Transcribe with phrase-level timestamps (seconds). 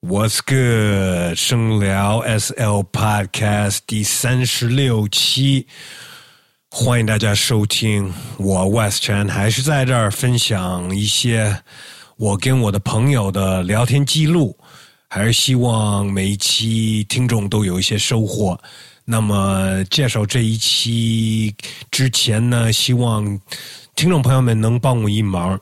[0.00, 1.36] What's good？
[1.36, 5.66] 声聊 SL Podcast 第三十六期，
[6.70, 8.14] 欢迎大家收听。
[8.38, 11.62] 我 West Chan 还是在这儿分享一些
[12.16, 14.56] 我跟我的朋友的聊天记录，
[15.08, 18.56] 还是希望每一期听众都有一些收获。
[19.04, 21.52] 那么介绍这一期
[21.90, 23.24] 之前呢，希望
[23.96, 25.60] 听众朋友们能帮我一忙。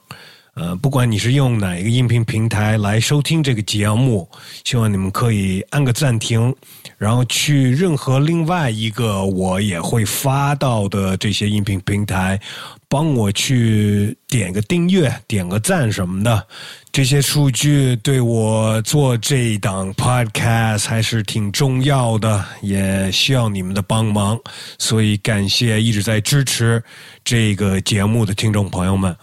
[0.56, 4.26] 呃，不管你是用哪一个音频平台来收听这个节目，
[4.64, 6.54] 希望你们可以按个暂停，
[6.96, 12.40] 然后去任何另外一个我也会发到的这些音频平台，
[12.88, 16.46] 帮我去点个订阅、点个赞什么的。
[16.90, 24.40] 这些数据对我做这档 podcast 还是挺重要的，也需要你们的帮忙，
[24.78, 26.82] 所以感谢一直在支持
[27.22, 29.14] 这个节目的听众朋友们。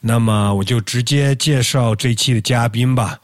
[0.00, 3.18] 那么我就直接介绍这期的嘉宾吧。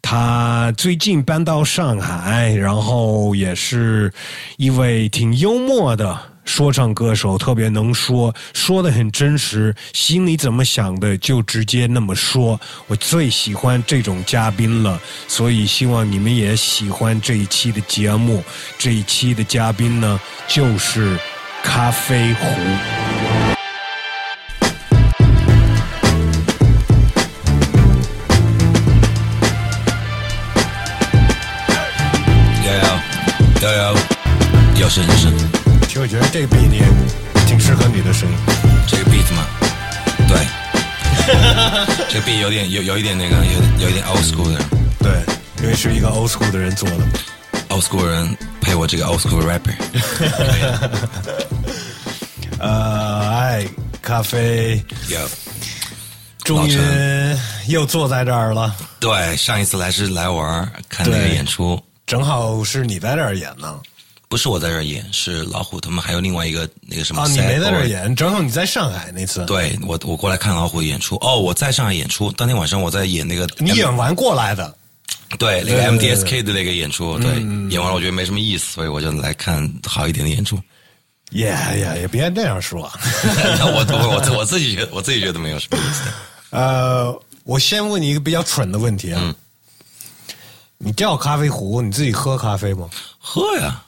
[0.00, 4.12] 他最近搬到上海，然后也是
[4.56, 6.18] 一位挺幽默的。
[6.44, 12.60] 说唱歌手特别能说，说的很真实，心里怎么想的就直接那么说。
[12.88, 18.42] 我最喜欢这种嘉宾了，所以希望你们也喜欢这一期的节目。
[18.76, 21.16] 这一期的嘉宾呢，就是
[21.62, 23.21] 咖啡壶。
[34.82, 35.32] 要声要声。
[35.86, 36.82] 其实我觉得这个 beat 也
[37.46, 38.36] 挺适合你的声音。
[38.88, 39.46] 这个 beat 吗？
[40.26, 40.36] 对，
[42.10, 44.58] 这个 beat 有点有有一点那个有有一点 old school 的
[44.98, 45.12] 对，
[45.62, 46.98] 因为是一个 old school 的人做的。
[47.68, 49.72] old school 人配我这个 old school rapper。
[52.58, 53.66] 呃，哎，
[54.02, 55.18] 咖啡有，
[56.42, 56.76] 终于
[57.68, 63.78] 又坐在这儿了，对，上一次来是来玩看那个演出，正好是你在这儿演呢。
[64.32, 71.16] 不是我在这儿演，是老虎他们还有另外一个那个什么啊，你没在这儿演，正好你在上海那次。，对我，我过来看老虎演出。
[71.16, 74.74] 哦，我在上海演出，当天晚上我在演那个你演完过来的。
[75.38, 77.30] 对那个 MDSK 的那个演出，对，
[77.68, 80.58] 演完了我觉得没什么意思，所以我就来看好一点的演出。
[81.30, 82.90] 也也，也别这样说。
[83.58, 86.04] 那 我我我我自己觉得我自己觉得没有什么意思。
[86.56, 89.20] 呃，我先问你一个比较蠢的问题啊。
[89.22, 89.34] 嗯
[90.84, 92.90] 你掉咖啡壶，你自己喝咖啡吗？
[93.20, 93.80] 喝呀，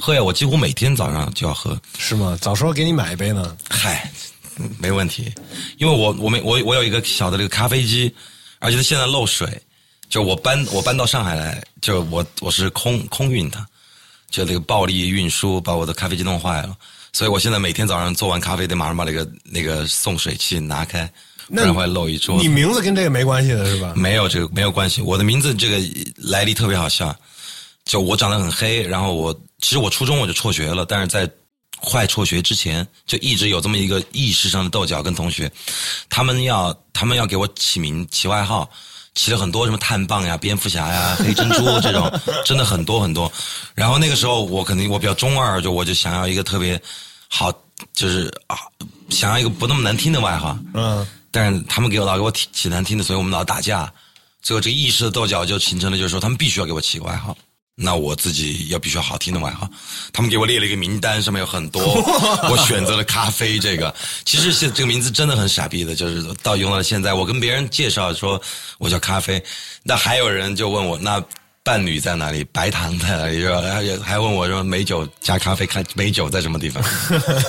[0.00, 1.80] 喝呀，我几乎每天早上就要喝。
[1.98, 2.36] 是吗？
[2.40, 3.56] 早说给你买一杯呢。
[3.68, 4.10] 嗨，
[4.58, 5.32] 嗯没问题，
[5.78, 8.14] 因为我我没我我有一个小的这个咖啡机，
[8.58, 9.60] 而且它现在漏水，
[10.08, 13.66] 就我搬我搬到上海来，就我我是空空运它，
[14.30, 16.76] 就那个暴力运输把我的咖啡机弄坏了，
[17.12, 21.04] 所以我现在每天早上做完咖啡得马上把那个那个送水器拿开，
[21.46, 22.48] 不那然会漏一桌你。
[22.48, 23.92] 名字跟这个没关系的是吧？
[23.96, 25.78] 没有这个没有关系，我的名字这个
[26.16, 27.14] 来历特别好笑，
[27.84, 31.26] 就我长得很黑，然后我其实我初中我就辍学了，但是在
[31.80, 35.50] 快辍学之前就一直有这么一个意识上的斗角，跟同学，
[36.10, 38.68] 他们要他们要给我起名起外号。
[39.14, 42.10] 起了很多什么碳棒呀、蝙蝠侠呀、黑珍珠这种，
[42.46, 43.30] 真的很多很多。
[43.74, 46.80] 然后那个时候我肯定我比较中二，就我就想要一个特别
[47.28, 47.52] 好，
[47.92, 48.56] 就是啊，
[49.10, 50.58] 想要一个不那么难听的外号。
[50.72, 53.92] 嗯，但是他们给我老给我起起难听的，所以我们老打架。
[54.40, 57.36] 最后这个意识的斗角就形成了，就是说他们必须要给我起个外号，
[57.74, 59.68] 那我自己要必须要好听的外号。
[60.12, 61.82] 他们给我列了一个名单，上面有很多，
[62.50, 63.94] 我选择了咖啡这个。
[64.24, 68.40] 其实是这个名字真的很傻逼的，就是到用到现在，我跟别人介绍说
[68.78, 69.42] 我叫咖啡，
[69.82, 71.22] 那还有人就问我那。
[71.64, 72.42] 伴侣在哪里？
[72.52, 73.38] 白糖在哪里？
[73.38, 73.62] 是吧？
[73.62, 76.82] 还还问我说美酒加咖啡，看美酒在什么地方？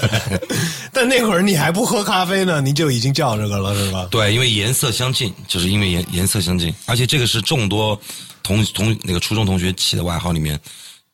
[0.94, 4.08] 但那会儿你还不喝咖啡呢，你就已经叫这个了是吧？
[4.12, 8.00] 对，因为颜色相近，就是因为颜颜色相近，而且这个是众多
[8.44, 10.60] 同同那个初中同学起的外号里面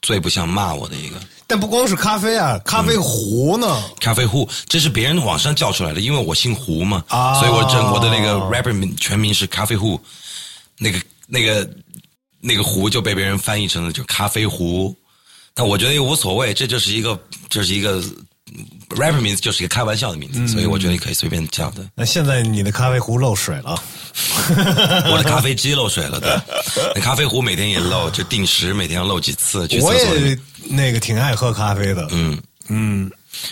[0.02, 1.16] 最不像骂我的一个。
[1.48, 3.84] 但不光是咖啡啊，咖啡壶呢？
[4.00, 10.00] 咖啡壶，这是别人网上叫出来的，因为我姓胡嘛，啊所以我整我的那个 rapper 名全名是咖啡壶，
[10.78, 11.68] 那个那个
[12.40, 14.96] 那个壶就被别人翻译成了就咖啡壶，
[15.56, 18.00] 但我觉得也无所谓，这就是一个这是一个
[18.90, 21.86] rapper 名字，就是一个开玩笑的名字，所以我觉得你可以随便叫的。
[21.96, 23.82] 那现在你的咖啡壶漏水了，
[25.12, 26.36] 我的咖啡机漏水了，对，
[26.96, 30.18] 那咖啡壶每天也漏，就定时每天要漏几次去厕我所我。
[30.18, 32.08] 也那个挺爱喝咖啡的。
[32.12, 32.38] 嗯，
[32.68, 33.10] 嗯，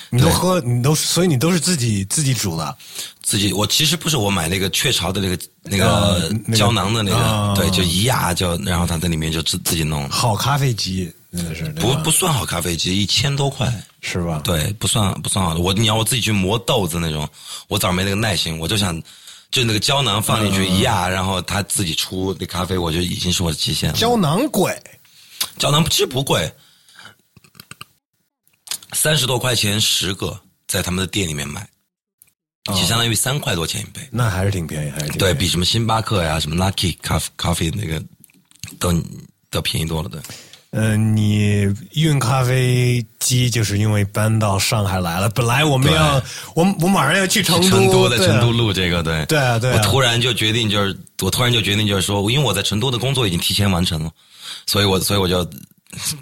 [0.10, 2.76] 你都喝，你都所以你都是自己自己煮的。
[3.22, 6.16] 自己我其实不是我买那个雀巢的那个那啊
[6.48, 11.12] 个胶囊的那个，啊对，就一压就，然后它在里面就自自己弄，好咖啡机
[11.80, 14.42] 不不算好咖啡机，一千多块，是吧？
[14.44, 15.60] 对，不算不算好的。
[15.60, 17.28] 我你要我自己去磨豆子那种，
[17.68, 19.02] 我早上没那个耐心，我就想
[19.52, 23.98] 就那个胶囊放进去一压，然后它自己出那咖啡，我觉得已经是我的极限了。
[23.98, 24.78] 胶囊贵，
[25.58, 26.52] 胶囊其实不贵，
[28.94, 31.68] 三十多块钱十个，在他们的店里面买，
[32.66, 34.02] 就相当于三块多钱一杯。
[34.12, 38.04] 那还是挺便宜，还是挺对比什么星巴克呀、什么 Lucky Coffee Coffee 那个
[38.80, 38.94] 都
[39.50, 40.10] 都便宜多了。
[40.10, 40.22] 对，
[40.80, 45.28] 嗯、你运咖啡机就是因为搬到上海来了。
[45.30, 46.22] 本来我们要，
[46.56, 49.26] 我我马上要去成都，成都在成都录这个，对。
[49.26, 49.78] 对啊对啊。
[49.78, 54.12] 我突然就决定，就是我突然就决定，就是说，因为我在成都的工作已经提前完成了，
[54.66, 55.50] 所以我所以我就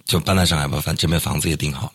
[0.06, 1.92] 就搬到上海吧，反正这边房子也订好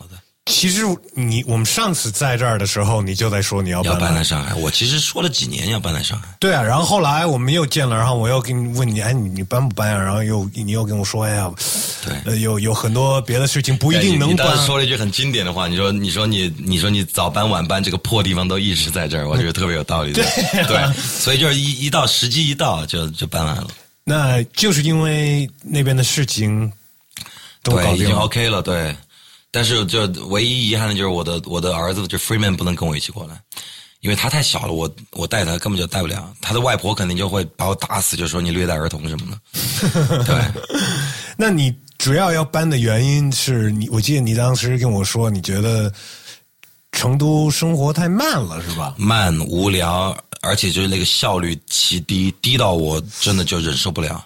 [0.51, 0.83] 其实
[1.15, 4.53] 你我们上次在这儿的时候，你就在说你要要搬来搬来上海。
[4.55, 10.03] 我其实说了几年要搬来上海，对啊，然后后来我们又见了，然后我又跟你问你，哎，你你搬不搬啊？
[10.03, 11.51] 然后又你又跟我说，哎呀，
[12.05, 14.67] 对呃，有有很多别的事情不一定能搬你当时。
[14.67, 20.23] 说了一句很经典的话，你说你说你你说你早搬晚搬，这个破地方都一直在这儿，我觉得特别有道理的。
[20.67, 23.69] 对啊对，所以就是一一到时机一到就就搬来了。
[24.05, 26.71] 那就是因为那边的事情
[27.63, 28.17] 都搞对，已经定。
[28.17, 28.97] OK 了，对。
[29.51, 33.41] 但是就唯一遗憾的就是我的我的儿子就 Freeman 不能跟我一起过来，
[34.01, 36.33] 因为他太小了，我我带他根本就带不了。
[36.41, 40.25] 他的外婆肯定就会把我打死，就说你虐待儿童什么的。
[40.25, 40.41] 对，
[41.37, 45.93] 那你主要要搬的原因是你，我记得你当时跟我说，你觉得
[46.93, 48.95] 成都生活太慢了，是吧？
[48.97, 54.25] 慢无聊，而且就是那个效率极低，低到我真的就忍受不了。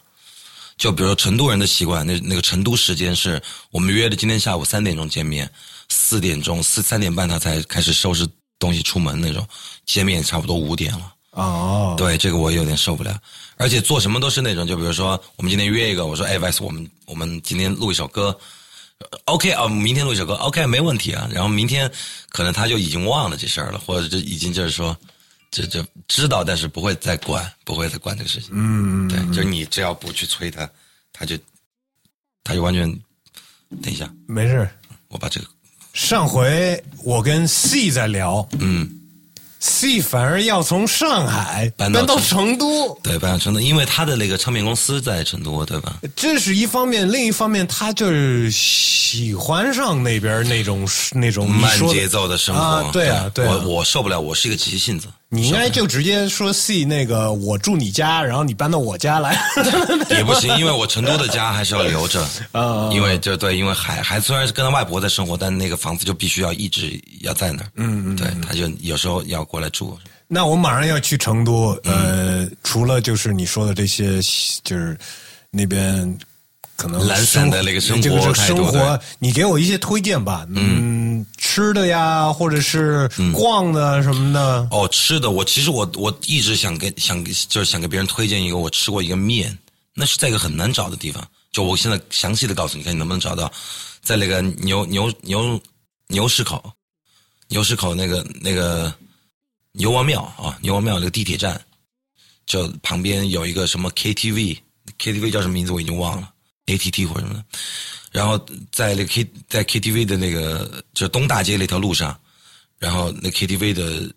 [0.76, 3.40] 就比如说成都人的习惯，那那个成都时间是
[3.70, 5.50] 我们约的今天下午三点钟见面，
[5.88, 8.26] 四点钟四三点半他才开始收拾
[8.58, 9.46] 东西出门那种，
[9.86, 11.12] 见面差不多五点了。
[11.30, 13.18] 哦，对，这个我有点受不了，
[13.56, 18.38] 而且做什么都是那种，就比如说我们今天约一个，我说哎，Vice，我们我们今天录一首歌
[18.98, 21.28] 呃，OK 啊，明天录一首歌，OK 没问题啊。
[21.32, 21.90] 然后明天
[22.28, 24.96] 可能他就已经忘了这事儿了，或者就已经就是说，
[25.54, 28.50] 这这知道，但是不会再管，不会再管这个事情。
[28.52, 30.68] 嗯，对，就是你只要不去催他，
[31.12, 31.38] 他就
[32.42, 32.92] 他就完全。
[33.82, 34.68] 等一下，没事。
[35.08, 35.46] 我把这个
[35.92, 38.88] 上回我跟 C 在聊嗯
[39.58, 45.98] ，，C 反而要从上海搬到到成都，对搬到成都，因为他的那个唱片公司在成都，对吧？
[46.14, 55.08] 这是一方面，另一方面他就是喜欢上那边那种那种慢节奏的生活，啊对啊对啊我我受不了，我是一个急性子。
[55.34, 59.36] 你应该就直接说 C 那个我住你家，然后你搬到我家来。
[60.10, 67.68] 也不行，因为我成都的家还是要留着 啊因为就对，因为孩孩子虽然是跟他外婆在生活，但那个房子就必须要一直要在那儿。
[67.76, 69.98] 嗯嗯，对，他就有时候要过来住。
[70.26, 74.16] 那我马上要去成都，嗯呃，除了就是你说的这些，
[74.62, 74.96] 就是
[75.50, 76.18] 那边
[76.76, 89.56] 可能懒散的那个生活这个是生活，你给我一些推荐吧，嗯，吃的呀，或者是逛的什么的，哦，吃的，我其实我我一直想给想给就是想给别人推荐一个，我吃过一个面，
[89.94, 91.24] 那是在一个很难找的地方。
[91.52, 93.50] 就我现在详细的告诉你，看你能不能找到，
[94.02, 95.60] 在那个牛牛牛
[96.08, 96.60] 牛市口，
[97.48, 98.92] 牛市口那个那个
[99.70, 101.60] 牛王庙啊，牛王庙那个地铁站，
[102.44, 106.28] 就旁边有一个什么 KTV，KTV 叫什么名字我已经忘了
[106.66, 107.44] ，ATT 或者什么的。
[108.12, 108.38] 然后
[108.70, 112.16] 在那个 K 在 KTV 的那个就是东大街那条路上，
[112.78, 114.12] 然后那 KTV 的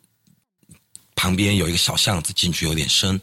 [1.15, 3.19] 旁边有一个小巷子，进去有点深，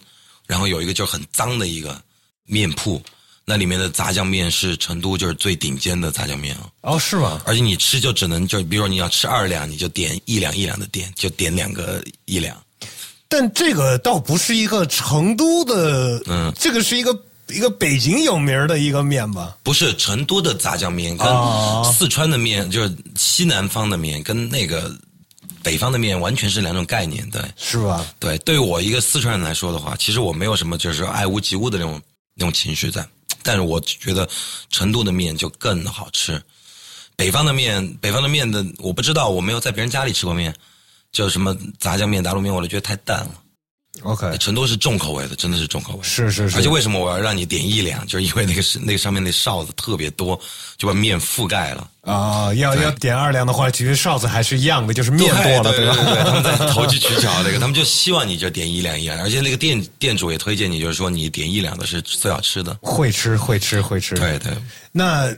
[0.47, 2.03] 然后有一个就是很脏的一个
[2.45, 3.01] 面铺，
[3.45, 7.41] 那里面的炸酱面是成都就是最顶尖的炸酱面啊，哦，是吗？
[7.47, 12.61] 而且你吃就只能就比如说你要吃二两，你就点一两一两的点，就点两个一两。
[13.29, 17.17] 但这个倒不是一个成都的，嗯这个是一个
[17.55, 19.57] 一个北京有名儿的一个面吧？
[19.63, 24.93] 不是成都的炸酱面跟哦四川的面，就是西南方的面跟那个
[25.63, 27.41] 北方的面完全是两种概念，对。
[27.57, 28.05] 是吧？
[28.19, 32.01] 对，对于我一个四川人来说的话，其实我没有什么就是爱屋及乌的那种
[32.35, 33.07] 那种情绪在，
[33.43, 34.29] 但是我觉得
[34.71, 36.43] 成都的面就更好吃。
[37.17, 40.53] 北方的面，北方的面的我不知道，我没有在别人家里吃过面，
[41.13, 43.31] 就什么炸酱面、打卤面，我都觉得太淡了。
[44.03, 46.01] OK，成都是重口味的，真的是重口味。
[46.03, 48.07] 是是是而且为什么我要让你点一两？
[48.07, 50.39] 就是因为那个是那个上面那哨子特别多，
[50.77, 51.89] 就把面覆盖了。
[52.03, 55.71] 啊、要要点二两的话，其实哨子还是一样的，就是面多了，吧？
[55.71, 62.77] 对对对，他们在投机取巧那个， 他们就希望你就点一两一两，而且那个店店主也推荐你，就是说你点一两的是最好吃的。
[62.83, 64.15] 会吃会吃会吃。
[64.17, 64.53] 对对，
[64.93, 65.35] 那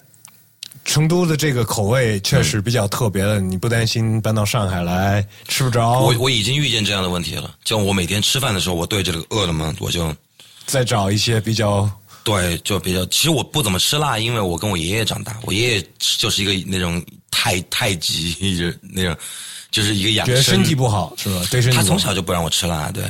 [0.87, 6.01] 成都的这个口味确实比较特别的，你不担心搬到上海来吃不着？
[6.01, 7.55] 我我已经遇见这样的问题了。
[7.65, 10.15] 就我每天吃饭的时候，我对着这个饿了么，我就
[10.65, 11.91] 再找一些比较
[12.23, 13.05] 对就比较。
[13.07, 18.37] 其实我不怎么吃辣，因为我跟我爷爷长大，我爷爷就是一个那种太 太极
[18.95, 19.17] 那种，
[19.71, 21.45] 就是一个养生觉得身体不好是吧？
[21.51, 23.05] 对身体他从小就不让我吃辣，对。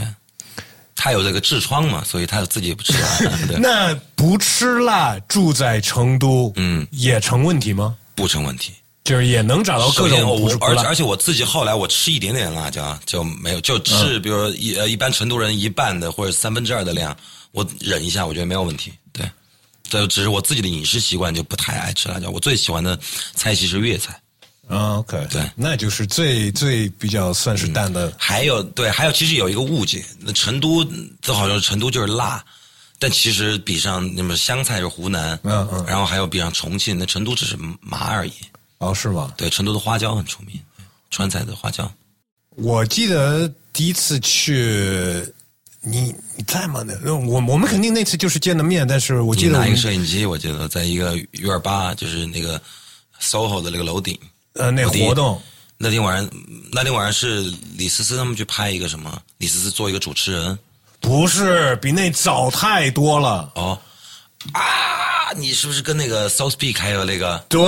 [0.97, 3.59] 他有这个痔疮嘛，所以他自己不吃 辣。
[3.59, 7.95] 那不吃辣，住在成都，嗯，也成问题吗？
[8.15, 8.73] 不成问题。
[9.05, 17.17] 就是也能找到各种不是不辣而且而且我自己后来我吃一点点辣椒就没有，就嗯吃比如说一呃一般成都人一半的或者三分之二的量，
[17.53, 18.93] 我忍一下，我觉得没有问题。
[19.13, 19.31] 对，
[19.89, 22.31] 这只是我自己的饮食习惯就不太爱吃辣椒。
[22.31, 22.99] 我最喜欢的
[23.37, 24.19] 菜系是粤菜，
[24.69, 28.13] 啊，OK，对嗯那就是最最比较算是淡的。
[28.19, 30.85] 还有对，还有其实有一个误解，那成都
[31.23, 32.45] 都好像成都就是辣。
[32.99, 38.33] 但其实比上那么湘菜是湖南，嗯嗯然后还有比上重庆，那成都只是麻而已。
[38.79, 39.33] 哦，是吗？
[39.37, 40.59] 对，成都的花椒很出名，
[41.11, 41.91] 川菜的花椒。
[42.57, 45.23] 我记得第一次去，
[45.83, 46.83] 你你在吗？
[47.05, 52.61] 那我我们肯定那次就是见的面，但是我记得拿一个摄影机，我记得在一个院儿吧，就是那个
[53.21, 54.19] SOHO 的那个楼顶。
[54.59, 55.41] 呃那活动
[55.79, 56.31] 那天晚上，
[56.73, 59.21] 那天晚上是李思思他们去拍一个什么？
[59.39, 60.59] 李思思做一个主持人。
[61.01, 63.51] 不是比那早太多了。
[63.55, 63.79] 哦
[64.53, 67.45] 啊，你是不是跟那个 So Speak 还有那个？
[67.49, 67.61] 对，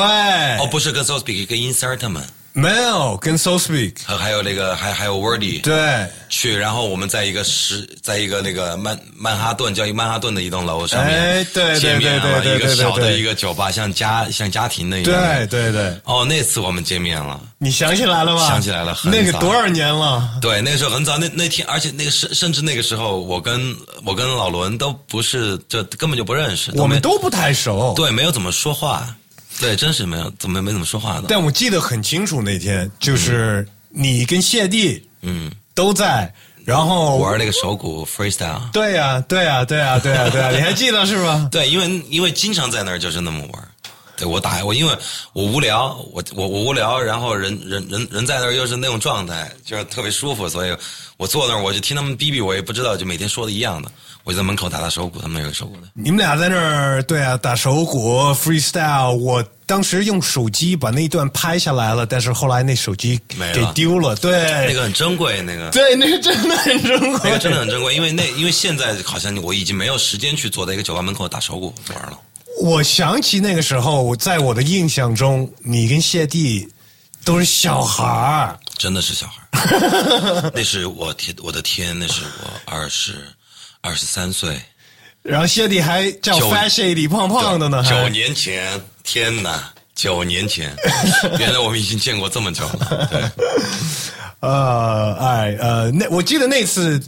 [0.58, 2.24] 哦，不是跟 So Speak，跟 Insert 他们，
[2.58, 15.12] 没有跟 So Speak，还还有那个还还有 Wordy 对，去，然后我们在一个十，在一个那个曼曼哈顿叫一个曼哈顿的一栋楼上面，哎对对见面了对对对一个小的一个酒吧，像家像家庭的一样。
[15.12, 17.40] 对对对，哦，那次我们见面了。
[17.58, 18.44] 你想起来了吗？
[18.48, 20.28] 想起来了很那个多少年了？
[20.40, 23.72] 对，那个时候很早，那那天，而且那个甚甚至那个时候，我跟
[24.04, 27.94] 我跟老伦都不是，就根本就不认识，我们都不太熟。
[27.94, 29.14] 对，没有怎么说话，
[29.60, 31.24] 对，真是没有怎么没怎么说话的。
[31.28, 36.32] 但我记得很清楚，那天就是你跟谢帝嗯，都在，
[36.64, 41.48] 然后玩那个手鼓 freestyle，对呀、对呀、对呀、对呀、对呀、你还记得是吗？
[41.50, 43.67] 对，因为因为经常在那儿就是那么玩。
[44.18, 44.92] 对我打我，因为
[45.32, 50.76] 我无聊，我我我无聊，然后人人人人在那儿又是那种状态，就是特别舒服，所以
[51.16, 53.90] 我坐那儿我就听他们逼逼，我也不知道，就每天说的一样的，
[54.24, 55.82] 我就在门口打打手鼓，他们有个手鼓的。
[55.94, 64.16] 你们俩在那儿对啊打手鼓 freestyle，我当时用手机把那一段拍下来了，但是后来那手机没了给丢了。
[64.16, 64.32] 对，
[64.66, 72.18] 那个很珍贵，那个对，那个真的很珍贵，那个真的很珍贵，因为那因为现在好像我已经没有时间去坐在一个酒吧门口打手鼓玩了。
[72.60, 76.68] 我想起那个时候，我在我的印象中，你跟谢帝
[77.24, 78.58] 都是小孩儿。
[78.76, 83.16] 真的是小孩儿， 那是我天，我的天，那是我二十
[83.80, 84.60] 二十三岁，
[85.22, 90.72] 然后谢帝还叫九 fat shady 胖胖的呢，还九年前，天哪，九年前，
[91.40, 93.08] 原来我们已经见过这么久了。
[93.10, 93.30] 对，
[94.40, 97.02] 呃，哎，呃，那我记得那次，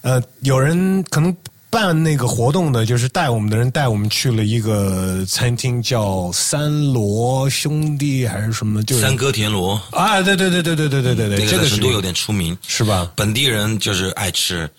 [0.00, 1.36] 呃，有人可能
[1.74, 13.10] 办那个活动的，就是带我们的人带我们去了一个餐厅，叫三罗兄弟还是什么，就是三哥田螺，啊，对对对对对对对对对，那这个成都有点出名，是吧？
[13.16, 14.70] 本地人就是爱吃。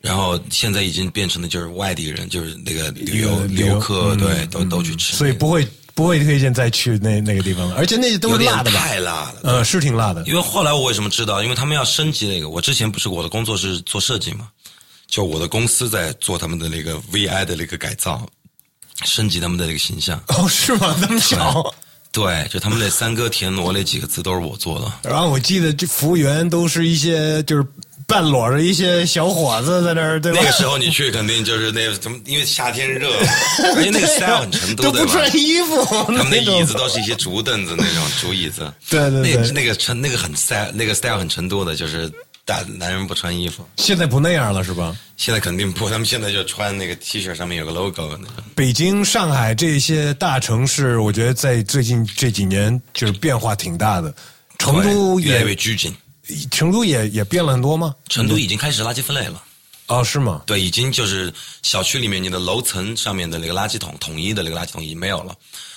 [0.00, 8.78] 然后现在已经变成了就是外地人，就是那个旅游游游客，嗯对，都都去吃，所以不会不会推荐再去那那个地方了，而且那些都是辣的吧？
[8.78, 9.34] 太辣了。
[9.42, 10.22] 呃，是挺辣的。
[10.26, 11.42] 因为后来我为什么知道？
[11.42, 12.48] 因为他们要升级那个。
[12.48, 14.48] 我之前不是我的工作是做设计嘛，
[15.10, 18.24] 就我的公司在做他们的那个 VI 的那个改造，
[19.04, 20.22] 升级他们的那个形象。
[20.28, 20.96] 哦，是吗？
[21.00, 21.74] 那么巧。
[22.12, 25.10] 对，就他们那三哥田螺那几个字都是我做的。
[25.10, 27.64] 然后我记得这服务员都是一些就是
[28.04, 30.38] 半裸着一些小伙子在那儿，对吧？
[30.40, 33.08] 那个时候你去肯定就是那什么，因为夏天热，
[33.76, 35.06] 而且那个 style 很成都都对吧？
[35.06, 38.72] 不穿衣服，他们的那椅子都是一些竹凳子那种竹椅子。
[38.88, 42.10] 对对对那个那个成那个很 style，那个 style 很成都的，就是
[42.50, 43.64] 大男人不穿衣服。
[43.76, 44.96] 现在不那样了，是吧？
[45.16, 48.44] 现在肯定不，他们现在就穿那个 T 恤上面有个 logo 的那种。
[48.56, 54.12] 北京、上海这些大城市，我觉得在最近这几年就是变化挺大的。
[54.58, 55.94] 成都对越来越，拘谨。
[56.50, 57.94] 成都也也变了很多吗？
[58.08, 59.40] 成都已经开始垃圾分类了，
[59.86, 60.42] 哦，是吗？
[60.44, 65.32] 对，已经就是小区里面你的楼层上面的那个垃圾桶，统一的那个垃圾桶已经没有了，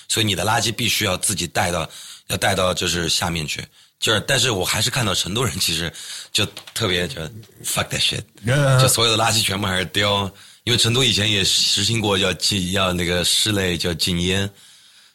[0.08, 1.88] 所以你的垃圾必须要自己带到，
[2.26, 3.64] 要带到就是下面去。
[4.04, 5.90] 就是，但是我还是看到成都人其实
[6.30, 6.44] 就
[6.74, 7.22] 特别就
[7.64, 10.30] fuck that shit， 嗯就所有的垃圾全部还是丢，
[10.64, 14.48] 因为成都以前也实行过要禁要那个室内叫禁烟，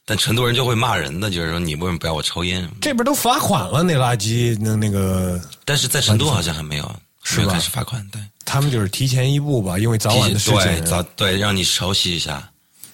[0.05, 2.67] 但成都人就会骂人的，就是说你为什么不要我抽烟？
[2.81, 8.19] 这边都罚款了，那垃圾那那个，但是在成都好像还没有，是有开始罚款，对。
[8.43, 10.81] 他们就是提前一步吧，因为早晚的事对。
[10.81, 12.49] 早对，让你熟悉一下，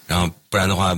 [0.06, 0.94] 然后不然的话，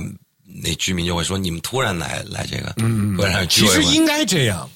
[0.61, 4.69] 那居民就会说你们突然来来这个，嗯，不然居委其实应该这样。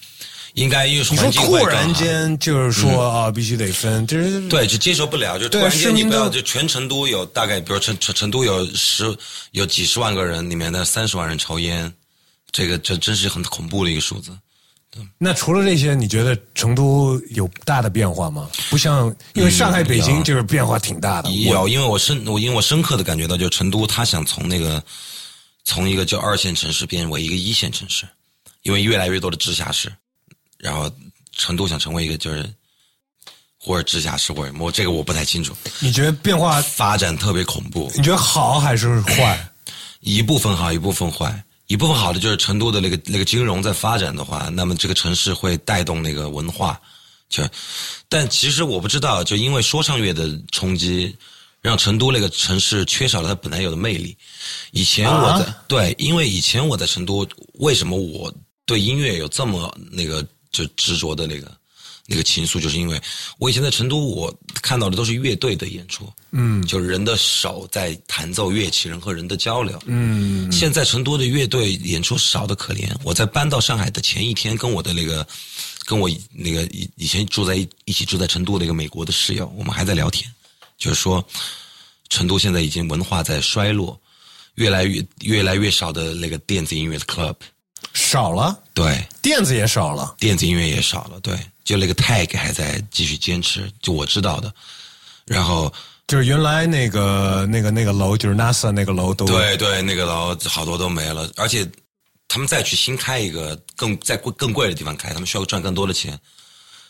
[0.54, 1.94] 应该因为环境会突然。
[1.94, 9.16] 间就是说啊，必须得分，就是对，就接受不了，就突对然间你不要，就全成都有大概，比如成成成都有十
[9.52, 11.92] 有几十万个人，里面的三十万人抽烟，
[12.50, 14.30] 这个这真是很恐怖的一个数字。
[15.18, 18.48] 那除了这些，你觉得成都有大的变化吗？
[18.70, 21.28] 不像，因为上海、北京就是变化挺大的。
[21.32, 24.80] 有，因为我深，我因为我深刻的感觉到，就成都，他想从那个
[25.64, 28.06] 从一个叫二线城市变为一个一线城市，
[28.62, 29.92] 因为越来越多的直辖市，
[30.64, 30.90] 然后
[31.36, 32.50] 成都想成为一个就是
[33.58, 35.54] 或者直辖市，或者我这个我不太清楚。
[35.78, 37.92] 你觉得变化发展特别恐怖？
[37.94, 39.46] 你觉得好还是坏？
[40.00, 41.44] 一部分好，一部分坏。
[41.66, 46.80] 一部分好的就是成都的那个那个金融在发展的话，那么这个城市会带动那个文化，
[47.28, 47.42] 就，
[48.08, 51.16] 但其实我不知道，就因为说唱乐的冲击，
[51.62, 54.16] 让成都那个城市缺少了它本来有的魅力。
[54.72, 58.32] 以前我在对，因为以前我在成都，为什么我
[58.66, 61.54] 对音乐有这么那个就执着的那个？
[62.06, 63.00] 那个情愫，就是因为
[63.38, 64.30] 我以前在成都，我
[64.60, 70.52] 看到的都是乐队的演出，嗯，就是人的手在弹奏乐器，人和人的交流，嗯。
[70.52, 72.94] 现在成都的乐队演出少的可怜。
[73.02, 75.26] 我在搬到上海的前一天，跟我的那个，
[75.86, 77.56] 跟我那个以以前住在
[77.86, 80.30] 一起住在成都的一个美国的室友，我们还在聊天，
[80.76, 81.26] 就是说，
[82.10, 83.98] 成都现在已经文化在衰落，
[84.56, 87.34] 越来越越来越少的那个电子音乐的 club。
[87.94, 94.52] 少了，对，电子也少了，电子音乐也少了，对，就那个 tag 还在继续坚持，就我知道的，
[95.24, 95.72] 然后
[96.08, 101.64] 就是原来那个那个那个楼，就是 NASA 那个楼都对对，那个楼好多都没了，而且
[102.26, 106.18] 他们再去新开一个更在贵更贵的地方开，他们需要赚更多的钱，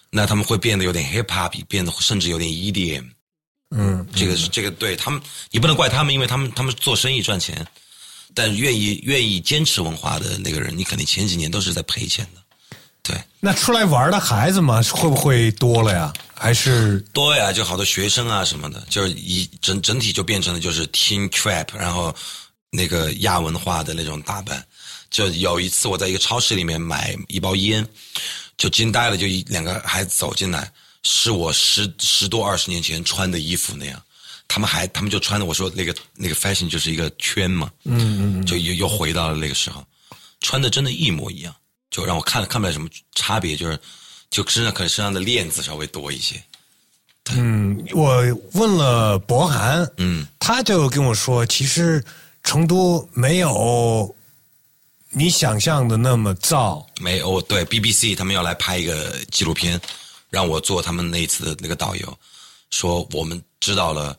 [0.08, 3.04] 那他们会变得有点 hip hop，变得甚至有点 EDM，
[3.72, 5.20] 嗯，这个是这个对他们，
[5.50, 7.66] 你不能怪他们，因为他们他们做生意赚钱。
[8.32, 12.40] 但愿意愿意坚持文化的那个人，你肯定前几年都是在赔钱的，
[13.02, 13.20] 对。
[13.40, 16.12] 那出来玩的孩子嘛，会不会多了呀？
[16.34, 17.52] 还是多呀？
[17.52, 22.14] 就好多学生啊什么的，就是一整整体就变成了就是听 trap，然后
[22.70, 24.64] 那个亚文化的那种打扮。
[25.10, 27.86] 就有一次我在一个超市里面买一包烟，
[28.56, 30.72] 就惊呆了，就一两个孩子走进来，
[31.04, 34.02] 是我十十多二十年前穿的衣服那样。
[34.54, 39.84] 他们还，他们就穿的，我说那个那个 fashion 就是一个圈嘛，嗯嗯，就又又回到了那个时候，
[40.42, 41.52] 穿的真的一模一样，
[41.90, 43.76] 就让我看看不来什么差别，就是
[44.30, 46.40] 就身上可能身上的链子稍微多一些。
[47.32, 52.00] 嗯，我问了博涵，嗯，他就跟我说，其实
[52.44, 54.14] 成都没有
[55.10, 56.80] 你想象的那么燥。
[57.00, 59.80] 没有，对 BBC 他们要来拍一个纪录片，
[60.30, 62.18] 让我做他们那次的那个导游，
[62.70, 64.16] 说我们知道了。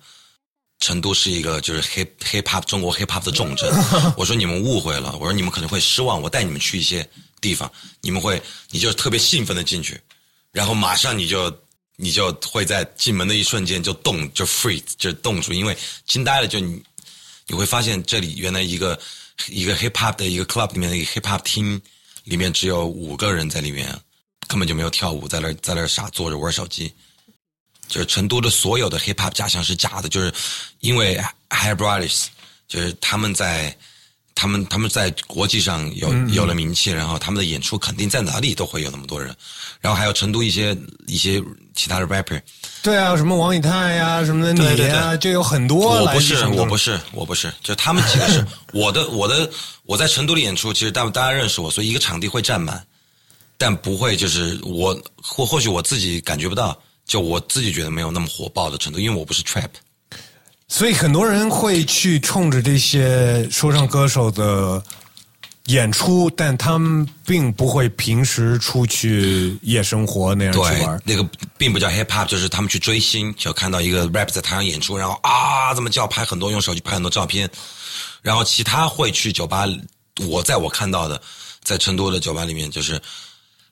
[0.79, 3.71] 成都是一个就是 hip hip hop 中国 hip hop 的重镇，
[4.17, 7.07] 我说你们误会了，我说你们可能会失望，我带你们去一些
[7.41, 9.99] 地方，你们会你就特别兴奋的进去，
[10.51, 11.51] 然后马上你就
[11.95, 16.81] 你就会在进门的一瞬间就冻就 freeze 就冻住，因为惊呆了，就你
[17.47, 18.99] 你会发现这里原来一个
[19.47, 21.81] 一个 hip hop 的一个 club 里面的一个 hip hop 厅
[22.25, 23.87] 里面只有五个人在里面，
[24.47, 26.91] 根本就没有跳舞，在那在那傻坐着玩手机。
[27.87, 30.33] 就是成都的所有的 hip hop 假象是假的，就是
[30.79, 31.15] 因为
[31.49, 32.25] High Brothers，
[32.67, 33.75] 就是他们在
[34.33, 39.33] 他们他们在国际上有有了名气，然后他们的演出肯定在哪里都会有那么多人，
[39.79, 41.41] 然后还有成都一些一些
[41.73, 42.41] 其他的 rapper，
[42.81, 46.01] 对啊，什么王以太呀什么的你啊，就有很多。
[46.01, 49.49] 我不是我不是我不是，就他们几个是 我的我的
[49.83, 52.85] 我在成都的演出，其实大大家认识我，所以一个场地会占满，
[53.57, 56.77] 但不会就是我或或许我自己感觉不到。
[57.05, 59.69] 就我自己觉得没有那么火爆的程度，因为我不是 trap，
[60.67, 64.83] 所以很多人会去冲着这些说唱歌手的
[65.67, 70.99] 演出，但他们并不会平时出去夜生活那样去玩。
[71.05, 71.23] 那个
[71.59, 77.47] 并不叫 hip hop，就是他们去追星，就看到一个 rap 在台上演出，然后啊这么叫，拍很多用手机拍很多照片，
[78.23, 79.65] 然后其他会去酒吧。
[80.27, 81.21] 我在我看到的，
[81.61, 82.99] 在成都的酒吧里面就是。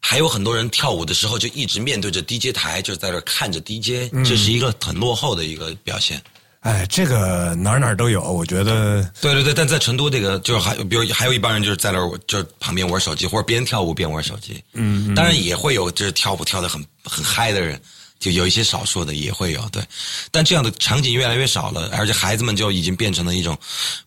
[0.05, 6.21] 还有很多人跳舞的时候就一直面对着 DJ 台，就在这看着 DJ，这是一个很落后的一个表现。
[6.59, 9.01] 哎，这个哪儿哪儿都有，我觉得。
[9.21, 14.61] 对对对，但在成都这个，就是还比如还有一帮人就是在那儿，就旁边玩手机，或者边跳舞边玩手机。
[14.73, 15.15] 嗯。
[15.15, 17.81] 当然也会有就是跳舞跳的很很嗨的人。
[18.23, 19.83] 就有一些少数的也会有对，
[20.31, 23.57] 但这样的场景越来越少了，而且孩子们就已经变成了一种，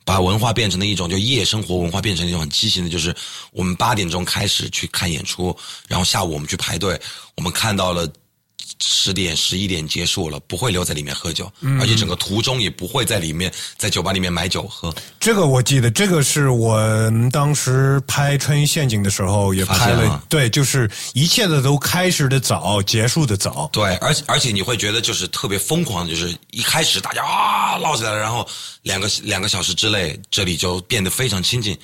[0.05, 3.15] 把文化变成了一种就夜生活文化变成一种很畸形的，就是
[3.53, 6.99] 我们八点钟开始去看演出，然后下午我们去排队，
[7.37, 8.11] 我们看到了。
[8.79, 14.95] 十点十一点结束了，不会留在里面喝酒，而且整个途中也不会在里面在酒吧里面买酒喝。
[15.19, 16.79] 这个我记得，这个是我
[17.33, 20.23] 当时拍《穿越陷阱》的时候也拍了。
[20.29, 23.69] 对，就是一切的都开始的早，结束的早。
[23.73, 28.47] 对，而且而且你会觉得就是特别疯狂，就是一开始大家啊闹起来了，然后
[28.83, 31.77] 两个两个小时之内，这里就变得非常亲近。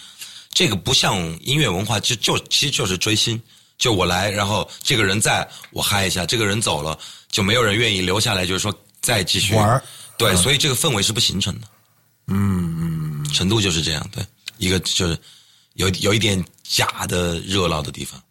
[0.52, 3.40] 这个不像音乐文化，就就其实就是追星。
[3.82, 6.96] 就我来，然后这个人在我嗨一下，这个人走了，
[7.32, 9.82] 就没有人愿意留下来，就是说再继续玩儿。
[10.16, 11.66] 对，所以这个氛围是不形成的。
[12.28, 14.24] 嗯嗯，成都就是这样，对，
[14.58, 15.18] 一个就是
[15.74, 18.22] 有有一点假的热闹的地方。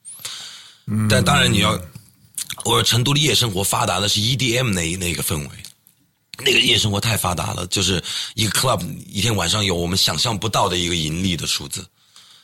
[0.86, 1.72] 嗯，但当然你要，
[2.64, 5.50] 我说成都的夜生活发达的是 EDM 那一那个氛围，
[6.38, 8.02] 那个夜生活太发达了，就是
[8.36, 11.86] 一个 club 一天晚上有我们想象不到的一个盈利的数字，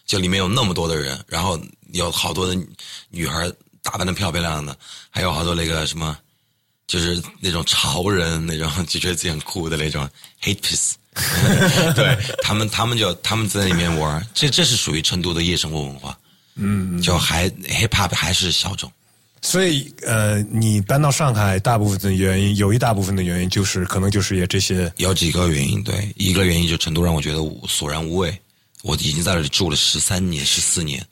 [0.06, 1.58] 就里面有那么多的人，然后
[1.94, 2.56] 有好多的
[3.10, 3.52] 女孩
[3.84, 4.78] 打扮的漂漂亮亮的，
[5.10, 6.18] 还有好多那个什么，
[6.88, 10.08] 就是那种潮人那种就觉得自己很酷的那种
[10.44, 10.94] hate piece，
[11.96, 16.18] 对他们他们就他们在里面玩，这这是属于成都的夜生活文化，
[16.56, 18.92] 嗯，就还 hip hop 还是小众。
[19.42, 28.38] 所以呃，你搬到上海，大部分的原因有一大部分的原因就是可能就是也这些有几个原因，对，一个原因就成都让我觉得索然无味，
[28.82, 31.06] 我已经在这里住了十三年、十四年。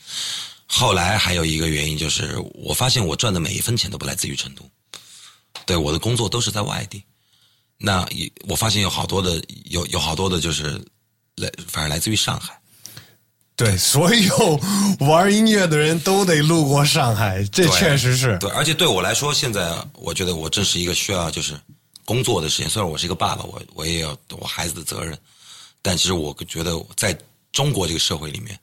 [0.67, 4.63] 后来还有一个原因就是，我发现我赚的每一分钱都不来自于成都，
[5.65, 7.04] 对，我的工作都是在外地。
[7.78, 10.82] 那也我发现有好多的有有好多的就是
[11.36, 12.60] 来，反而来自于上海。
[13.58, 14.60] 对，所有
[14.99, 18.38] 玩音乐的人都得路过上海，这确实是。
[18.39, 21.58] 对，而且对我来说，现在我觉得我正是一个需要就是
[22.04, 22.69] 工作的时间。
[22.69, 25.17] 虽然我是一个爸爸，我我也有我孩子的责任，
[25.82, 27.17] 但其实我觉得在
[27.54, 28.60] 中国这个社会里面，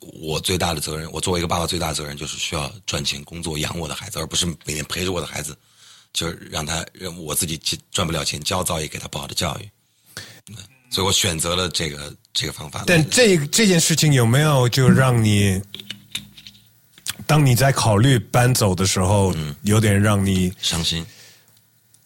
[0.00, 5.56] 我最大的责任，我作为一个爸爸最大的责任就是需要赚钱工作养我的孩子，而不是每天陪着我的孩子，
[6.12, 7.60] 就是让他让我自己
[7.90, 9.70] 赚不了钱，焦躁也给他不好的教育。
[10.48, 10.56] 嗯
[10.92, 12.82] 所以我选择了这个这个方法。
[12.84, 15.62] 但这这件事情有没有就让你，
[17.28, 21.06] 当你在考虑搬走的时候，嗯有点让你伤心，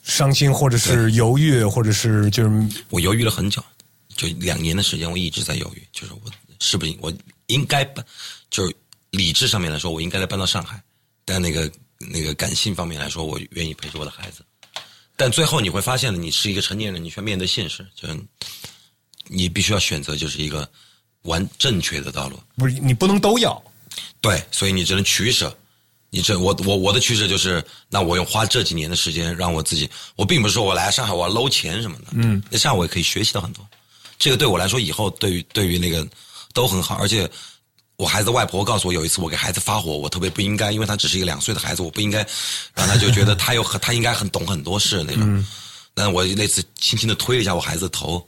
[0.03, 3.65] 伤心，或者是犹豫，或者是就是我犹豫了很久，
[4.15, 7.12] 就两年的时间，我一直在犹豫，就是我是不是我
[7.47, 8.05] 应该搬，
[8.51, 8.75] 就是
[9.11, 10.83] 理智上面来说，我应该来搬到上海，
[11.25, 14.45] 但那个那个感性方面来说，我愿意陪着我的孩子。
[15.17, 18.19] 但最后你会发现呢，你是一个成年人，你需要面对现实，就是
[19.29, 20.69] 你必须要选择就是一个
[21.23, 22.38] 完正确的道路。
[22.57, 23.62] 不是你不能都要。
[24.21, 25.57] 对，所以你只能取舍。
[26.11, 33.67] 你这我我我的取舍就是，那我用花这几年的时间让我自己，我并不是说我来上海我要搂钱什么的，嗯，在上海我也可以学习到很多，
[34.17, 36.07] 这个对我来说以后对于对于那个
[36.55, 37.31] 都很好，而且
[37.97, 42.27] 我孩子的外婆告诉我，有一次我给孩子发火，我特别不应该，因为他只是一个两岁的孩子，我不应该
[42.75, 45.47] 让他就觉得他有很他应该很懂很多事那种，
[45.93, 48.27] 但我那次轻轻的推了一下我孩子的头，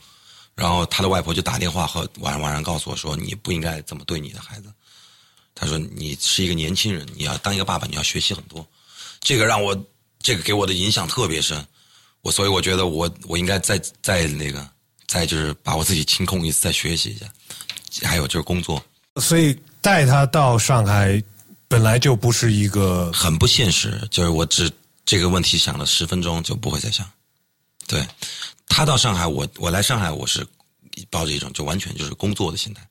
[0.55, 4.71] 然后他的外婆就打电话和晚上晚上告诉我说，你不应该这么对你的孩子。
[5.59, 8.69] 他说：“你是一个年轻人，你要当一个爸爸，你要学习很多。”
[9.21, 9.75] 这个让我，
[10.21, 11.67] 这个给我的影响特别深。
[12.21, 14.69] 我所以我觉得我我应该再再那个
[15.07, 17.25] 再就是把我自己清空一次，再学习一下。
[18.03, 18.83] 还有就是工作
[19.21, 21.23] 所以带他到上海
[21.69, 24.71] 本来就不是一个很不现实，就是我只
[25.05, 27.09] 这个问题想了十分钟就不会再想。
[27.87, 28.07] 对
[28.69, 30.47] 他到上海，我我来上海，我是
[31.11, 32.83] 抱着一种就完全就是工作的心态。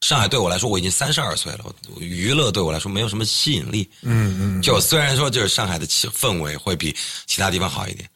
[0.00, 1.64] 上海对我来说，我已经三十二岁了，
[1.98, 3.90] 娱乐对我来说没有什么吸引力。
[4.02, 6.94] 嗯嗯，就虽然说就是上海的气氛围会比
[7.26, 8.06] 其他地方好一点，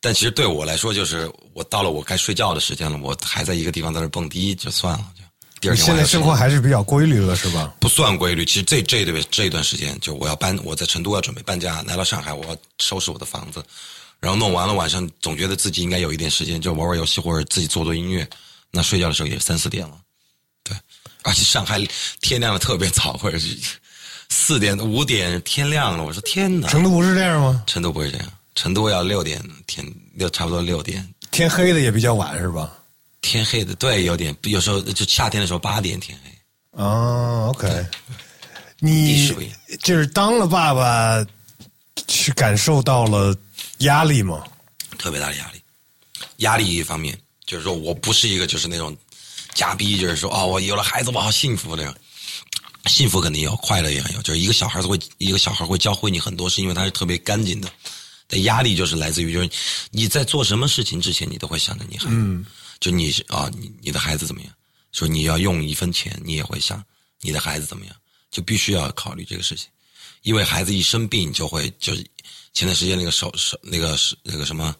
[0.00, 5.22] 但其实对我来说，就是我到了我该睡觉的时间了，我还在一个地方在那蹦迪，就算了，就
[5.66, 7.74] 第二你现在生活还是比较规律了，是吧？
[7.80, 8.44] 不算规律。
[8.44, 13.64] 其实这这段这一段时间，就我要搬，我在成都要准备搬家，来到上海，我要收拾我的房子，
[14.20, 18.28] 然后弄完了，晚上总觉得自己应该有一点时间，就玩玩游戏或者自己做做音乐。
[18.70, 19.94] 那睡觉的时候也三四点了，
[20.62, 20.76] 对，
[21.22, 21.84] 而且上海
[22.20, 23.56] 天亮的特别早，或者是
[24.28, 26.04] 四点五点天亮了。
[26.04, 27.62] 我说天哪，成都不是这样吗？
[27.66, 32.70] 成都不会这样，成都要六点天六差不多六点天黑的也比较晚，是吧？
[33.20, 36.30] 天黑的，对，有点有时候就夏天的时候八点天黑。
[36.70, 37.86] 哦，OK，
[38.78, 39.28] 你
[39.82, 41.24] 就是当了爸爸，
[42.06, 43.36] 去感受到了
[43.78, 44.44] 压力吗？
[44.98, 45.60] 特别大的压力。
[46.38, 48.96] 压力一方面就是说我不是一个就是那种
[49.54, 51.94] 假逼，就是说哦，我有了孩子我好幸福那样。
[52.86, 54.22] 幸福肯定有，快乐也很有。
[54.22, 57.68] 就是一个小孩子会，一个小孩会教会你很多，是因为他是特别干净的。
[58.28, 59.50] 但压力就是来自于，就是
[59.90, 62.44] 你在做什么事情之前，你都会想着你孩子。
[62.80, 64.52] 就你是啊，你你的孩子怎么样？
[64.92, 66.82] 说你要用一分钱，你也会想
[67.20, 67.94] 你的孩子怎么样，
[68.30, 69.68] 就必须要考虑这个事情。
[70.22, 72.04] 因为孩子一生病就会就是
[72.52, 74.74] 前段时间那个手手那个是那个什么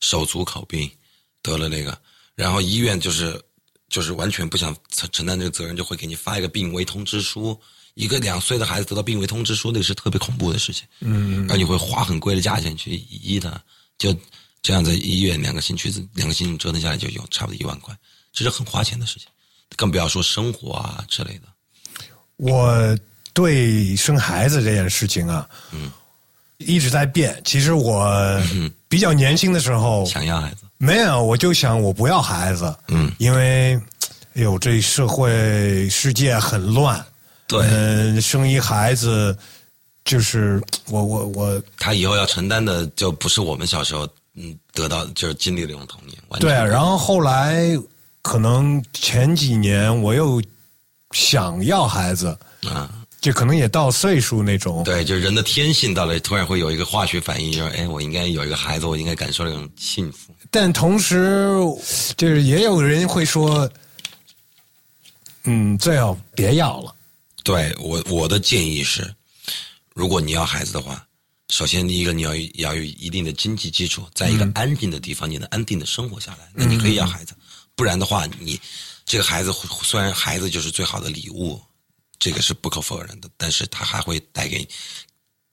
[0.00, 0.90] 手足口病
[1.40, 1.98] 得了那个，
[2.34, 3.40] 然后医院就是
[3.88, 7.58] 就是完全不想承承担这个责任，就会给你发一个病危通知书。
[7.94, 10.86] 一个两岁的孩子得到病危通知书，那个是特别恐怖的事情。
[11.00, 13.60] 嗯，而你会花很贵的价钱去医他，
[13.98, 14.14] 就
[14.62, 17.94] 这样在医院两个星期两个星期折腾下来就有差不多一万块，
[18.32, 19.28] 这是很花钱的事情，
[19.76, 21.48] 更不要说生活啊之类的。
[22.36, 22.98] 我
[23.34, 25.90] 对生孩子这件事情啊，嗯，
[26.58, 27.40] 一直在变。
[27.44, 28.40] 其实我
[28.88, 33.74] 比较年轻的时候想要孩子，没有，我就想我不要孩子，嗯，因为
[34.34, 37.04] 哎呦，这社会世界很乱，
[37.52, 39.36] 对，嗯，生一孩子
[40.04, 47.78] 就是我我我，他以后要承担的就不是我们小时候嗯得到就是经历的那种童年，对，然后后来
[48.22, 50.42] 可能前几年我又
[51.12, 52.90] 想要孩子啊。
[53.22, 60.34] 就可能也到岁数那种，对，就是人的天性到了，突然会有一个化学反应，就是哎，我应该有一个孩子，我应该感受那种幸福。
[60.50, 61.56] 但同时，
[62.16, 63.70] 就是也有人会说，
[65.44, 66.92] 嗯，最好别要了。
[67.44, 69.14] 对我，我的建议是，
[69.94, 71.06] 如果你要孩子的话，
[71.50, 77.34] 首先第一个你要要有一定的经济基础，在一个安静的地方，你能安定的生活下来，那你可以要孩子。
[77.74, 78.60] 不然的话，你
[79.04, 79.52] 这个孩子
[79.82, 81.60] 虽然孩子就是最好的礼物。
[82.18, 84.64] 这个是不可否认的，但是他还会带给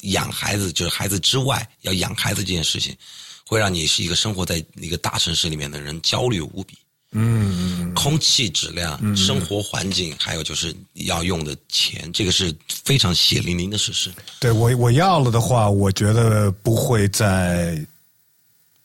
[0.02, 2.96] 养孩子，就是孩子之外要养孩子这件事情，
[3.44, 6.78] 会让你是一个生活在一个大城市里面的人焦虑无比。
[7.12, 14.12] 嗯，空气质量、生活环境，还有就是要用的钱，这个是非常血淋淋的事实。
[14.40, 17.84] 对我，我要了的话，我觉得不会在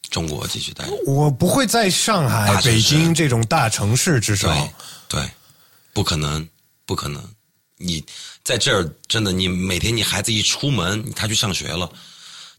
[0.08, 4.48] 中国继续待，我不会在上海、北京这种大城市，至少
[5.06, 5.28] 对，
[5.92, 6.48] 不可能，
[6.86, 7.22] 不可能。
[7.76, 8.02] 你
[8.42, 11.90] 在这儿真的，你每天你孩子一出门，他去上学了，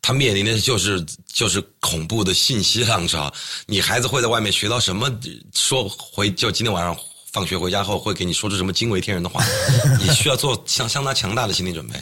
[0.05, 3.33] 他面临的就是就是恐怖的信息浪潮。
[3.65, 5.09] 你孩子会在外面学到什么？
[5.55, 6.95] 说回就今天晚上
[7.31, 9.43] 放学回家后会给你说出什么惊为天人的话？
[9.99, 11.99] 你需要做相相当强大的心理准备，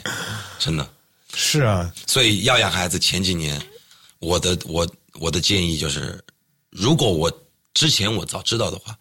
[0.58, 0.86] 真的。
[1.34, 3.58] 是啊，所以要养孩子前几年，
[4.18, 6.22] 我的我我的建议就是，
[6.68, 7.32] 如果我
[7.72, 8.94] 之前我早知道的话，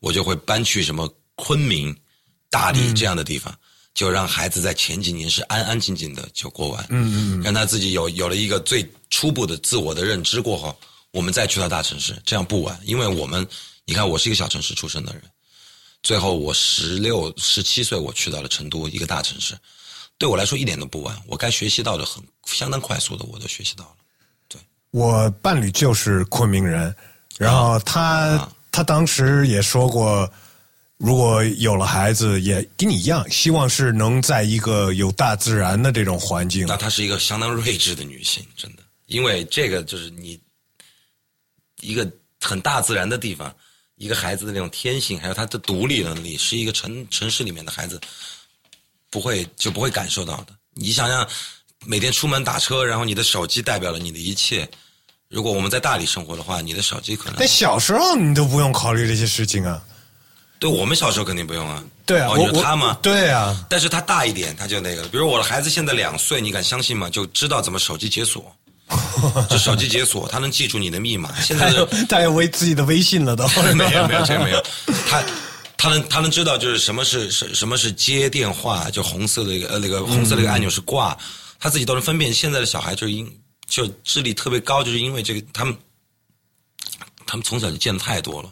[0.00, 1.96] 我就会搬去什么昆明。
[2.50, 3.54] 大理这样的地方，
[3.98, 10.78] 就让孩子在前几年是安安静静的就过完，嗯嗯，让他自己有有了一个最初步的自我的认知过后，
[11.10, 12.78] 我们再去到大城市，这样不晚。
[12.84, 13.44] 因为我们，
[13.84, 15.22] 你看，我是一个小城市出生的人，
[16.00, 19.58] 最后我十六、十七岁我去到了成都一个大城市，
[20.16, 21.20] 对我来说一点都不晚。
[21.26, 23.96] 我该学习到的很相当快速的，我都学习到了。
[24.48, 24.60] 对，
[24.92, 26.94] 我伴侣就是昆明人，
[27.36, 30.32] 然后他他当时也说过。
[30.98, 36.66] 如果有了孩子，也跟你一样，希望是能在一个有大自然的这种环境。
[36.66, 40.38] 那她是一个相当睿智的女性，真的，因为这个就是你
[41.80, 43.54] 一个很大自然的地方，
[43.94, 48.00] 一个孩子的那种天性，还有他的独立能力，是一个城城市里面的孩子
[49.08, 50.48] 不会就不会感受到的。
[50.74, 51.28] 你想想，
[51.86, 54.68] 每天出门打车，然后你的手机代表了你的一切。
[55.28, 57.36] 如果我们在大理生活的话，你的手机可能……
[57.38, 59.80] 那小时候你都不用考虑这些事情啊。
[60.58, 62.98] 对我们小时候肯定不用啊，对啊，有他吗？
[63.00, 67.08] 对啊，但是他大一点，他就那个，比如我的孩子现在两岁，你敢相信吗？
[67.08, 68.52] 就知道怎么手机解锁，
[69.48, 71.40] 就手机解锁，他能记住你的密码。
[71.40, 71.72] 现在
[72.08, 74.60] 他有微自己的微信了都， 没有没有这个没有，
[75.08, 75.22] 他
[75.76, 81.16] 他能他能知道就是什么是什什么是接电话，就红色的一个呃那个红色的一个按钮是挂，
[81.60, 82.34] 他自己都能分辨。
[82.34, 83.30] 现在的小孩就是因
[83.68, 85.76] 就智力特别高，就是因为这个他们
[87.26, 88.50] 他们从小就见的太多了。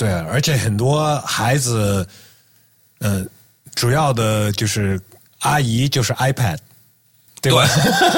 [0.00, 2.08] 对，而且很多孩子，
[3.00, 3.28] 嗯，
[3.74, 4.98] 主要的就是
[5.40, 6.56] 阿姨就是 iPad，
[7.42, 7.68] 对吧？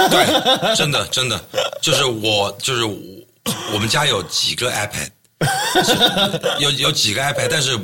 [0.08, 0.24] 对，
[0.78, 1.44] 真的真的，
[1.80, 2.96] 就是我就是我
[3.74, 5.08] 我们家有几个 iPad，
[6.62, 7.76] 有有几个 iPad，但是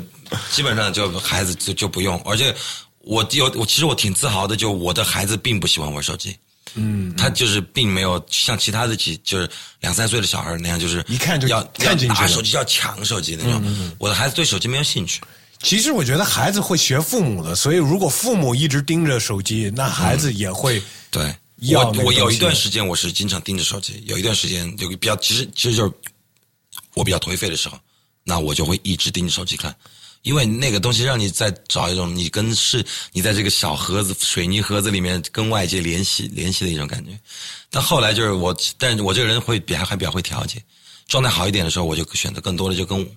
[0.49, 2.55] 基本上就孩子就就不用，而且
[3.01, 6.37] 我有我其实我挺自豪的，就我的孩子并不喜欢玩手机。
[6.75, 9.49] 嗯，他就是并没有像其他的几就是
[9.81, 13.93] 两三岁的小孩那样，就是一看就要看进去，拿手机要抢手机那种。
[13.97, 15.21] 我的孩子对手机没有兴趣。
[15.61, 21.35] 其实我觉得孩子会学父母的，所以如果父母一直盯着手机，那孩子也会对。
[21.73, 25.93] 我我有一段时间我是经常盯着手机，有一段时间有个比较，其实其实就是
[26.93, 27.77] 我比较颓废的时候，
[28.23, 29.75] 那我就会一直盯着手机看。
[30.21, 37.11] 因为那个东西让你在找一种你跟是，你在这个小盒子、水泥盒子里面跟外界联系联系的一种感觉。
[37.69, 40.61] 但后来就是我，但我这个人会比还还比较会调节，
[41.07, 43.07] 状态好一点的时候，我就选择更多的就跟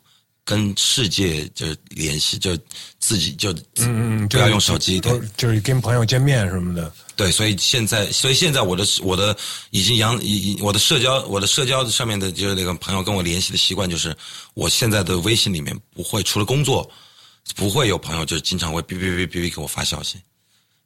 [0.45, 2.57] 跟世界就是联系，就
[2.99, 6.93] 自己就嗯嗯不要用手机，对，就是跟朋友见面什么的。
[7.15, 9.37] 对，所以现在，所以现在我的我的
[9.71, 14.17] 已经养已我的社交我的社交上面的就是那个朋友跟我联系的习惯，就是
[14.55, 16.91] 我现在的微信里面不会除了工作，
[17.55, 20.19] 不会有朋友就是经常会哔哔哔哔哔给我发消息，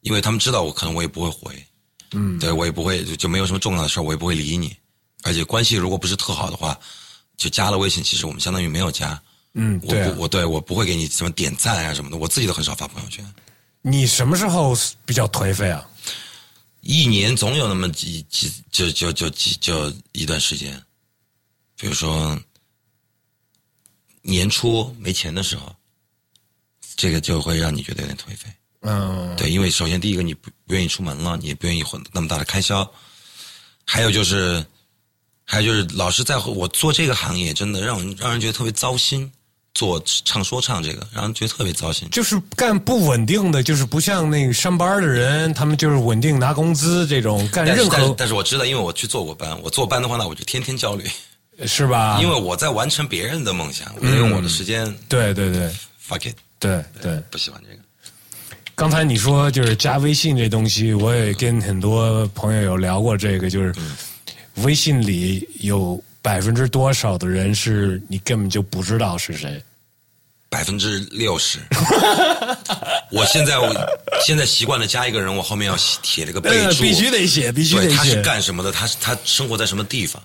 [0.02, 1.66] 因为他们知道我可能我也不会回，
[2.12, 4.76] 嗯，对我也不会就没有什么重要的事我也不会理你，
[5.22, 6.78] 而且关系如果不是特好的话，
[7.38, 9.18] 就加了微信，其实我们相当于没有加，
[9.58, 13.24] 嗯，我不我对我不会给你什么点赞啊什么的，我自己都很少发朋友圈。
[13.80, 15.82] 你什么时候比较颓废啊？
[16.82, 20.78] 一年总有那么几几就就就几就一段时间，
[21.74, 22.38] 比如说
[24.20, 25.74] 年初没钱的时候，
[26.94, 28.50] 这个就会让你觉得有点颓废。
[28.80, 32.88] 嗯，对，因为首先第一个你不不愿意出门了，你也不愿意混那么大的开销，
[33.86, 34.64] 还有就是，
[35.44, 39.32] 还有就是老是在我做这个行业，真的让人让人觉得特别糟心。
[39.76, 42.08] 做唱说唱这个，然后觉得特别糟心。
[42.10, 51.04] 就是干不稳定的，就是不像那个上班的人，他们就是稳定拿工资这种干任何但是我知道，因为我去做过班，我做班的话那，我就天天焦虑，
[51.66, 52.18] 是吧？
[52.22, 55.70] 因为我在完成别人的梦想，我用我的时间、对对对
[56.08, 57.20] fuck it，对对。
[57.30, 57.82] 不喜欢这个。
[58.74, 63.74] 刚才你说就是加微信这东西，我也跟很多朋友有聊过这个，就是
[64.62, 69.62] 微信里有百分之多少的人是你根本就不知道是谁。
[70.48, 71.60] 百分之六十，
[73.12, 73.72] 我现在我
[74.24, 78.20] 现在习惯了加一个人，我后面要写了个备注，呃必须得写，必须得写，他是。
[78.22, 78.72] 干什么的？
[78.72, 80.20] 他是他生活在什么地方？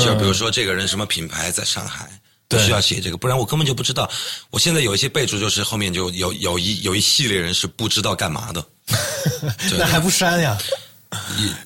[0.00, 2.06] 就比如说这个人什么品牌在上海，
[2.48, 4.10] 不对需要写这个，不然我根本就不知道。
[4.48, 8.64] 我现在有一些备注，就是后面就有有一有一系列人是不知道干嘛的。
[9.78, 10.56] 那还不删呀？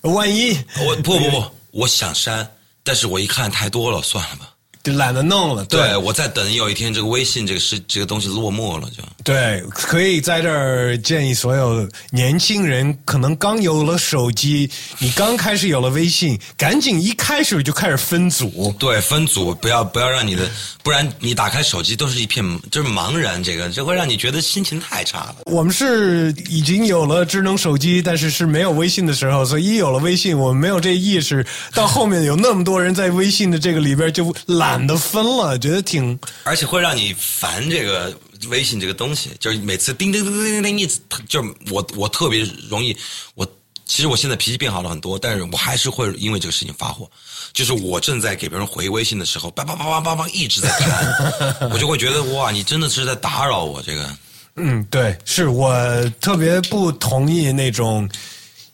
[0.03, 2.49] 万一我不不不，我想删，
[2.83, 4.50] 但是我一看太多了，算了吧。
[4.83, 5.65] 就懒得弄了。
[5.67, 18.75] 对，我在等有一天这个微信这个是这个东西落寞了，就对，可以在这儿建议所有年轻人，可能刚有了手机，你刚开始有了微信，赶紧一开始就开始分组。
[18.79, 20.51] 对分组，不要不要让你的，
[20.83, 25.37] 不然你打开手机都是一片就是茫然，这个这会让你觉得心情太差了。
[25.45, 31.47] 我们是已经有了智能手机，但是是没有微信的时候，所以一有了微信，我们没有这意识。
[31.75, 38.17] 到后面有那么多人在微信的这个里边就懒得分了，觉得挺而且会让你烦这个
[38.49, 42.97] 微信这个东西，就是每次叮叮叮叮叮叮，一直就是我我特别容易，
[43.35, 43.47] 我
[43.85, 47.11] 其实我现在脾气变好了很多，但是我还是会因为这个事情发火。
[47.53, 54.17] 就是我正在给别人回微信的时候，叭叭叭叭叭叭一直在看，我就会觉得哇，你真的是在打扰我这个。
[54.55, 55.75] 嗯，对，是我
[56.21, 58.09] 特别不同意那种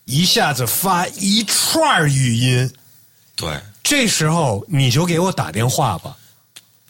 [0.05, 2.71] 一下子发一串语音，
[3.35, 6.17] 对这时候你就给我打电话吧。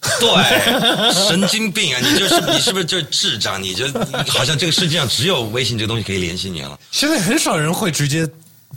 [0.20, 2.00] 对，神经病啊！
[2.00, 3.60] 你就是你是不是就是智障？
[3.60, 6.78] 你就你好像这个世界上只有微信这个东西可以联系你了。
[6.92, 8.28] 现在很少人会直接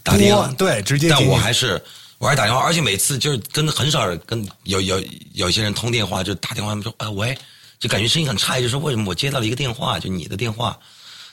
[0.02, 1.80] 打电话对，直接但我还是
[2.18, 5.04] 我还是打电话，而且每次就是跟很少人跟有有
[5.34, 7.38] 有些人通电话，就打电话他们说啊喂，
[7.80, 10.76] 就感觉声音很诧异，就说为什么我接到了一个电话，就你的电话，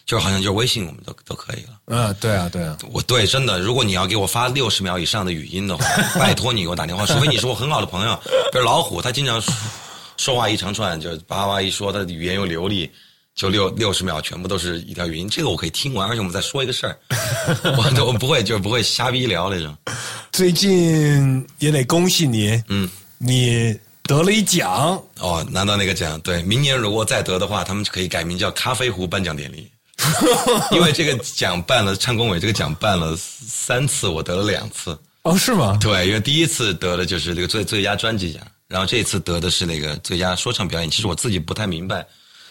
[0.07, 1.79] 就是好像就是微信我们都都可以了。
[1.87, 5.85] 嗯，对啊，对啊，我对真的，如果你要给我发六十秒以上的语音的话，
[6.19, 8.19] 拜托你给我打电话，除非你是我很好的朋友，
[8.53, 9.53] 比如老虎，他经常说
[10.16, 12.90] 说话一长串，就叭叭一说，他的语言又流利。
[13.35, 16.99] 就六六十秒，全部都是一条语音，这个我可以听完，而且我们再说一个事儿，
[17.77, 19.77] 我都我不会就是不会瞎逼聊那种。
[20.33, 22.88] 最近也得恭喜你，嗯，
[23.19, 29.71] 你得了一奖，哦，拿到那个奖，对，明年如果再得的话，他们就可以改名叫咖啡壶颁奖典礼，
[30.73, 34.99] 因为这个奖办了，唱工委这个奖办了三次，我得了两次。
[35.23, 35.77] 哦，是吗？
[35.81, 40.88] 对，因为第一次得的就是这个最最佳专辑奖，然后这次得的是那个最佳说唱表演。
[40.88, 42.07] 其实我自己不太明白，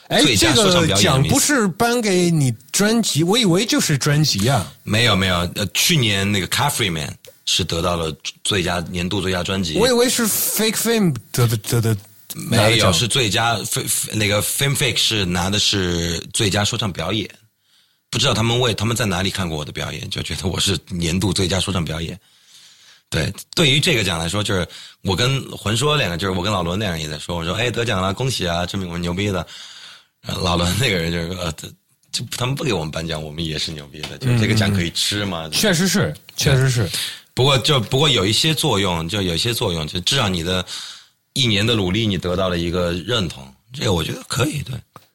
[0.10, 4.70] 哎，这最佳说唱个表演奖不是颁给你专辑，我以为就是专辑啊。
[4.84, 7.16] 没有没有，呃，去年那个 Caffrey Man
[7.46, 8.14] 是得到了
[8.44, 11.96] 最佳年度最佳专辑，我以为是 Fake Fame 得的得的，
[12.34, 17.30] 没有是最佳 f 那个 Fame Fake 是拿的是最佳说唱表演，
[18.16, 22.18] 不知道他们为他们在哪里看过我的表演，就觉得我是年度最佳说唱表演。
[23.10, 24.66] 对，对于这个奖来说，就是
[25.02, 29.46] 我跟魂说两个，就是我跟老伦那样也在说，我说哎得奖了，恭喜啊，证明我们牛逼的。
[30.42, 31.54] 老伦那个人就是呃，
[32.10, 35.50] 就他们不给我们颁奖，我们也是牛逼的，就是这个奖可以吃嘛。
[35.50, 36.90] 确实是，确实是。
[37.34, 40.66] 不过就不过有一些作用，就有一些作用，就至少你的
[41.34, 44.64] 一年的努力，你得到了一个认同，这个我觉得可以。
[44.64, 44.74] 对，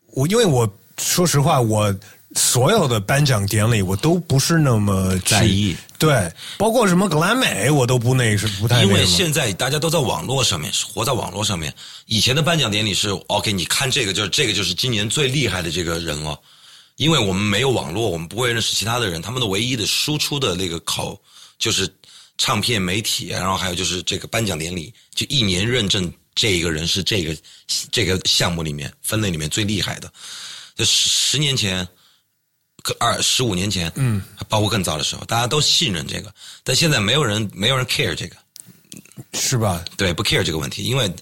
[0.09, 1.91] 我因为我说实话，我
[2.37, 11.75] 所有的颁奖典礼我都不是那么在意，对，包括什么格莱美我都不那是不太因为现在大家都在网络上面，活在网络上面。
[12.07, 16.39] 以前的颁奖典礼是 OK，你看这个就是这个就是今年最厉害的这个人了，
[16.95, 21.21] 因为我们没有网络，我们不会认识其他的人，他们的唯一的输出的那个口
[21.59, 21.93] 就是
[22.39, 27.37] 唱片媒体，然后还有就是这个颁奖典礼，就一年认证这一个人是这个
[27.91, 30.13] 这个项目里面分类里面最厉害的。
[30.77, 31.85] 就十十年前。
[32.83, 36.33] 可二十五年前，嗯，包括更早的时候，大家都信任这个，
[36.65, 38.37] 但现在没有人没有人 care 这个，
[39.35, 39.85] 是吧？
[39.97, 41.13] 对，不 care 这个问题，因为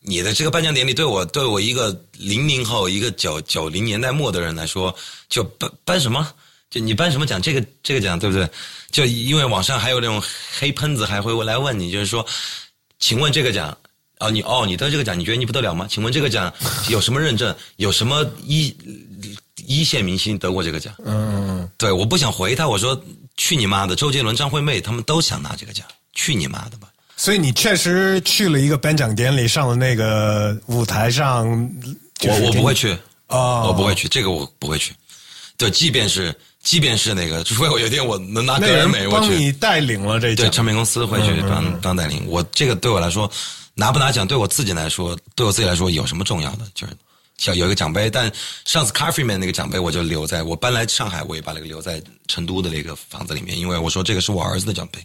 [0.00, 4.94] 你的这个颁奖典礼对我对我一个零零后一个九九零年代末的人来说，
[5.28, 6.32] 就颁颁什么？
[6.70, 7.40] 就你颁什么奖？
[7.40, 8.48] 这个这个奖对不对？
[8.90, 10.22] 就因为网上还有那种
[10.58, 12.26] 黑喷子还会来问你，就是说，
[12.98, 13.76] 请问这个奖
[14.18, 15.86] 哦，你哦，你得这个奖，你觉得你不得了吗？
[15.88, 16.52] 请问这个奖
[16.88, 17.54] 有什么认证？
[17.76, 18.74] 有什么一
[19.64, 20.94] 一线明星得过这个奖？
[21.04, 23.00] 嗯，对，我不想回他，我说
[23.36, 23.96] 去你妈的！
[23.96, 26.88] 周杰伦、张惠妹他们都想拿这个奖，去你妈的吧！
[27.16, 31.48] 所以你确实去了一个颁奖典礼，上了那个舞台上。
[32.22, 32.96] 我我不会去
[33.28, 34.94] 哦，我不会去，这个我不会去。
[35.58, 42.24] 对，即便是即便是那个，除非我有一天我能拿个人美，我帮你带领了这对唱片公司会去当当带领。
[42.26, 43.30] 我这个对我来说，
[43.74, 46.66] 拿不拿奖对我自己来说，对我自己来说有什么重要的？
[46.74, 46.92] 就是
[47.38, 48.32] 像有一个奖杯，但
[48.64, 54.98] 上次 Coffee Man 那个奖杯我就留在我搬来上海，我也把那个留在成都的那个房子里面，因为我说这个是我儿子的奖杯。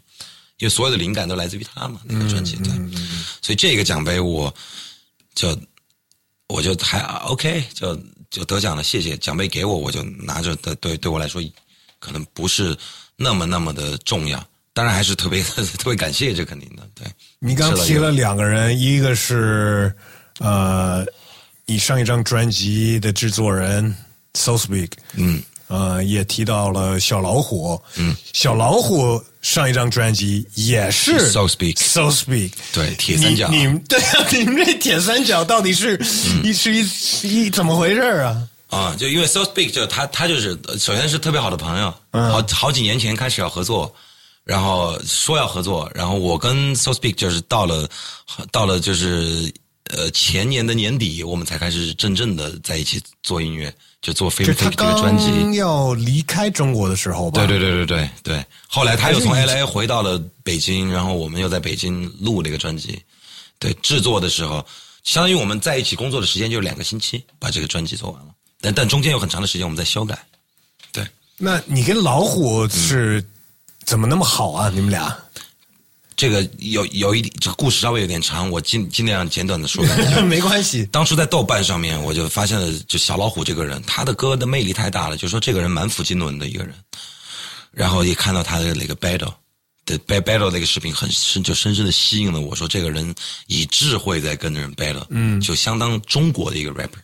[0.58, 2.72] 因为所有的灵感都来自于他嘛，那个专辑对，
[3.42, 4.54] 所以这个奖杯我
[5.34, 5.60] 就
[6.48, 11.42] 我就还 OK，就就得奖了，谢谢奖杯给我，我就拿着的，对对我来说
[11.98, 12.78] 可能不是
[13.16, 15.42] 那么那么的重要，当然还是特别
[15.80, 16.88] 特别感谢，这肯定的。
[16.94, 17.08] 对
[17.40, 19.92] 你刚提了两个人，一个是
[20.38, 21.04] 呃，
[21.72, 23.96] 你上一张专辑的制作人
[24.34, 25.42] So Speak，嗯。
[25.68, 35.98] 呃，也提到了小老虎，嗯，小老虎上一张专辑也是 So Speak，So Speak，对，铁三角，你们 对啊，你们这铁三角到底是
[36.44, 38.46] 一是一一怎么回事啊？
[38.68, 42.30] 啊，就因为 So Speak，就他他就是首先是特别好的朋友，嗯。
[42.30, 43.96] 好好几年前开始要合作，
[44.44, 47.88] 然后说要合作，然后我跟 So Speak 就是到了
[48.52, 49.50] 到了就是
[49.86, 53.74] 呃前年的年底，我们才开始真正的在一起做音乐。
[54.02, 57.46] 就做飞飞这个专辑，要离开中国的时候吧？
[57.46, 58.46] 对对对对对对。
[58.68, 63.00] 后来他又从 L A 回到了北京，然后我们又在北京录了一个专辑。
[63.60, 64.66] 对，制作的时候，
[65.04, 68.30] 相当于我们在一起工作的时间就是两个星期，把这个专辑做完了。
[68.60, 70.18] 但但中间有很长的时间我们在修改。
[70.92, 71.06] 对。
[71.38, 73.24] 那你跟老虎是
[73.86, 74.72] 怎么那么好啊？
[74.74, 75.16] 你们俩？
[76.22, 79.84] 这个有有一这个故事稍微有点长，我尽尽量简短的说。
[80.30, 80.86] 没关系。
[80.92, 86.76] 当初在豆瓣上面，我就发现了，就小老虎这个人，他的歌的魅力太大了，就说这个人蛮抚经纶的一个人。
[87.72, 89.34] 然后一看到他的那个 battle
[89.84, 93.16] 的 battle 那个视频，很深就深深的吸引了我，说这个人
[93.48, 97.02] 以智慧在跟人 battle，嗯，就相当中国的一个 rapper，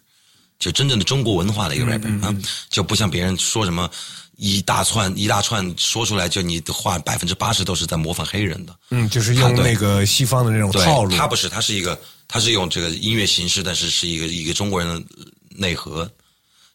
[0.59, 2.31] 就真正的中国文化的一个 rapper 啊，
[2.69, 3.89] 就不像别人说什么。
[4.37, 8.79] 一大串一大串说出来，就你的话百分之八十都是在模仿黑人的。
[8.91, 11.15] 嗯，就是用那个西方的那种套路。
[11.17, 15.05] 他不是，他是一个，他是用这个音乐形式，但是是一个一个中国人的
[15.49, 16.09] 内核，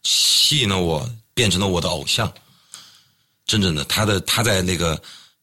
[0.03, 2.31] 吸引了我，变成了我的偶像。
[3.47, 5.01] 真正的，他的他在那个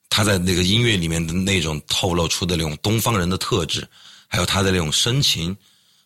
[0.09, 3.87] 他在那个音乐里面的那种透露出的那种东方人的特质，
[4.27, 5.55] 还有他的那种深情，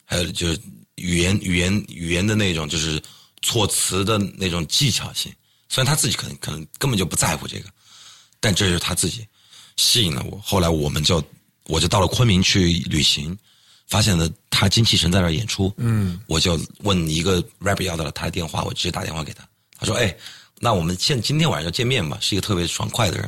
[0.06, 0.60] 还有就是
[0.94, 3.02] 语言语言语言的那种就是
[3.42, 5.34] 措辞的那种技巧性。
[5.74, 7.68] 虽然他自己可能可能根本就不在乎这个，
[8.40, 9.26] 但这是他自己
[9.76, 10.40] 吸引了我。
[10.46, 11.20] 后来我们就
[11.64, 13.36] 我就到了昆明去旅行，
[13.88, 15.74] 发现了他精气神在那儿演出。
[15.78, 19.44] 嗯，我就问一个 rapper 要到了他的电话，我直接打电话给他。
[19.80, 20.16] 他说：“哎，
[20.60, 23.28] 那我们现今天晚上就见面吧。”是一个特别爽快的人。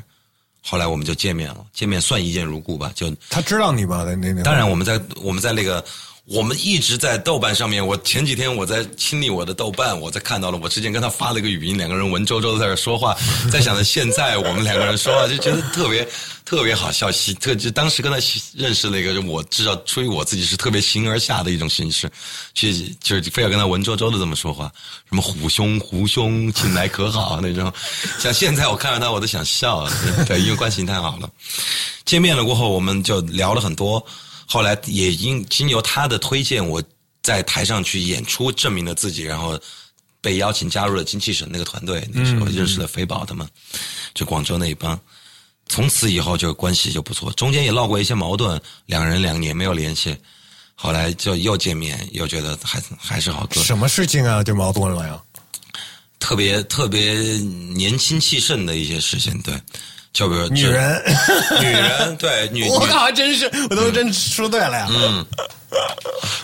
[0.61, 2.91] 后来我们就见面了，见面算一见如故吧。
[2.93, 4.03] 就他知道你吧？
[4.03, 5.83] 那那当然我们在我们在那个。
[6.25, 7.85] 我们一直在豆瓣上面。
[7.85, 13.15] 我前几天我在清理我的豆瓣，我在看到了我之前跟他发了一个语音，两个人文绉绉的在这说话，
[13.51, 16.07] 在想着现在我们两个人说话就觉得特别
[16.43, 17.11] 特别好笑。
[17.11, 18.17] 喜特就当时跟他
[18.55, 22.09] 认识了一个，我知道出于我自己是特别形而下的一种形式，
[22.55, 24.71] 去就是非要跟他文绉绉的这么说话，
[25.07, 27.71] 什么虎兄虎兄，近来可好那种。
[28.19, 29.87] 像现在我看到他我都想笑，
[30.27, 31.29] 对，因为关系太好了。
[32.03, 34.03] 见面了过后，我们就聊了很多。
[34.45, 36.81] 后来也因经由他的推荐，我
[37.21, 39.59] 在台上去演出，证明了自己，然后
[40.21, 42.07] 被邀请加入了精气神那个团队。
[42.13, 43.47] 那时候认识了肥宝他们，
[44.13, 44.99] 就广州那一帮。
[45.67, 50.15] 从此以后就关系就不错，中间也闹过一些矛盾，两人两年没有联系，
[50.75, 53.63] 后来就又见面，又觉得还还是好哥。
[53.63, 54.43] 什么事情啊？
[54.43, 55.19] 就矛盾了呀？
[56.19, 57.13] 特别特别
[57.73, 59.59] 年轻气盛的一些事情，对。
[60.15, 61.03] 就比如女人，
[61.59, 64.87] 女人对女， 我靠，真是我都真说对了呀。
[64.89, 65.25] 嗯，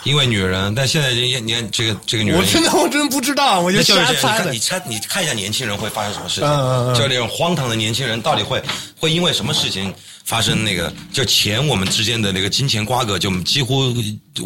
[0.04, 4.52] 因为女人，但现在你你看这个这个女人，我真的我真不知道，我就瞎猜的。
[4.52, 6.94] 你猜你看一下年轻人会发生什么事情？
[6.96, 8.62] 就那种荒唐的年轻人，到底会
[9.00, 9.94] 会因为什么事情
[10.26, 10.66] 发生？
[10.66, 13.96] 那个就钱我们之间的那个金钱瓜葛，就几乎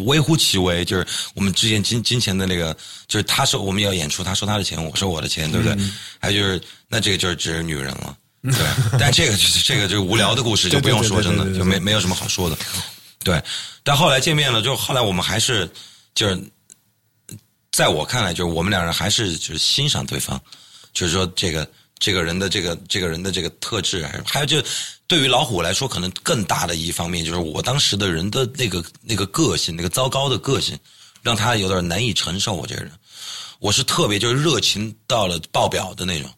[0.04, 0.84] 微乎其微。
[0.84, 1.04] 就是
[1.34, 2.72] 我们之间金金钱的那个，
[3.08, 5.76] 就是他说我们要演出，他收他的钱，我收我的钱，对不对？
[6.20, 8.16] 还有就是那这个就是指女人了。
[8.42, 12.56] 对，但这个这个就是无聊的故事，就不用说，真的就没没有什么好说的。
[13.24, 13.42] 对，
[13.82, 15.68] 但后来见面了，就后来我们还是
[16.14, 16.40] 就是，
[17.72, 20.40] 在我看来，就是我们两人还是就是欣赏对方，
[20.92, 21.68] 就是说这个
[21.98, 24.62] 这个人的这个这个人的这个特质，还还有就
[25.08, 30.78] 对于老虎来说，可能更大的一方面就是我当时的人的那个那个个性，那个糟糕的个性，
[31.20, 32.54] 让他有点难以承受。
[32.54, 32.92] 我这个人，
[33.58, 36.30] 我是特别就是热情到了爆表的那种。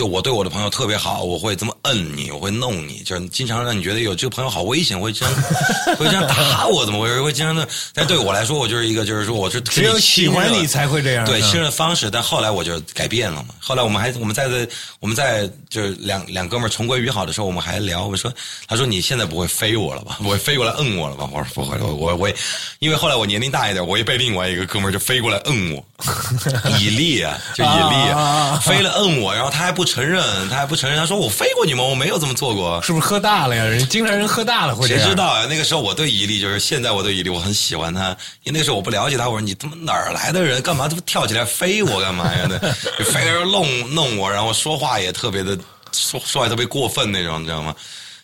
[0.00, 5.34] 就我对我的朋友特别好，我会这么摁你，我会弄你，就是经常让你觉得有这个朋友好危险，会这样
[5.98, 7.20] 会这样打我，怎么回事？
[7.20, 7.68] 会经常的。
[7.92, 11.26] 但对我来说，我就是一个，就是说我是只有喜欢你才会这样。
[11.26, 12.10] 对，信任的方式。
[12.10, 13.50] 但后来我就改变了嘛。
[13.60, 14.66] 后来我们还我们在在
[15.00, 18.06] 我们在就是两两哥们儿重归于好的时候，我们还聊。
[18.06, 18.32] 我说，
[18.66, 20.16] 他说你现在不会飞我了吧？
[20.22, 21.28] 不会飞过来摁我了吧？
[21.30, 22.34] 我说不会，我我我也，
[22.78, 25.84] 因为后来我年龄大一点，我也被另外一个哥们儿就飞过来摁我，
[26.80, 31.82] 以力啊，就以力啊，飞了摁我，然后他还不承认，他还不承认，他说我飞过你吗？
[31.82, 33.64] 我没有这么做过，是不是喝大了呀？
[33.64, 34.86] 人经常人喝大了会。
[34.86, 35.46] 谁知道啊？
[35.46, 38.10] 那个时候我对伊利就是现在我对伊利我很喜欢他，
[38.44, 40.62] 因为那个时候我不了解他，我说你他妈哪儿来的人？
[40.62, 42.46] 干嘛他妈跳起来飞我干嘛呀？
[42.48, 42.58] 那
[43.04, 45.58] 飞着弄弄我，然后说话也特别的
[45.92, 47.74] 说说话特别过分那种，你知道吗？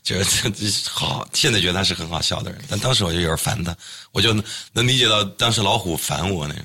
[0.04, 0.48] 就是
[0.88, 3.74] 好，现在觉得他是很好笑的人，但当时我就有点烦他，
[4.12, 4.32] 我就
[4.72, 6.64] 能理解到当时老虎烦我那种。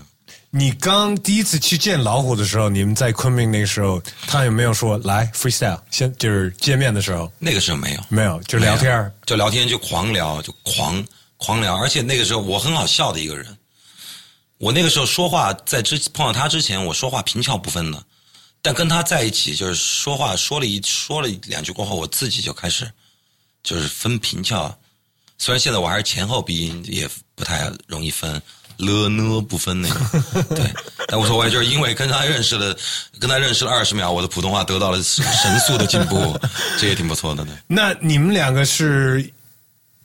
[0.53, 5.79] 你刚第一次去见老虎的时候，你们在昆明那个时候，他有没有说来 freestyle？
[5.89, 11.01] 先就是见面的时候，那个时候没有，没有，就聊天，就聊天，就狂聊，就狂
[11.37, 11.77] 狂聊。
[11.77, 13.57] 而且那个时候我很好笑的一个人，
[14.57, 18.03] 我那个时候说话在之碰到他之前，我说话平翘不分的，
[18.61, 22.91] 但跟他在一起，就是说话说了一说了两句过后，我自己就开始
[23.63, 24.77] 就是分平翘。
[25.37, 28.41] 虽然现在我还是前后鼻音也不太容易分。
[28.81, 30.73] 了呢不分那个， 对，
[31.07, 32.75] 但无所谓，就是因为跟他认识了，
[33.19, 36.37] 跟他认识了二十秒，我的普通话得到了神速的进步，
[36.79, 37.45] 这也挺不错的。
[37.45, 39.31] 对，那你们两个是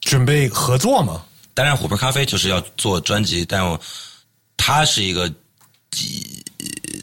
[0.03, 1.25] 准备合作吗？
[1.55, 3.81] 当然，琥珀咖啡就是要做专辑，但我
[4.57, 5.33] 他是一个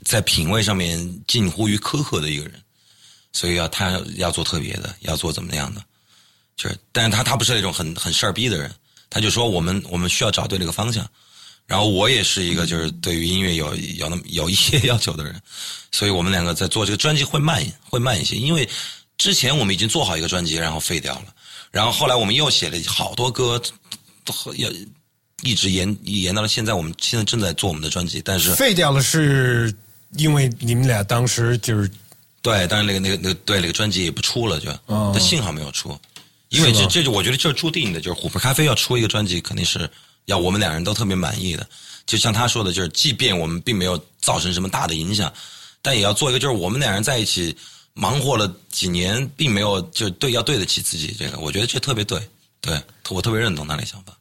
[0.06, 2.54] 在品味上面近乎于苛刻的一个人，
[3.32, 5.82] 所以要他要做特别的，要做怎么样的，
[6.56, 8.72] 就是，但是他他不是那种很很事儿逼的人，
[9.10, 11.04] 他就说我们我们需要找对那个方向。
[11.66, 15.42] 然后我也是一个就是对于音乐有 有那么有一些要求的人，
[15.92, 18.68] 所以我们两个在做这个专辑会慢会慢一些，因为
[19.18, 21.26] 之前我们已经做好一个专辑，然后废掉了，
[21.72, 23.62] 然后后来我们又写了好多歌，
[24.58, 24.70] 要
[25.42, 29.74] 一直延延到了现在，我们现在正在做我们的专辑，但是废掉了是
[30.18, 31.90] 因为你们俩当时就是
[32.42, 34.70] 对，当然那个那个那个对那个专辑也不出了，就
[35.14, 35.98] 但幸好没有出，
[36.50, 39.90] 因为这这就我觉得这是注定的，就是琥珀咖啡要出一个专辑肯定是。
[40.26, 41.68] 要我们两人都特别满意的，
[42.06, 45.32] 就像他说的，就是即便我们并没有造成什么大的影响，
[45.82, 47.56] 但也要做一个，就是我们两人在一起
[47.94, 51.16] 忙活了几年，并没有就对要对得起自己。
[51.18, 52.20] 这个我觉得这特别对，
[52.62, 54.14] 对我特别认同他的想法。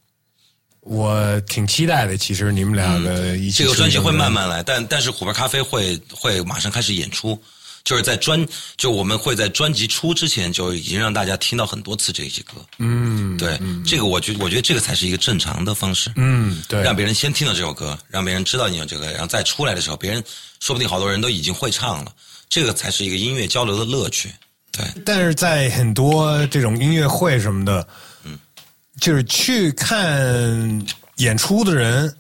[0.81, 7.41] 我挺期待的，其实你们俩的一起、这个专辑会慢慢来，但但是虎牌咖啡会会马上开始演出。
[7.85, 12.65] 就是在专，就我们会在专辑出之前就已经让大家听到很多次这些歌。
[12.79, 16.13] 嗯，对，这个我觉我觉得这个才是一个正常的方式。
[16.15, 20.23] 嗯，对，让别人先听到这首歌，让别人知道你有这个，然后再出来的时候，别人
[20.61, 22.15] 说不定好多人都已经会唱了。
[22.49, 24.31] 这个才是一个音乐交流的乐趣。
[24.71, 27.87] 对，但是在很多这种音乐会什么的，
[28.25, 28.39] 嗯，
[29.01, 32.17] 就是去看演出的人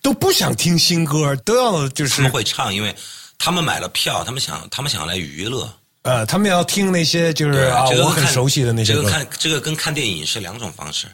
[0.00, 2.94] 都不想听新歌，都要就是他们会唱，因为。
[3.40, 5.72] 他们买了票，他们想，他们想要来娱乐。
[6.02, 9.00] 呃，他们要听那些就是啊，我很熟悉的那些歌。
[9.00, 11.08] 这个看这个跟看电影是两种方式。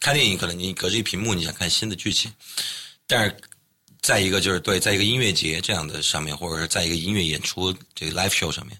[0.00, 2.32] 看电影可能你隔着一屏幕，你想看新的剧情，
[3.06, 3.36] 但是
[4.00, 8.78] 再一个就是对，在一个音乐节这样的上面，或者是在一个音乐演出这个 live show 上面，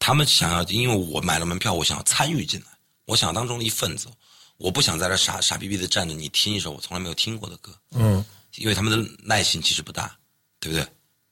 [0.00, 2.66] 他们想要，因为我买了门票，我想要参与进来，
[3.04, 4.08] 我想当中的一份子，
[4.56, 7.72] 我不想在这傻傻逼逼的站着，你听一首我从来没有听过的歌。
[7.92, 8.24] 嗯，
[8.56, 10.16] 因为他们的耐心其实不大，
[10.58, 10.84] 对不对？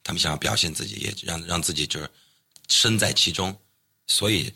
[0.09, 2.09] 他们想要表现自己，也让让自己就是
[2.67, 3.55] 身在其中，
[4.07, 4.51] 所以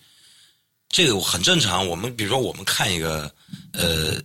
[0.88, 1.86] 这个很正常。
[1.86, 3.30] 我们比如说，我们看一个
[3.74, 4.18] 呃，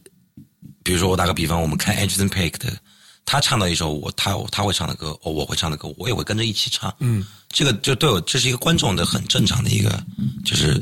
[0.83, 2.77] 比如说我打个比方，我们看 Edison Peak 的，
[3.25, 6.95] 他唱到一首我他他会唱的歌，哦，我会唱的歌，我也会跟着一起唱。
[6.99, 10.01] 嗯，这个就对我这是一个观众的很正常的一个，
[10.45, 10.81] 就是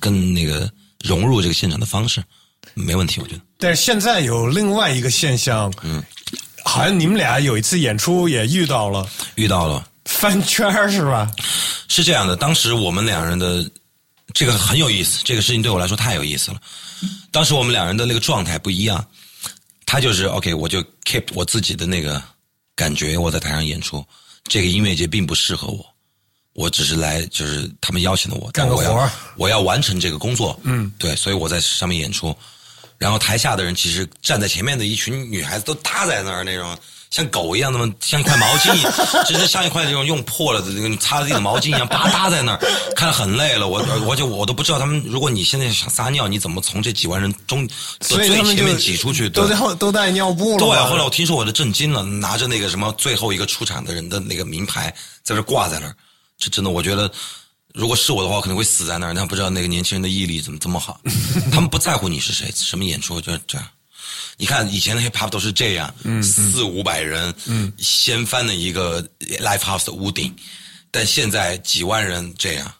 [0.00, 0.72] 跟那个
[1.04, 2.24] 融入这个现场的方式，
[2.72, 3.42] 没问题，我觉得。
[3.58, 6.02] 但是现在有另外一个现象，嗯。
[6.64, 11.30] 好像你们俩有一次演出也遇到了，遇到了翻圈是吧？
[11.88, 13.68] 是这样的，当时我们两人的
[14.32, 16.60] 这个很有意思，这个事情对我来说太有意思了。
[17.30, 19.04] 当时我们两人的那个状态不一样，
[19.84, 22.22] 他就是 OK，我就 keep 我自己的那个
[22.74, 24.04] 感觉，我在台上演出，
[24.44, 25.84] 这个音乐节并不适合我，
[26.54, 32.34] 我只是来就是他们邀请的我干个活，我要完成这个工作，嗯，对，所以我在上面演出。
[33.02, 36.78] 然后台下的人其实站在前面的一群女孩子都搭在那儿那种。
[37.12, 38.72] 像狗一样，那么像一块毛巾，
[39.28, 42.58] 只是像一块这种用破了的那个擦自己的毛巾一样，吧嗒在那儿，
[42.96, 43.68] 看着很累了。
[43.68, 47.68] 我我就我都不知道他们，如果你现在想撒尿，你怎么从这几万人中
[48.00, 49.28] 最前面挤出去？
[49.28, 50.58] 都在都带尿布了。
[50.58, 54.90] 对，后来我听说我都震惊了，拿着那个什么最后一个出场的人的那个名牌
[55.22, 55.94] 在这挂在那儿，
[56.38, 57.12] 这真的，我觉得
[57.74, 59.14] 如果是我的话，我可能会死在那儿。
[59.14, 61.00] 但不知道那个年轻人的毅力怎么这么好，
[61.50, 63.66] 他们不在乎你是谁，什么演出就这样。
[64.36, 67.32] 你看以前的 hip hop 都是这样，四五百人，
[67.78, 69.02] 掀翻了一个
[69.40, 70.34] live house 的屋顶，
[70.90, 72.74] 但现在几万人这样，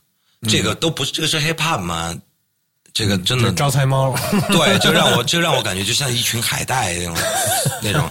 [0.49, 2.19] 这个都不是这个是 hip hop 吗？
[2.95, 4.15] 这个真的招财猫，
[4.49, 7.17] 对，就让我就让我感觉就像一群海带那种，
[7.83, 8.11] 那种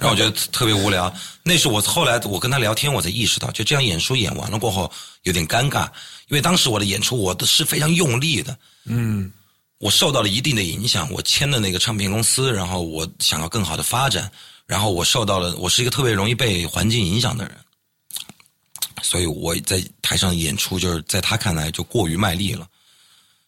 [0.00, 1.12] 让我觉得特别无聊。
[1.42, 4.90] 那是我后来我跟他聊天，我才意识到，就这样演出演完了过后
[5.22, 5.84] 有点尴尬，
[6.28, 9.32] 因为当时我的演出我的是非常用力的，嗯。
[9.80, 14.28] 我受到了一定的影响，我签的那个唱片公司，然后我想要更好的发展，
[14.66, 17.54] 然后我受到了，我是一个特别容易被环境影响的人，
[19.00, 22.66] 所以我在台上演出，就是在他看来就过于卖力了，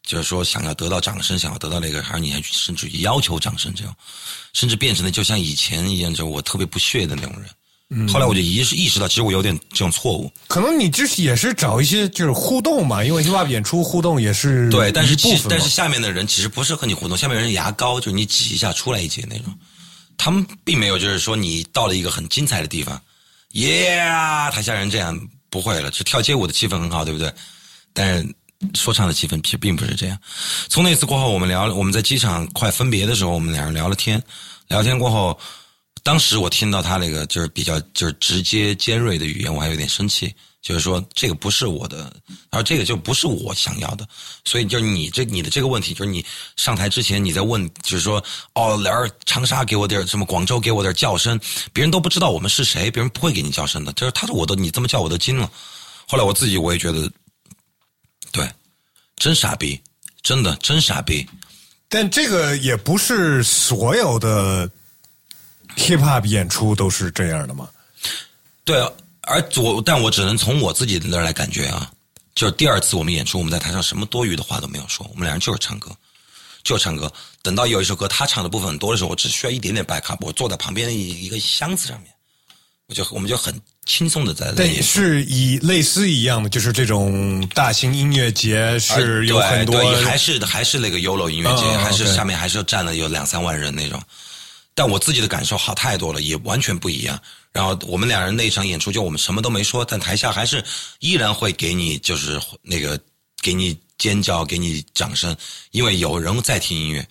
[0.03, 3.95] 就是说想要得到掌声，想要得到那个，还是你还甚至于要求掌声这样，
[4.53, 7.49] 甚至变成了就像以前一样，就我特别不屑的那种人。
[8.09, 10.33] 后来我就意识意识到，其实我有点这种错误。
[10.47, 15.17] 可能你就是也是找一些就是互动嘛，因为 hiphop 演出互动也是对，但是
[15.49, 19.53] 但是下面的人其实不是和你互动，下面人牙膏就是你挤一下出来一截那种，
[20.17, 23.01] 他们并没有就是说你到了一个很精彩的地方，
[23.55, 23.99] 耶，
[24.53, 27.33] 台下人这样不会了，就跳街舞的气氛很好，对不对？
[27.93, 28.35] 但是
[28.75, 30.19] 说唱的气氛其实并不是这样。
[30.69, 34.23] 从那次过后，我们聊，我们在机场快分别的时候，我们两人聊了天，
[34.69, 35.39] 聊天过后。
[36.03, 40.35] 当时我听到他那个就是比较就是直接尖锐的语言，我还有点生气。
[40.63, 42.13] 就是说这个不是我的，
[42.51, 44.07] 而这个就不是我想要的。
[44.45, 46.25] 所以就是你这你的这个问题，就是你
[46.57, 48.23] 上台之前你在问，就是说
[48.55, 48.93] 哦，来
[49.25, 51.39] 长沙给我点什么，广州给我点叫声，
[51.73, 53.93] 别人都不知道我们是谁，别人不会给你叫声的。
[53.95, 55.51] 就是他说我都你这么叫我都惊了。
[56.07, 57.11] 后来我自己我也觉得，
[58.33, 58.51] 对，
[59.17, 59.81] 真傻逼，
[60.23, 61.29] 真的真傻逼。
[61.89, 64.71] 但这个也不是所有的。
[65.77, 67.69] hip hop 演出都是这样的嘛？
[68.65, 68.77] 对，
[69.21, 71.91] 而我但我只能从我自己的那儿来感觉啊，
[72.35, 75.97] 就是第二次我们演出，我们在台上什么多余的话都没有说，我们两人就是唱歌，
[76.65, 77.11] 就是唱歌。
[77.41, 82.13] 等到有一首歌他唱的部分很多的时候，我只需要一点点 back up，我坐在旁边一一个箱子上面，
[82.91, 83.55] 我就我们就很
[83.87, 84.51] 轻松的在。
[84.53, 94.03] 对，是以类似一样的，就是这种大型音乐节是有很多，还是还是那个 Yolo 音乐节，还是下面还是站了有两三万人那种。
[94.75, 97.21] 但我自己的感受好太多了，也完全不一样。
[97.53, 100.63] 然后我们两人那一场演出，就我们什么都没说，但台下还是
[100.99, 102.99] 依然会给你，就是那个
[103.41, 105.37] 给你尖叫，给你掌声，
[105.71, 107.07] 因为有人在听音乐。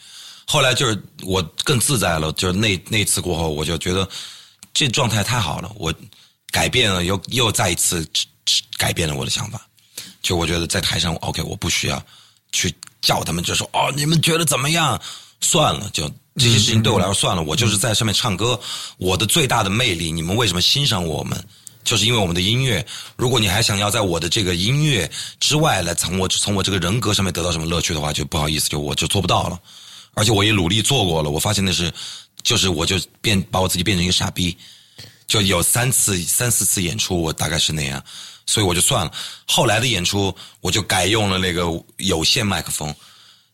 [0.46, 4.08] 后来就是我更自在了，就是那那次过后，我就觉得
[4.80, 5.94] 这状态太好了，我
[6.52, 8.08] 改变了，又又再一次
[8.78, 9.60] 改变了我的想法。
[10.22, 12.02] 就我觉得在台上，OK，我不需要
[12.54, 14.98] 去叫他们，就说哦，你们觉得怎么样？
[15.42, 16.10] 算了，就。
[16.36, 18.58] 这些事情对我来说算了，我就是在上面唱歌。
[18.96, 21.38] 我的最大的魅力，你们为什么欣赏我们？
[21.84, 22.86] 就是因为我们的音乐。
[23.18, 25.12] 如果你还想要在我的这个音乐
[25.42, 29.60] 之外来从我从我这个人格上面得到什么乐趣的话，就不好意思，就我就做不到了。
[30.14, 31.92] 而且我也努力做过了，我发现那是，
[32.44, 34.58] 就是我就变把我自己变成一个傻逼。
[35.28, 38.04] 就有三次三四次演出，我大概是那样，
[38.48, 39.12] 所以我就算了。
[39.46, 41.66] 后来的演出，我就改用了那个
[41.98, 42.94] 有线麦克风。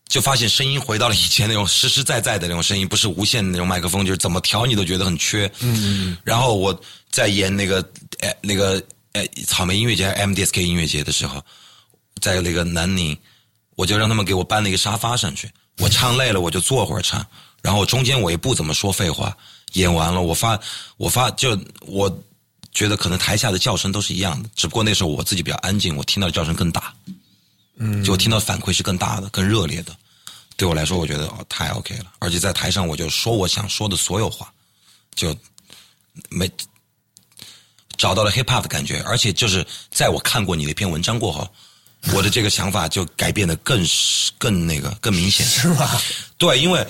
[0.07, 5.51] 就发现声音回到了以前那种实实在在的那种声音，不是无线的那种麦克风，就是怎么调你都觉得很缺。
[5.61, 6.79] 嗯，然后我
[7.09, 7.77] 在演那个
[8.19, 8.81] 呃那个
[9.13, 11.43] 呃草莓音乐节 MDSK 音乐节的时候，
[12.21, 13.17] 在那个南宁，
[13.75, 17.25] 我就让他们给我搬了一个沙发上去，我唱累了我就坐会儿唱，
[17.65, 19.35] 然后中间我也不怎么说废话，
[19.73, 20.59] 演完了我发
[20.97, 22.07] 我发就我
[22.71, 26.93] 觉得可能台下的叫声都是一样的，只不过那时候我自己比较安静，我听到的叫声更大。
[27.77, 29.97] 嗯，就听到反馈是更大的、更热烈的，
[30.55, 32.05] 对我来说，我觉得哦太 OK 了。
[32.19, 34.53] 而且在台上，我就说我想说的所有话，
[35.15, 35.35] 就
[36.29, 36.47] 没
[37.97, 39.01] 找到了 hip hop 的感觉。
[39.07, 41.49] 而且就是在我看过你那篇文章过后，
[42.13, 43.83] 我的这个想法就改变的更
[44.37, 45.99] 更那个更明显，是吧？
[46.37, 46.85] 对，因为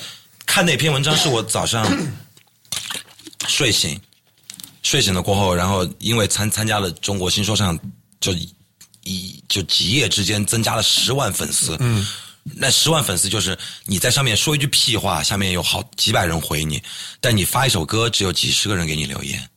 [0.45, 1.85] 看那篇文章是我早上
[3.47, 3.99] 睡醒
[4.83, 7.77] 睡醒了过后，然后因为参参加了中国新说唱
[8.19, 8.33] 就。
[9.07, 12.03] 一就几夜之间增加了十万粉丝，嗯，
[12.43, 16.81] 那十万粉丝就是你在上面说一句屁话，下面有好几百人回你，
[17.21, 19.47] 但你发一首歌只有几十个人给你留言，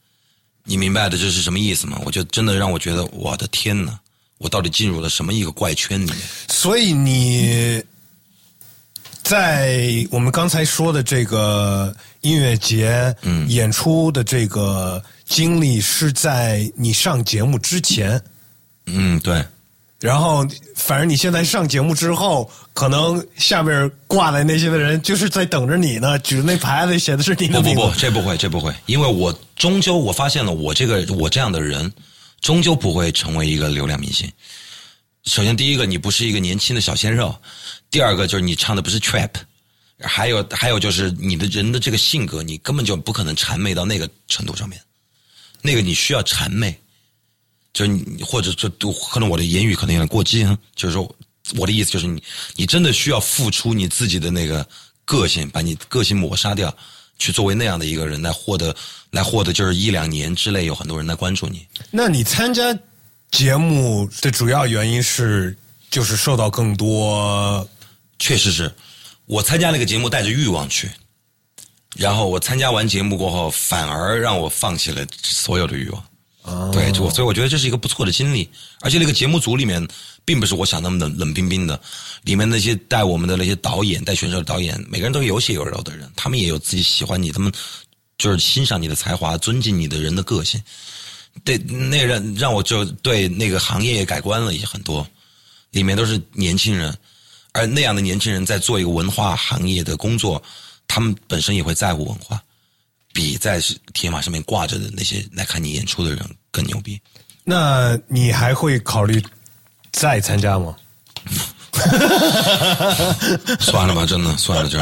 [0.65, 1.99] 你明白的这是什么意思吗？
[2.05, 3.99] 我就真的让我觉得我的天呐，
[4.37, 6.19] 我到底进入了什么一个怪圈里面？
[6.51, 7.83] 所以你
[9.29, 13.15] 在我们刚才说的这个音乐节
[13.49, 18.19] 演出的这个经历，是在你上节目之前。
[18.87, 19.45] 嗯，对。
[20.01, 27.83] 然后，反正你现在上节目之后，可能下面挂的那些的人就是在等着你呢，举着那牌子写的是你的名字。
[27.83, 31.93] 不不不，这不会，这不会，因为我终究我发现了，我这个我这样的人，
[32.41, 34.27] 终究不会成为一个流量明星。
[35.29, 37.31] 首先，第一个，你不是一个年轻的小鲜肉；
[37.91, 39.29] 第二个，就是你唱的不是 trap；
[40.01, 44.81] 还有，还有就是你的人的这个性格，你根本就不可能谄媚到那个程度上面。
[45.61, 46.77] 那个你需要谄媚。
[47.75, 50.59] 就是你，或者这都可能我的言语可能有点过激啊。
[50.75, 51.17] 就是说，
[51.57, 52.21] 我的意思就是你，
[52.57, 54.67] 你真的需要付出你自己的那个
[55.05, 56.75] 个性，把你个性抹杀掉，
[57.19, 58.75] 去作为那样的一个人来获得，
[59.11, 61.65] 来获得就是一两年之内有很多人来关注你。
[61.91, 62.77] 那你参加
[63.31, 65.57] 节目的主要原因是
[65.91, 67.69] 就是受到更多，
[68.19, 68.73] 确实是
[69.27, 70.91] 我参加那个节目带着欲望去，
[71.97, 76.03] 然后我参加完节目过后，反而让我放弃了所有的欲望。
[76.73, 78.49] 对，就所以我觉得这是一个不错的经历，
[78.81, 79.87] 而且那个节目组里面
[80.25, 81.79] 并不是我想那么冷冷冰冰的，
[82.23, 87.53] 里面那些带我们的那些导演、带选手的导演，每个人都有血有肉的人，他们也有自己喜欢你，他们
[88.17, 90.59] 就是欣赏你的才华、尊敬你的人的个性。
[91.45, 95.07] 对，那让让我就对那个行业也改观了也很多，
[95.71, 96.97] 里面都是年轻人，
[97.53, 100.43] 而那样的年轻人在做一个文化行业的工作，
[100.87, 102.43] 他们本身也会在乎文化。
[103.15, 103.61] 比在
[103.95, 106.21] 铁马上面挂着的那些来看你演出的人
[106.53, 107.01] 更牛逼。
[107.43, 109.21] 那你还会考虑
[109.91, 110.77] 再参加吗？
[113.59, 114.79] 算了吧，真的算了，这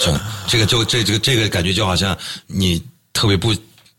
[0.00, 2.82] 这这个就这这个这个感觉就好像你
[3.12, 3.54] 特别不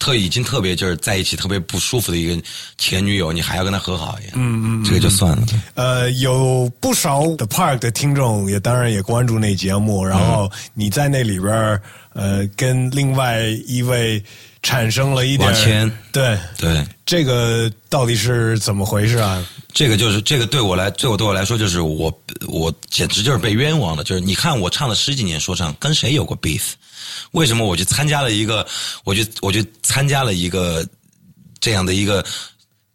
[0.06, 2.40] 特已经特别就是在一起特别不舒服的一个
[2.78, 4.34] 前女友，你还要跟她和好一样。
[4.36, 5.44] 嗯嗯，这个就算了。
[5.74, 11.82] 呃，有不少的 Park 的听众也当然也关注那节目，然后你在那里边。
[12.16, 14.24] 呃，跟另外一位
[14.64, 19.46] 产生了一点，对对，这个到底是怎么回事啊？
[19.74, 22.10] 这个就是这个对我来，对我对我来说，就是我
[22.48, 24.04] 我简直就是被冤枉的。
[24.06, 26.62] 就是你看，我唱了十几年说唱，跟谁有过 beef？
[27.32, 28.66] 为什么我去参加了一个，
[29.04, 30.88] 我就我就参加了一个
[31.60, 32.26] 这样的一个。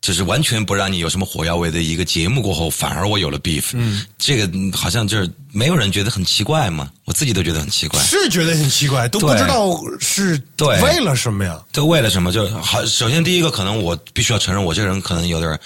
[0.02, 3.72] 就是完全不让你有什么火药味的一个节目过后，反而我有了 beef。
[3.74, 8.00] 嗯，这个好像就是没有人觉得很奇怪嘛，我自己都觉得很奇怪。
[8.00, 11.62] 是觉得很奇怪，都不知道是对为了什么呀？
[11.70, 12.32] 就为了什么？
[12.32, 12.82] 就好。
[12.86, 15.61] 首先第一个，可能我必须要承认，我这个人可能有点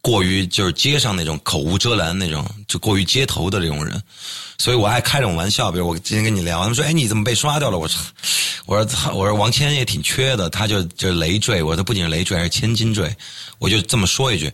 [0.00, 4.02] 过于就是街上那种口无遮拦那种，就过于街头的这种人。
[4.58, 8.00] 所以我爱开这种玩笑，比如我今天跟你聊，他们说：“哎，你怎么被刷掉了？”我说！
[8.66, 8.84] 我说：“！
[9.14, 11.62] 我说王谦也挺缺的，他就就是累赘。
[11.62, 13.14] 我说他不仅是累赘，还是千金坠。”
[13.60, 14.50] 我就这么说一句，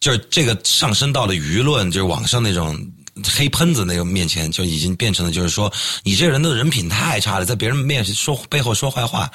[0.00, 2.76] 就是这个上升到了舆论，就是网上那种
[3.24, 5.72] 黑喷子那个面前，就已经变成了就是说
[6.02, 9.30] 你这人的人品太差了，在别人面前说背后说坏话。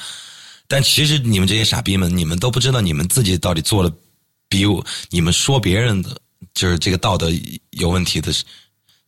[0.67, 3.91] 但其实你们这些傻逼们，你们都不知道你们自己到底做了
[4.47, 4.65] 比
[5.09, 6.15] 你们说别人的
[6.53, 7.31] 就是这个道德
[7.71, 8.31] 有问题的。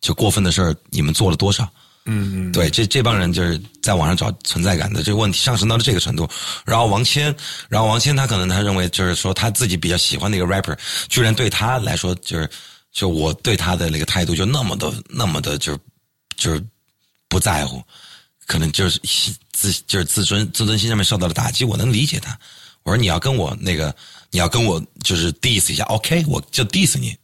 [0.04, 1.64] 就过分的事儿，你们做了多少？
[2.06, 6.30] 嗯嗯，对，这这帮人就是在网上找存在感的这个问题上升到了这个程度。
[6.66, 7.34] 然后王谦，
[7.70, 10.78] 然后王谦他可能他认为就是说他自己比较喜欢的一个 rapper，
[11.08, 12.50] 居然对他来说就是
[12.92, 15.80] 就我对他的那个态度就那么的那么的就是
[16.36, 16.62] 就是
[17.30, 17.82] 不在乎，
[18.48, 19.00] 可能就是
[19.54, 21.64] 自就是自尊自尊心上面受到了打击。
[21.64, 22.38] 我能理解他。
[22.84, 23.96] 我说你要跟我那个
[24.30, 27.16] 你要跟我就是 diss 一下，OK，我就 diss 你。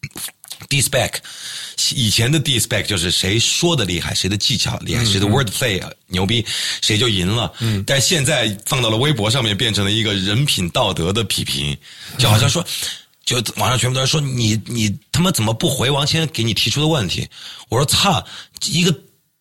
[0.67, 1.13] Diss back，
[1.95, 6.45] 以前的 diss back 就是谁说的厉害，谁的技巧厉害，谁的 word play 牛逼，
[6.81, 7.51] 谁就赢了。
[7.59, 11.77] 嗯，但现在放到了微博上面，变成了一个人品道德的批评，
[12.17, 12.65] 就好像说，
[13.23, 17.27] 就网上全部都在说你你他妈怎么不回王谦给你提出的问题？
[17.69, 18.25] 我说操，
[18.65, 18.93] 一个。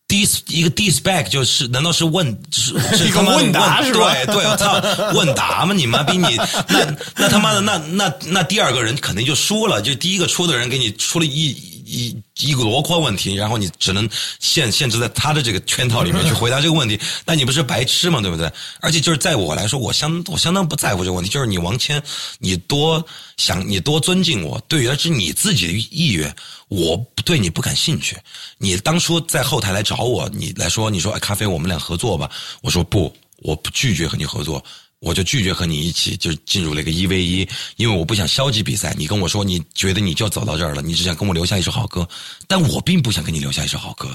[0.09, 4.15] Dis 一个 dis back 就是难道是问是一个问答是吧？
[4.25, 5.75] 对对，我操，问答吗？
[5.75, 6.37] 你妈逼你
[6.69, 14.09] 那那他妈的那那那第二个人肯定就输了，就第一个出的人给你出了一一一个箩筐问题，然后你只能
[14.41, 18.21] 限限制在他的这个圈套里面去回答这个问题， 那你不是白痴吗？
[18.21, 18.51] 对不对？
[18.81, 22.03] 而且就是在我来说，我相我相当不在乎这个问题，就是你王谦，
[22.39, 23.05] 你多
[23.37, 26.35] 想你多尊敬我，对于是你自己的意愿。
[26.69, 28.15] 我对你不感兴趣。
[28.59, 32.31] 你当初在后台来找我，你来说，你说哎，咖啡，我们俩合作吧。
[32.61, 34.63] 我说不，我不拒绝和你合作，
[35.01, 38.95] 我就拒绝和你一起就进入了一个一 v 一，因为我不想消极比赛。
[38.99, 42.09] 你跟我说，你觉得你就走到这儿了，你只想跟我留下一首好歌，
[42.47, 44.09] 但我并不想跟你留下一首好歌。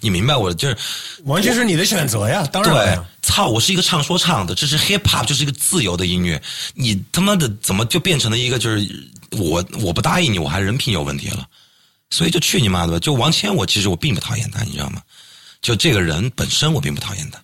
[0.00, 0.76] 你明白我就是
[1.24, 6.42] 完全是你的选择呀，当然对，操，我是一个唱说唱的，这是 hip hop，就是一个自由的音乐。
[6.74, 11.46] 你他妈的怎么就变成了一个就是我我不答应你，我还人品有问题了。
[12.10, 12.98] 所以就去你妈的吧！
[12.98, 15.00] 就王谦，我其实我并不讨厌他，你知道吗？
[15.62, 17.42] 就这个人本身我并不讨厌他，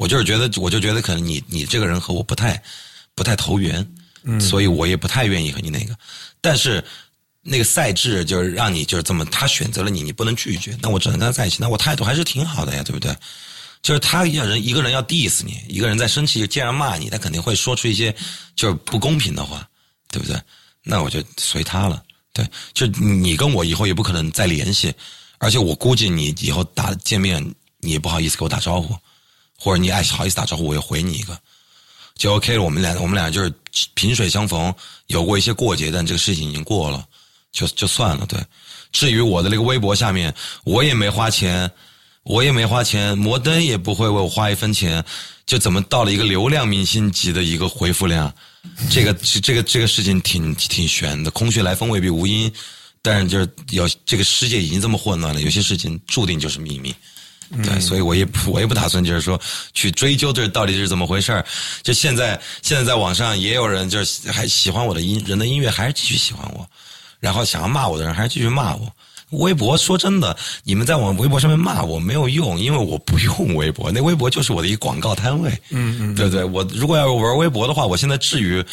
[0.00, 2.60] 我就是觉得，我就觉得可能你你这个人和我不太
[3.14, 3.86] 不太投缘，
[4.22, 5.94] 嗯，所以我也不太愿意和你那个。
[6.40, 6.82] 但是
[7.42, 13.14] 那个赛制就是让你就是这么，他选择了你，你不能拒绝，那我只能跟他在一起，那我态度还是挺好的呀，对不对？
[13.82, 18.10] 就是他要人一个人要 diss 你，一个人在生气，既然骂你，他肯定会说出一些
[18.56, 19.68] 就是不公平的话，
[20.10, 20.40] 对不对？
[20.82, 22.02] 那我就随他了。
[22.32, 24.94] 对，就你跟我以后也不可能再联系，
[25.36, 28.96] 而且我估计你以后打见面，你也不好意思给我打招呼，
[29.60, 31.38] 或者你爱好意思打招呼，我就回你一个，
[32.16, 32.62] 就 OK 了。
[32.62, 33.52] 我们俩我们俩就是
[33.92, 34.74] 萍水相逢，
[35.08, 37.04] 有过一些过节，但这个事情已经过了，
[37.52, 38.24] 就就算了。
[38.24, 38.40] 对，
[38.90, 40.34] 至于我的那个微博下面，
[40.64, 41.70] 我也没花钱，
[42.22, 45.04] 我也没花钱，摩登也不会为我花一分钱，
[45.44, 48.34] 就怎么到了一个流量明星级的一个回复量？
[48.90, 52.52] 这个这个这个事情挺挺悬的，空穴来风未必无因，
[53.02, 56.94] 但是就是有这个世界已经这么混乱了，有些事情注定就是秘密，
[57.62, 59.40] 对，所以我也不我也不打算就是说
[59.74, 61.44] 去追究这到底是怎么回事儿。
[61.82, 66.64] 就现在现在在网上也有人就是还喜欢我的音人的音乐，还是继续喜欢我，
[67.18, 68.88] 然后想要骂我的人还是继续骂我。
[69.30, 76.44] 微博说真的，你们在我微博上面骂我没有用，因为我不用微博，那微博就是我的一个广告摊位，嗯嗯，对不对？
[76.44, 78.64] 我如果要玩微博的话，我现在至于。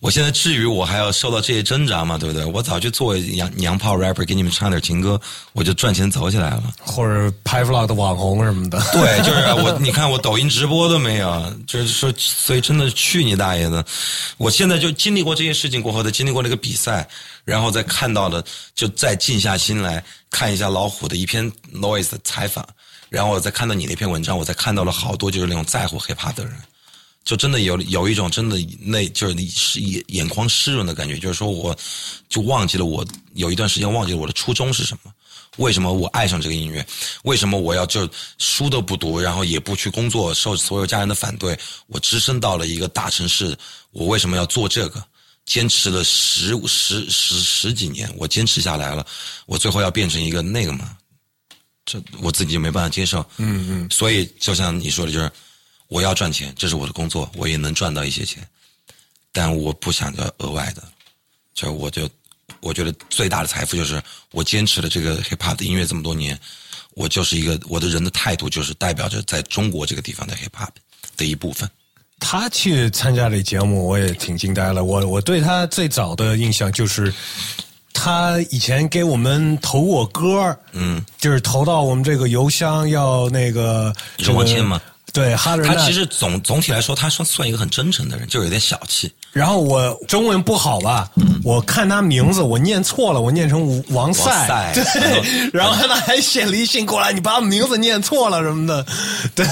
[0.00, 2.18] 我现在至于我还要受到这些挣扎吗？
[2.18, 2.44] 对不对？
[2.44, 5.18] 我早就做娘娘炮 rapper，给你们唱点情歌，
[5.52, 6.62] 我就赚钱走起来了。
[6.80, 8.78] 或者拍 vlog 的网红什么的。
[8.92, 13.84] 对，就是我，你看我抖音直播都没有，就是说，所以真的去你大爷的！
[14.36, 17.08] 我现在就经历过这些事情过后，再经历过那个比赛，
[17.44, 18.44] 然后再看到了，
[18.74, 22.66] 就再静下心来看一下老虎的一篇 noise 的采访，
[23.08, 26.52] 然后我再看到你那篇文章，我才看到了好多就是那种在乎 hiphop 的人。
[27.26, 31.76] 就真的有有一种真的那就是是眼眼眶湿润的感觉，就是说我
[32.28, 33.04] 就忘记了我
[33.34, 35.12] 有一段时间忘记了我的初衷是什么，
[35.56, 36.86] 为什么我爱上这个音乐，
[37.24, 38.08] 为什么我要就
[38.38, 41.58] 书都不读，然后也不去工作，受所有家人的反对，
[41.88, 43.58] 我只身到了一个大城市，
[43.90, 45.04] 我为什么要做这个？
[45.46, 49.04] 坚持了十十十十几年，我坚持下来了，
[49.46, 50.96] 我最后要变成一个那个嘛？
[51.84, 53.18] 这我自己就没办法接受。
[53.38, 55.28] 嗯嗯，所以就像你说的，就是。
[55.88, 58.46] 我要赚钱，这是我的工作，我也能赚到一些钱，
[59.32, 60.82] 但我不想着额外的，
[61.54, 62.08] 就我就
[62.60, 66.38] 我觉得最大的财富就是我坚持了这个 hip hop 的音乐这么多年，
[66.94, 70.70] 我就是一个我的人的态度就是代表着在中国这个地方的 hip hop
[71.16, 71.68] 的一部分。
[72.18, 74.82] 他去参加这节目，我也挺惊呆了。
[74.82, 77.12] 我我对他最早的印象就是
[77.92, 84.80] 他以前给我们投过歌，嗯，就是投到我们这个邮箱要那个是王谦吗？
[85.16, 89.10] 对，哈他其实总总体来说，他算算一个很真诚的人，就有点小气。
[89.32, 91.10] 然后我中文不好吧，
[91.42, 94.74] 我看他名字，我念错了，我念成王赛。
[94.74, 98.86] 对，然后他还写了一信过来，你把名字念错了什么的。
[99.34, 99.46] 对，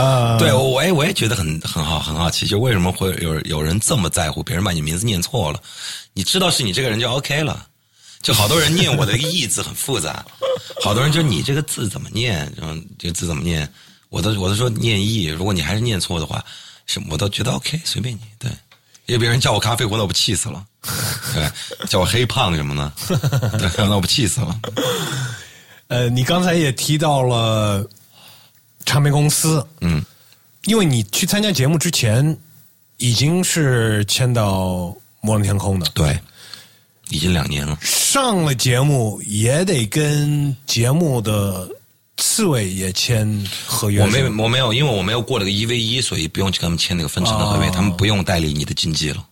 [0.00, 5.58] 啊，对我我也我也觉得很很好很好奇，就为什么会有有人这么在乎别人把你名字念错了？
[6.14, 7.66] 你知道是你这个人就 OK 了。
[8.22, 10.24] 就好多人念我的“义”字很复杂，
[10.82, 12.52] 好多人就你这个字怎么念？
[12.60, 13.66] 嗯这个字怎么念？
[14.10, 15.24] 我都我都说念“义”。
[15.32, 16.44] 如果你还是念错的话，
[16.86, 18.20] 什我都觉得 OK，随便你。
[18.38, 18.50] 对，
[19.06, 20.64] 因为别人叫我咖啡壶，那我不气死了。
[21.32, 21.50] 对，
[21.88, 22.92] 叫我黑胖什么的，
[23.58, 24.60] 对，那我不气死了。
[25.88, 27.88] 呃，你刚才也提到了
[28.84, 30.04] 唱片公司，嗯，
[30.64, 32.36] 因为你去参加节目之前
[32.98, 36.20] 已经是签到摩登天空的，对。
[37.10, 41.68] 已经两年了，上了节目也得跟节目的
[42.16, 44.00] 刺猬也签合约。
[44.00, 49.24] 我没我没有，因为我没有过那个一 v 一，所以不用去跟他们签那个分成的合约，他们不用代理你的经济了。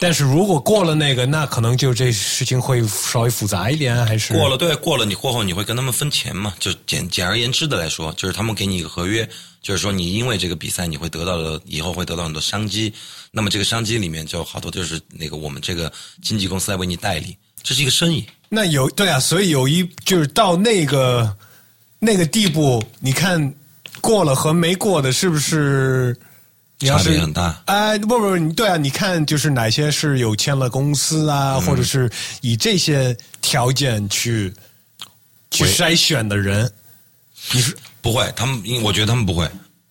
[0.00, 4.56] 但是如果过了那个，那可能就这事情会稍微复杂一点，还是过了？
[4.56, 6.54] 对，过了你过后你会跟他们分钱嘛？
[6.60, 9.28] 就简简而言之的来说，就是他们给你一个合约，
[9.60, 12.94] 就是说你因为这个比赛你会得到的以后会得到很多商机，
[13.32, 15.92] 那么这个商机里面就好多就是那个我们这个
[16.22, 18.24] 经纪公司来为你代理，这是一个生意。
[18.48, 21.36] 那有对啊，所以有一就是到那个
[21.98, 23.52] 那个地步，你看
[24.00, 26.16] 过了和没过的是不是？
[26.78, 27.62] 差别很大。
[27.66, 32.10] 哎，不不不，对啊，你看，就是哪些是有签了公司啊，或者是
[32.40, 34.54] 以这些条件去
[35.50, 36.70] 去筛选的人，
[37.52, 38.32] 你是不会？
[38.36, 39.48] 他们，因我觉得他们不会。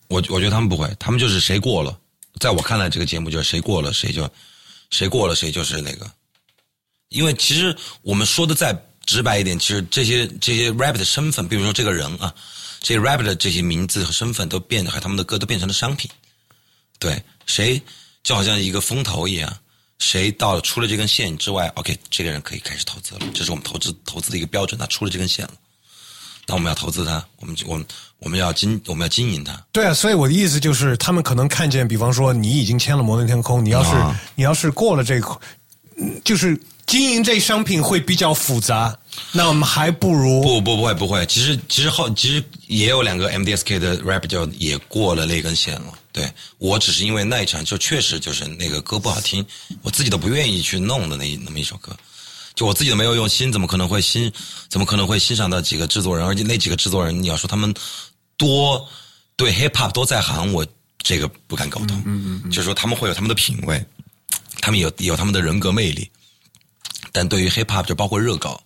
[0.08, 1.94] 我我觉得他们不会，他们就是谁过了，
[2.40, 4.26] 在我看来，这个节目就是谁过了，谁就
[4.88, 6.10] 谁过了，谁就是那个。
[7.10, 8.74] 因为其实我们说的再
[9.04, 12.34] 直白一点，其实这些这些 rap 的身份，比如说这个人啊，
[12.80, 16.10] 这些 rap 的这些名字和身份都变，还他们的歌都变成了商品。
[16.98, 17.80] 对，谁
[18.22, 19.52] 就好像一个风投一样，
[19.98, 24.78] 谁到了出了这根线之外，OK，这个人可以开始投资了，这是我们投资投资的一个标准。
[24.78, 25.52] 他出了这根线了，
[26.46, 27.86] 那我们要投资他，我们我们
[28.18, 29.52] 我们要经我们要经营他。
[29.72, 35.20] 对啊，所以我的意思就是，他们可能看见，比方说你已经签了摩登天空，你要是、啊你要是过了这
[36.24, 38.96] 就是经营这商品会比较复杂，
[39.32, 45.92] 那我们还不如不不不会不会，其实其实后其实也有两个 MDSK 的 rap 就也过了那根线了。
[46.18, 49.46] 对我只是因为那一场就确实就是那个歌不好听，
[49.82, 51.96] 我自己都不愿意去弄的那一那么一首歌，
[52.56, 54.32] 就我自己都没有用心，怎么可能会欣
[54.68, 56.26] 怎么可能会欣赏到几个制作人？
[56.26, 57.72] 而且那几个制作人，你要说他们
[58.36, 58.84] 多
[59.36, 60.66] 对 hip hop 多在行，我
[61.04, 62.02] 这个不敢苟同。
[62.04, 63.86] 嗯嗯，就是说他们会有他们的品味，
[64.60, 66.10] 他们有有他们的人格魅力，
[67.12, 68.60] 但对于 hip hop 就包括热狗，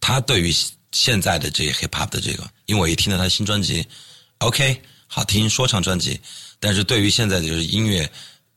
[0.00, 0.54] 他对于
[0.92, 3.86] 现在的这个 hip hop 的这个，因为我一听到他新专辑
[4.38, 4.82] ，OK
[5.12, 6.20] 好听说唱专辑，
[6.60, 8.08] 但是对于现在就是音乐，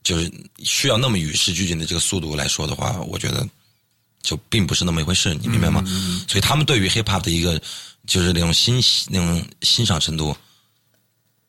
[0.04, 3.47] 就是需要那么与时俱进的这个速度来说的话，我觉得
[4.22, 5.82] 就并不是那么一回事，你明白吗？
[6.28, 7.60] 所以他们对于 hip hop 的一个
[8.06, 10.36] 就是那种欣那种欣赏程度、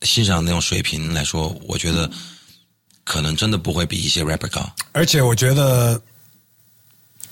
[0.02, 2.08] 欣赏那种水平来说，我觉得
[3.02, 4.74] 可能真的不会比一些 rapper 高。
[4.92, 6.00] 而且我觉得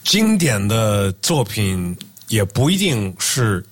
[0.03, 1.97] 经典的作品
[2.27, 3.65] 也不一定是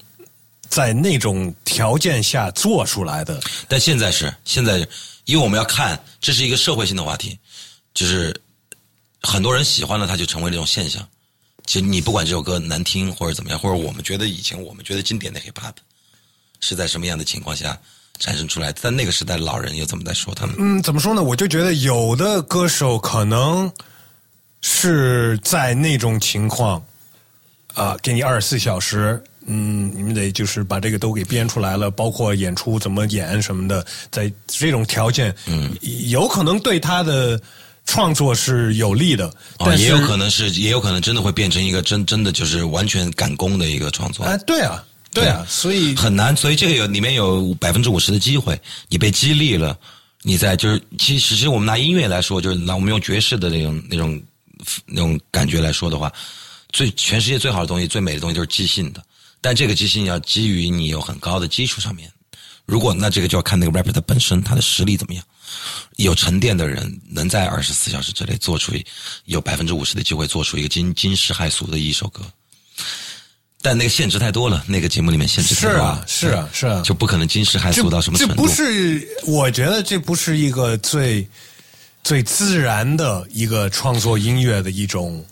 [0.68, 3.40] 在那种条件下做出来的。
[3.66, 4.86] 但现在是现在，
[5.30, 7.38] 因为我们要看，这是一个社会性的话题，
[7.94, 8.34] 就是
[9.22, 11.06] 很多人喜欢了，它就成为这种现象。
[11.66, 15.74] 其实你不管这首歌难听或者怎么样，或者我们觉得以前我们觉得经典的 hip hop
[16.58, 17.78] 是在什么样的情况下
[18.18, 20.56] 产生出来，在那个时代，老人又怎么在说他们？
[20.58, 21.22] 嗯，怎么说呢？
[21.22, 23.72] 我就觉得有的歌手可能
[24.62, 26.84] 是在那种情况，
[27.74, 29.22] 啊、给你二十四小时，
[29.52, 35.76] 嗯，你们得就是把这个都给编出来了，包括演出怎么演什么的，在这种条件，嗯，
[36.06, 37.40] 有可能对他的
[37.84, 39.26] 创作是有利的，
[39.58, 44.24] 哦，但是也有可能是，也有可能真的会变成一个真真的就是完全赶工的一个创作。
[44.24, 48.56] 哎，对啊，对啊，所以很难，所以这个有里面有百分之五十的机会，
[48.88, 49.76] 你被激励了，
[50.22, 54.22] 你在就是其实其实我们拿音乐来说，就是拿我们用爵士的那种那种
[54.86, 56.12] 那种感觉来说的话，
[56.70, 59.02] 最全世界最好的东西、最美的东西就是即兴的，
[59.40, 62.10] 但这个即兴要基于你有很高的基础上面。
[62.66, 65.24] 如果那这个就要看那个 rapper 的本身他的实力怎么样，
[65.96, 68.72] 有沉淀的人能在二十四小时之内做出
[69.24, 72.22] 有百分之五十的机会做出一个惊惊世骇俗的一首歌，
[73.60, 78.34] 但那个限制太多了，那个节目里面限制太多了，是啊，是啊，是啊，就不可能惊世骇俗到什么程度。
[78.36, 81.28] 这不是，我觉得这不是一个最
[82.04, 85.26] 最自然的一个创作音乐的一种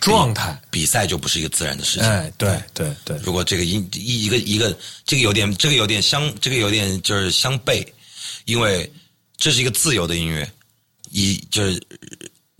[0.00, 0.60] 状态。
[0.70, 2.08] 比赛就不是一个自然的事情。
[2.08, 7.86] 哎，对对对，如果这个音一一个一个这个有点这个有点相这个有点就是相悖，
[8.44, 8.90] 因为
[9.36, 10.50] 这是一个自由的音乐，
[11.10, 11.80] 一就是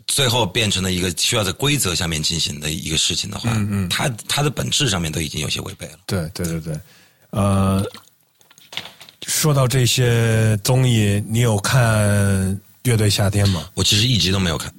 [0.06, 5.98] 最后变成了一个需要在规则下面进行的一个事情的话，嗯嗯，它它的本质上面都已经有些违背了。
[6.06, 6.80] 对对对对，
[7.30, 7.84] 呃，
[9.26, 12.54] 说到这些综艺，你有看
[12.84, 13.70] 《乐队夏天》吗？
[13.74, 14.72] 我其实一集都没有看，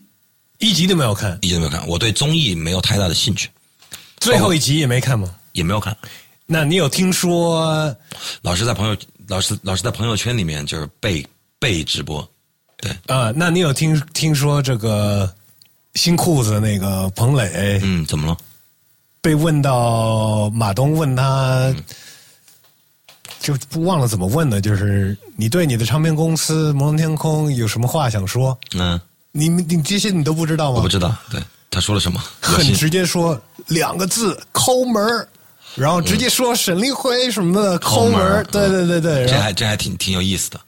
[0.60, 1.88] 一集都没有看，一集都没有看。
[1.88, 3.50] 我对综艺没有太大的兴趣，
[4.18, 5.30] 最后一集也没看吗？
[5.52, 5.96] 也没有看。
[6.46, 7.96] 那你有听说？
[8.42, 8.96] 老师在朋友
[9.28, 11.26] 老师老师在朋友圈里面就是被
[11.60, 12.28] 被直播，
[12.78, 15.34] 对，啊，那你有听听说这个
[15.96, 17.80] 新裤子那个彭磊？
[17.82, 18.38] 嗯，怎么了？
[19.22, 21.74] 被问到马东问他，
[23.40, 28.56] 就不忘了怎么问的，就是你对你的唱片公司摩登天空有什么话想说？
[28.76, 29.02] 嗯，
[29.38, 30.78] 你们你这些你都不知道吗？
[30.78, 32.24] 我不知道，对，他说了什么？
[32.40, 35.28] 很直接说两个字抠门儿
[35.76, 40.60] 然后直接说沈立辉什么的抠门儿嗯对对对对，这还这还挺挺有意思的。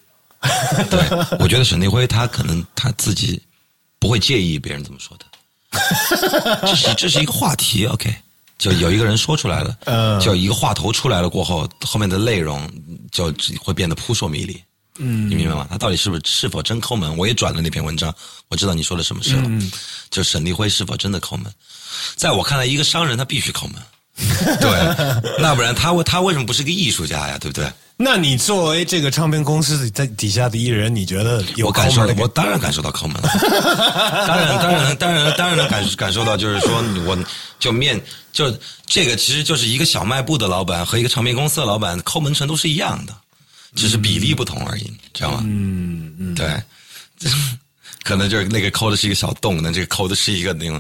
[0.90, 1.00] 对，
[1.40, 3.42] 我觉得沈立辉他可能他自己
[4.00, 8.14] 不会介意别人怎么说的，这是这是一个话题，OK，
[8.58, 12.70] 就有一个人说出来了，嗯就一个话头出来了过后，后面的内容
[13.14, 14.62] 就会变得扑朔迷离。
[14.98, 15.68] 嗯，你明白吗？
[15.70, 17.16] 他到底是不是是否真抠门？
[17.18, 18.14] 我也转了那篇文章，
[18.50, 19.44] 我知道你说的什么事了。
[19.46, 19.72] 嗯
[20.10, 21.52] 就沈立辉是否真的抠门？
[22.16, 23.76] 在我看来，一个商人他必须抠门。
[24.60, 27.38] 对，那不然他为他为什么不是个艺术家呀？
[27.40, 27.72] 对不对？
[28.00, 33.30] 那你作为这个唱片公司在底下的艺人，你觉得有我感受到，我当然感受到抠门了，
[34.28, 37.18] 当然，当然，当然，当然能感感受到，就是说，我
[37.60, 38.00] 就面
[38.32, 38.52] 就
[38.86, 43.16] 这个，其实就是一个小卖部的老板和一个唱片公司的老板抠门程度是一样的，
[43.76, 45.42] 只是比例不同而已，知道吗？
[45.46, 46.48] 嗯嗯，对，
[48.04, 50.80] 可能就是那个抠的是一个小洞，那这个抠的是一个那种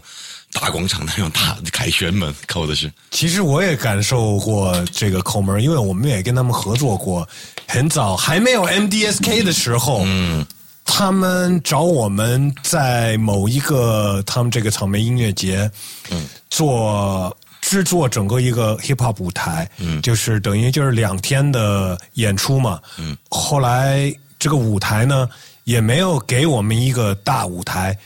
[0.53, 2.91] 大广场的那种大凯旋门，抠的是。
[3.11, 7.27] 其实我也感受过这个抠门，因为我们也跟他们合作过，
[7.67, 10.45] 很早还没有 MDSK 的时候，嗯
[10.89, 15.69] 他们找我们在某一个他们这个草莓音乐节，
[16.09, 17.36] 嗯，做
[17.67, 24.09] 制作整个一个 hip hop 舞台，嗯，就是等于就是两天的演出嘛，嗯，后来
[24.39, 25.27] 这个舞台呢
[25.65, 27.97] 也没有给我们一个大舞台，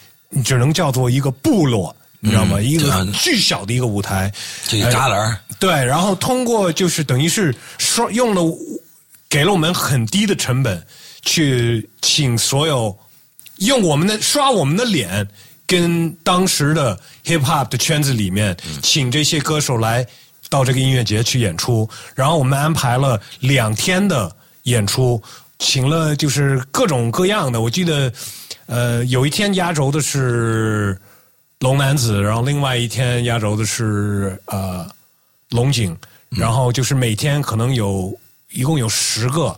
[0.44, 2.60] 只能叫做一个部落，你知道吗？
[2.60, 4.34] 一个巨小的一个舞台，
[4.68, 8.42] 这个栅栏，对，然后通过就是等于是说用了
[9.30, 10.84] 给了我们很低的成本
[11.22, 12.98] 去请所有
[13.58, 15.28] 用我们的刷我们的脸。
[15.72, 20.06] 跟当时的 hip hop 的圈子里面，请这些歌手来
[20.50, 25.24] 到这个音乐节去演出，然后我们安排了两天的演出，
[25.60, 27.62] 请了就是各种各样的。
[27.62, 28.12] 我记得，
[28.66, 31.00] 呃，有一天压轴的是
[31.60, 34.86] 龙男子，然后另外一天压轴的是呃
[35.52, 35.98] 龙井，
[36.32, 38.14] 然后就是每天可能有
[38.52, 39.58] 一共有十个，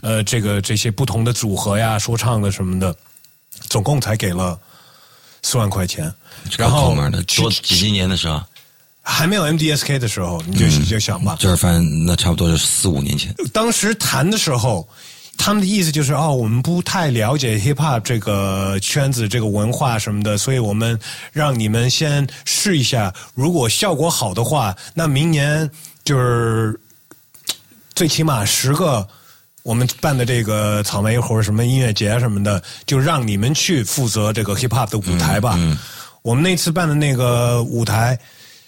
[0.00, 2.96] 呃，这个这些不同的组合呀、说唱的什么的，
[3.68, 4.58] 总共才给了。
[5.42, 6.12] 四万块钱，
[6.56, 6.94] 然后
[7.36, 8.40] 多几几年的时候，
[9.02, 13.34] 还没有 MDSK 的时候，你就就想吧，就是反正那差不多是四五年前。
[13.52, 14.88] 当时谈的时候，
[15.36, 20.98] 他们的意思就是哦，我们不太了解 hip hop 这个圈子、这个文化什么的，所以我们
[21.32, 25.68] 让你们先试一下，如果效果好的话，那明年
[26.04, 26.78] 就是
[27.94, 29.08] 最起码十个。
[29.62, 35.58] 我们办的这个草莓或者什么音乐节什么的，就让你们去负责这个 hip hop 的舞台吧。
[36.22, 38.18] 我们那次办的那个舞台，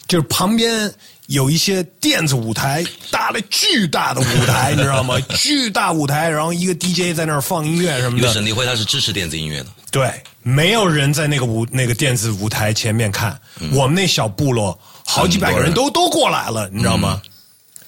[0.07, 0.93] 就是旁边
[1.27, 5.19] 有一些电子舞台，搭了巨大的舞台， 你知道吗？
[5.37, 8.23] 巨大舞台，然后一个 DJ 在那儿放音乐什么的。
[8.23, 9.67] 因为沈立辉他是支持电子音乐的。
[9.91, 13.37] 对，没有人在那个舞那个电子舞台前面看。
[13.73, 17.21] 我们那小部落好几百个人都都过来了，你知道吗？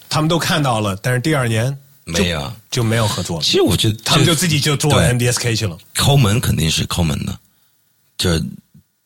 [0.09, 1.77] 他们都看到了，但是第二年。
[2.07, 3.43] 没有，就没有合作。
[3.43, 5.77] 其实我觉得他们就自己就做 MDSK 去了。
[5.95, 7.39] 抠门肯定是抠门的，
[8.17, 8.41] 这，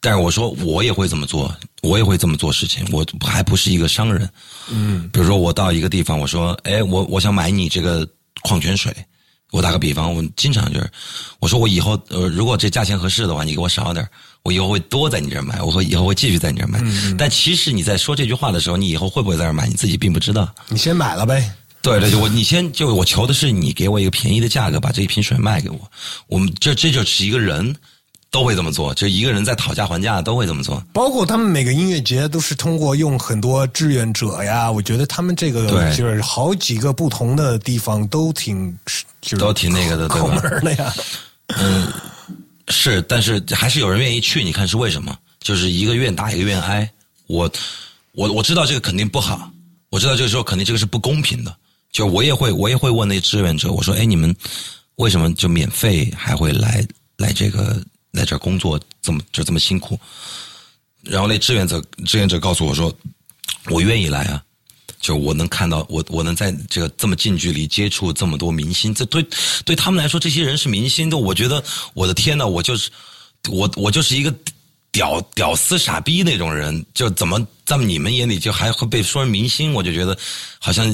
[0.01, 2.87] 但是我说我也会这么做，我也会这么做事情。
[2.93, 4.29] 我还不是一个商人，
[4.71, 8.07] 嗯，比如说我到一个地方，我说，哎，我我想买你这个
[8.43, 8.95] 矿泉水。
[9.53, 10.89] 我打个比方，我经常就是，
[11.41, 14.09] 我说我以后呃，如果这价钱合适的话，你给我少点
[14.45, 16.81] 我以后会多在你这儿买，我会以后会继续在你这儿买。
[17.19, 20.55] 但其实你在说这句话的时候，你以后会不会在这儿买，你自己并不知道。
[20.69, 21.53] 你先买了呗。
[21.83, 25.91] 对对，我你先就我求的是你给我一个便宜的价格，把这一瓶水卖给我。
[26.27, 27.75] 我们这这就是一个人
[28.31, 30.83] 都会这么做，就一个人在讨价还价都会这么做。
[30.93, 38.77] 包括他们每个音乐节都是通过用很多志愿者呀，我觉得他们这个就是好几个不同的地方都挺
[39.23, 40.61] 就是都挺那个的，对吧？
[40.61, 40.95] 的呀。
[41.59, 41.91] 嗯，
[42.69, 45.17] 是，但是还是有人愿意去，你看是为什么？
[45.41, 46.89] 就是一个愿打一个愿挨。
[47.27, 47.51] 我
[48.13, 49.51] 我我知道这个肯定不好。
[49.89, 51.53] 我知道这个时候肯定这个是不公平的，
[51.93, 54.35] 就我也会我也会问那志愿者，我说：“哎，你们
[54.97, 56.87] 为什么就免费还会来
[57.17, 57.83] 来这个
[58.13, 59.99] 来这儿工作，这么就这么辛苦？”
[61.03, 62.95] 然后那志愿者志愿者告诉我说
[63.71, 64.43] ：“我愿意来啊，
[65.01, 69.27] 就我能看到我我能在这个这么近距离接触这么多明星，这对
[69.65, 71.17] 对他们来说，这些人是明星的。
[71.17, 71.63] 我觉得
[71.95, 72.91] 我的天呐，我就是
[73.49, 74.35] 我我就是一个。”
[74.93, 79.73] 屌屌丝傻逼那种人，就怎么在你们眼里就还会被说明星？
[79.73, 80.19] 我就觉得
[80.59, 80.85] 好像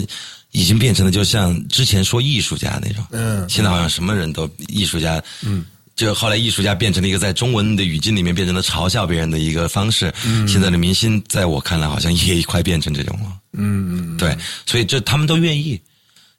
[0.57, 3.05] 已经变成了，就像之前说艺术家那种。
[3.11, 5.23] 嗯，现在好像什么人都艺术家。
[5.43, 10.13] 嗯，就后来艺术家变成了一个在中文的语境里面变成了嘲笑别人的一个方式。
[10.25, 13.27] 嗯，现在的明星在我看来好像也快变成这种了。
[13.53, 14.35] 嗯嗯，对，
[14.65, 15.79] 所以这他们都愿意，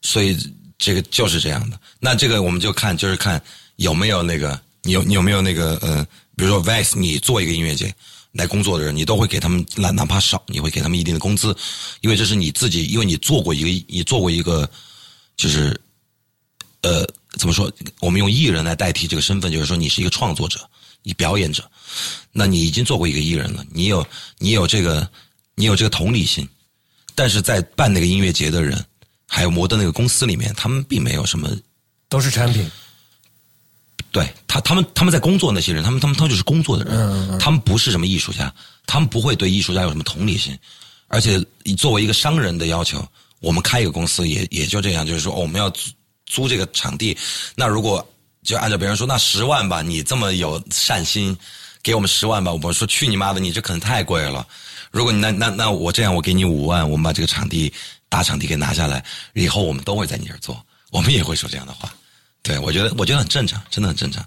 [0.01, 0.35] 所以
[0.79, 1.79] 这个就是这样的。
[1.99, 3.39] 那这个我们就看，就是看
[3.75, 6.05] 有没有那个，你有你有没有那个呃。
[6.39, 7.91] 比如说，Vice，你做一个音乐节
[8.37, 11.55] 来工作的人，你都会给他们，哪哪怕少，你会给他们一定的工资，
[12.01, 14.69] 因为这是你自己，因为你做过一个，你做过一个，
[15.35, 15.75] 就是，
[16.81, 17.03] 呃，
[17.39, 17.71] 怎么说？
[17.99, 20.59] 我们用艺人来代替这个身份，就是说你是一个创作者，
[21.01, 21.69] 你表演者，
[22.31, 24.07] 那你已经做过一个艺人了，你有，
[24.37, 25.09] 你有这个，
[25.55, 26.47] 你有这个同理心，
[27.15, 28.85] 但是在办那个音乐节的人，
[29.25, 31.49] 还有摩登那个公司里面，他们并没有什么，
[32.07, 32.69] 都是产品。
[34.17, 38.51] 对他，他们他们在工作那些人，他们他们他们就是工作的人，他们不是什么艺术家，
[38.87, 40.57] 他们不会对艺术家有什么同理心，
[41.07, 41.39] 而且
[41.77, 43.07] 作为一个商人的要求，
[43.41, 45.91] 我们开一个公司也也就这样，就是说我们要租
[46.25, 47.15] 租这个场地，
[47.53, 48.03] 那如果
[48.43, 51.37] 就按照别人说，那十万吧，你这么有善心，
[51.83, 54.47] 给我们十万吧，我说去你妈的，你这可能太贵了，
[54.89, 57.71] 如果你那那那我这样，我给你五万，我们把这个场地
[58.09, 61.93] 大场地给拿下来，以后我们都会在你这儿做，我们也会说这样的话。
[62.43, 64.23] 对，我觉得我觉得很正常，真的很正常。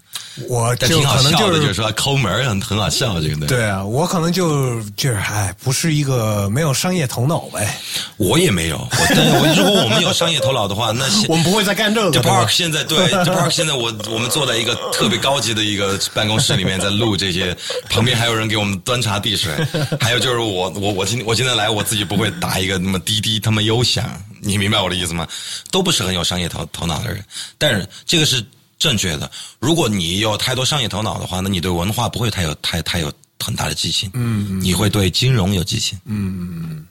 [0.47, 3.47] 我就但挺好可能就笑的，就是说抠门很很好笑，这个对。
[3.47, 7.75] 对啊，我可能就就是哎，不是一个没有商业头脑呗。
[8.17, 12.11] 我也没有，我但是我如果我们有商业头脑的话，那现 我们不会再干这个。
[12.11, 17.57] The Park 现在对 The Park 现在我我们坐在一个特别高级的一个办公室里面在录这些，
[17.89, 19.51] 旁边还有人给我们端茶递水，
[19.99, 24.05] 还有就是我我我今我今天来我自己不会打一个那么滴滴他妈优响，
[24.41, 25.27] 你明白我的意思吗？
[25.69, 27.23] 都不是很有商业头头脑的人，
[27.57, 28.43] 但是这个是
[28.79, 29.29] 正确的。
[29.59, 36.85] 如果你有太多商业头脑的话，那你对文化不会太有太太有很大的激情，嗯，你会对金融有激情，嗯嗯嗯，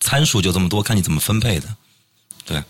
[0.00, 1.68] 参数就这么多，看你怎么分配的，
[2.44, 2.62] 对。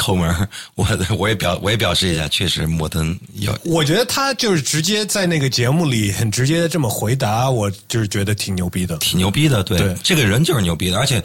[0.00, 0.86] 抠门儿，我
[1.18, 8.96] 我也表我也表示一下，确实摩登有我觉得他就是直接在那个节目里很直接的这么回答，我就是觉得挺牛逼的。
[8.98, 11.20] 挺牛逼的，对，对这个人就是牛逼的，而且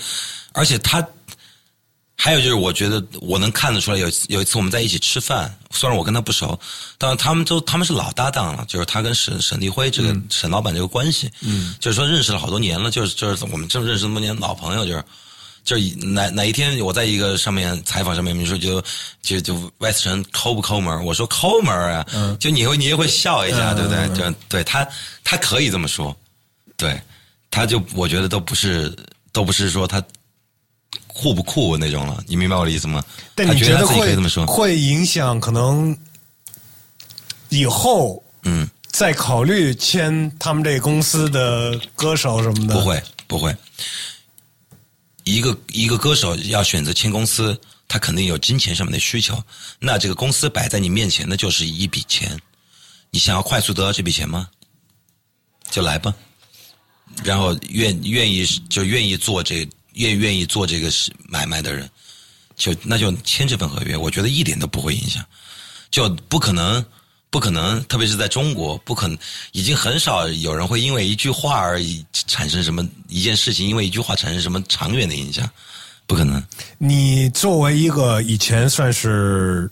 [0.54, 1.08] 而且他
[2.16, 6.58] 还有就是，我觉得我能看得出来，有有一次我们在一起吃饭，虽然我跟他不熟，
[6.98, 15.04] 但是他们都他们是老搭档了，就是他跟沈沈立辉这个、沈老板这个关系，嗯，就是说认识了好多年了，就是就是我们正认识那么多年老朋友，就是。
[15.66, 18.84] 就是哪哪一天我在一个上面采访上面，你说就
[19.22, 21.06] 就就 West 城抠不抠门？
[21.06, 22.06] 我说抠门儿啊，
[22.38, 24.10] 就你会你也会笑一下，对不对？
[24.10, 24.86] 就对他
[25.24, 26.14] 他可以这么说，
[26.76, 27.02] 对，
[27.50, 28.94] 他就我觉得都不是
[29.32, 30.04] 都不是说他
[31.14, 33.04] 酷不酷那种了，你明白我的意思吗？
[33.36, 34.46] 但他觉得自己可你觉得会以这么说？
[34.46, 35.96] 会影响可能
[37.50, 42.74] 以后嗯，再考虑签他们这个公司的歌手什么的？
[42.74, 43.56] 不会不会。
[45.24, 47.58] 一个一个歌手要选择签公司，
[47.88, 49.42] 他肯定有金钱上面的需求。
[49.80, 52.38] 那这个公司摆在你面前的就是一笔钱，
[53.10, 54.50] 你想要快速得到这笔钱吗？
[55.70, 56.14] 就来吧。
[57.24, 60.92] 然后愿愿意就愿意做这愿愿意做这个
[61.28, 61.90] 买卖的人，
[62.56, 65.26] 就那就签这份合约，我觉得一点都不会影响，
[65.92, 66.84] 就不可能。
[67.34, 69.18] 不可能，特别是在中国，不可能，
[69.54, 71.82] 已经很少有人会因为一句话而
[72.28, 75.50] 产生什么一件事情，因为一句话产生什么长远的影响，
[76.06, 76.44] 不可能。
[76.78, 79.68] 你作为一个以前算是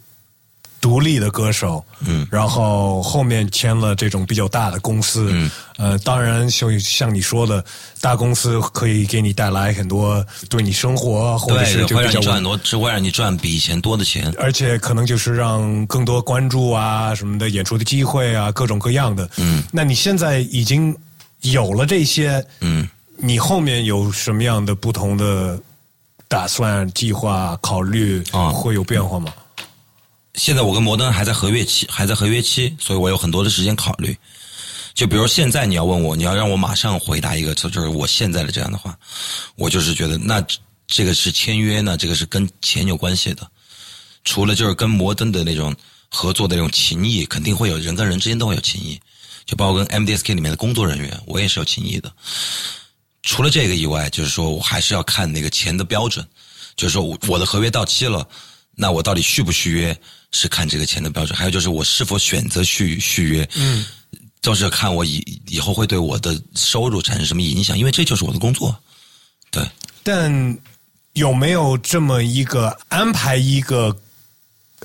[0.82, 7.64] 独立的歌手，嗯，然后后面签了这种比较大的公司，嗯，呃，当然就像你说的，
[8.02, 14.34] 大公司可以给你带来很多对你生活或者是对，会让就比较你赚很多，只会让你赚比以前多的钱。
[14.40, 19.30] 而且可能就是让更多关注啊什么的演出的机会啊，各种各样的。
[19.38, 20.98] 嗯，那你现在已经
[21.42, 25.60] 有了这些，嗯，你后面有什么样的不同的
[26.28, 29.32] 打算、计划、考虑啊会有变化吗？
[30.36, 34.18] 现在我跟摩登还在合约期，还在合约期，所以我有很多的时间考虑。
[34.94, 38.98] 就比如现在你要问我，你要让我马上回答一个，就就是我现在的这样的话，
[39.56, 40.44] 我就是觉得那
[40.88, 43.50] 这个是签约呢，这个是跟钱有关系的。
[44.24, 45.76] 除了就是跟摩登的那种
[46.10, 49.00] 合作的那种情谊，肯定会有人跟人之间都会有情谊，
[49.46, 52.12] 就包括跟 MDSK 里面的工作人员，我也是有情谊的。
[53.24, 56.26] 除了这个以外，就是说我还是要看那个钱的标准，
[56.76, 58.28] 就是说我的合约到期了，
[58.82, 59.96] 那我到底续不续约
[60.32, 63.86] 是看这个钱的标准，还有就是我是否选择续续约，嗯，
[64.42, 68.76] 都是看我以以后会对我的收入产生什么影响，因为这就是我的工作，
[69.52, 69.64] 对。
[70.02, 70.58] 但
[71.14, 73.96] 有没有这么一个安排一个，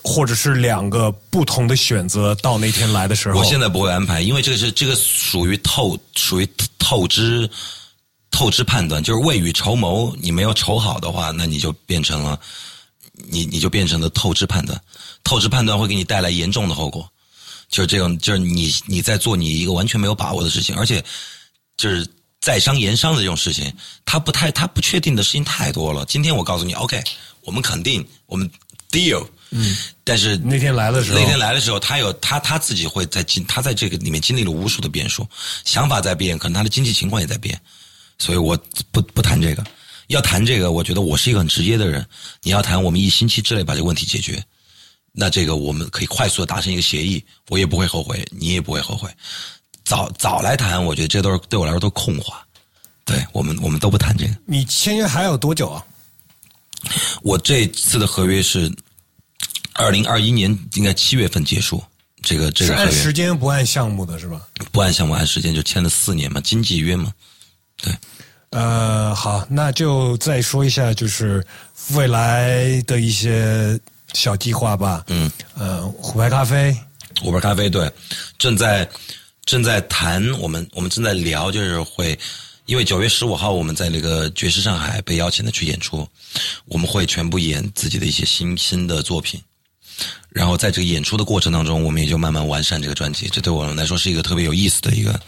[0.03, 2.35] 或者是两个不同的选择？
[2.43, 6.47] 到那天来的时候，我现在不会安排，因为这个是这个属于透属于
[6.79, 7.49] 透支
[8.31, 10.15] 透支判断，就是未雨绸缪。
[10.21, 12.39] 你没有筹好的话，那你就变成了
[13.29, 14.81] 你你就变成了透支判断。
[15.25, 17.09] 透支判断会给你带来严重的后果，
[17.69, 21.05] 就是这种就是你你在做你一个完全没有把握的事情，而且
[21.77, 22.07] 就是
[22.41, 23.73] 在商言商的这种事情，
[24.05, 26.05] 他不太他不确定的事情太多了。
[26.07, 27.03] 今天我告诉你，OK，
[27.41, 28.49] 我们肯定我们
[28.91, 35.27] deal，嗯，但是那天来的时候，那天来的时候，他有他他自己会在经他在这个里面经历了无数的变数，
[35.65, 37.61] 想法在变，可能他的经济情况也在变，
[38.19, 38.57] 所以我
[38.93, 39.65] 不不谈这个。
[40.09, 42.07] 要谈这个，我觉得我是一个很直接的人。
[42.43, 44.43] 你要谈我们一星期之内把这个问题解决，
[45.13, 49.11] 那这个我们可以快速的达成一个协议，我也不会后悔，你也不会后悔。
[49.85, 52.45] 早早来谈，我觉得这都是对我来说都空话。
[53.05, 54.37] 对我们，我们都不谈这个。
[54.47, 55.85] 你签约还有多久啊？
[57.23, 58.73] 我这次的合约是
[59.75, 61.83] 二零二一年应该七月份结束，
[62.23, 64.41] 这个这个合约按时间不按项目的是吧？
[64.73, 67.13] 不按项目按时间就签了四年嘛，经济约嘛。
[67.77, 67.93] 对，
[68.57, 71.47] 呃，好，那就再说一下，就是
[71.93, 73.79] 未来的一些
[74.15, 75.05] 小计划吧。
[75.09, 76.75] 嗯，呃，虎牌咖啡，
[77.21, 77.93] 虎牌咖啡对，
[78.39, 78.89] 正在
[79.45, 82.19] 正在谈，我们我们正在聊，就是会，
[82.65, 86.09] 因为九月十五号我们在那个爵士上海被邀请的去演出，
[86.65, 89.39] 我们会全部演自己的一些新新的作品，
[90.31, 93.29] 然后在这个演出的过程当中，我们也就慢慢完善这个专辑。
[93.29, 95.21] 这对我们来说是一个特别有意思的一个，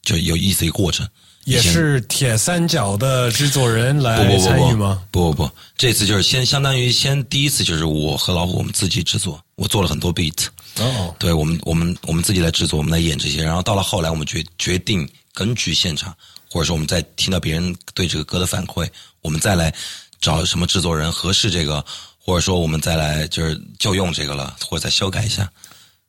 [0.00, 1.06] 就有意思的一个过程。
[1.44, 5.02] 也是铁三角的制作人来参与不吗？
[5.10, 10.46] 不不不，这次就是先相当于先第一次就是我和老虎我们自己制作，我做了很多 beat，
[10.78, 16.14] 哦，对我们我们我们自己来制作，我们来演这些，然后到了后来我们决决定根据现场，
[16.50, 18.86] 或者说我们在听到别人对这个歌的反馈，
[19.22, 19.74] 我们再来
[20.20, 21.84] 找什么制作人合适这个，
[22.18, 25.50] 或者说我们再来就是就用这个了，或者再修改一下。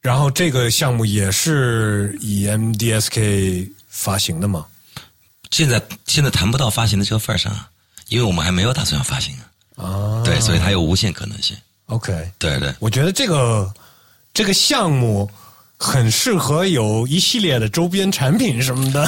[0.02, 4.66] 然后这个项目也是以 MDSK 发行的吗？
[5.52, 7.70] 现在现在谈不到发行的这个份儿上啊，
[8.10, 9.36] 因为我们还没有打算要发行
[9.76, 11.56] 啊，啊，对，所以它有无限可能性。
[11.88, 12.74] ，OK，对对。
[12.80, 13.72] 我觉得这个
[14.34, 15.30] 这个项目
[15.78, 19.04] 很适合有一系列的周边产品什么的。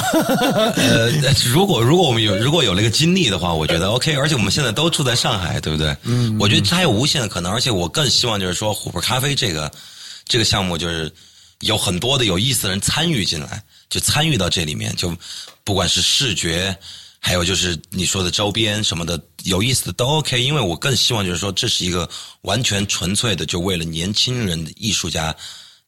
[0.76, 1.10] 呃，
[1.46, 4.14] 如果如果我们有如果有那个经历的话，我觉得 OK。
[4.14, 5.96] 而且我们现在都住在上海，对不对？
[6.02, 7.50] 嗯，我觉得它有无限的可能。
[7.52, 9.70] 而且我更希望就是说，琥珀咖啡这个
[10.26, 11.10] 这个项目，就是
[11.60, 13.62] 有很多的有意思的人参与进来，
[13.94, 15.16] 就参与到这里面，就
[15.62, 16.76] 不管是视觉，
[17.20, 20.42] 还有就是你说的周边什么的，有意思的都 OK。
[20.42, 22.10] 因为我更希望就是说，这是一个
[22.40, 25.32] 完全纯粹的，就为了年轻人的艺术家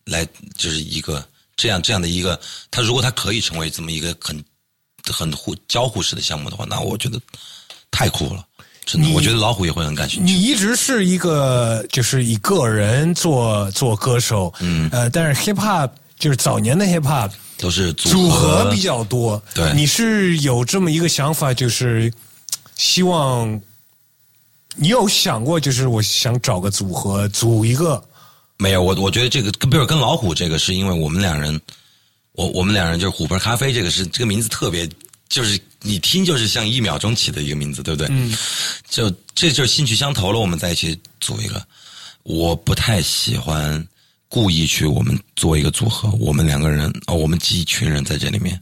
[0.05, 0.24] 来，
[0.57, 1.27] 就是一个
[1.57, 2.39] 这样这样的一个，
[2.70, 4.41] 他如果他可以成为这么一个很
[5.12, 7.20] 很互交互式的项目的话，那我觉得
[7.91, 8.47] 太酷了，
[8.85, 10.33] 真的，我觉得老虎也会很感兴趣。
[10.33, 22.12] 你一直是一个就是以个人做做歌手，嗯，呃，但是 hip hop 就是早年的 hip hop 都是组组合合比较多，对你是有这么一个想法，就是
[22.77, 23.61] 希望
[24.77, 28.03] 你有想过，就是我想找个组合组一个，
[28.59, 31.61] 没有，我我觉得这个跟比如跟老虎这个，是因为我们两人，
[32.33, 34.89] 我我们两人就是虎牌咖啡，这个是这个名字特别，
[35.28, 38.09] 就是你听就是像一秒钟起的一个名字，对不对？
[38.11, 38.37] 嗯，
[38.89, 41.65] 就这就是兴趣相投了，我们在一起组一个。
[42.23, 43.87] 我不太喜欢
[44.36, 48.60] 故意去我们做一个组合，我们两个人哦，我们几群人在这里面，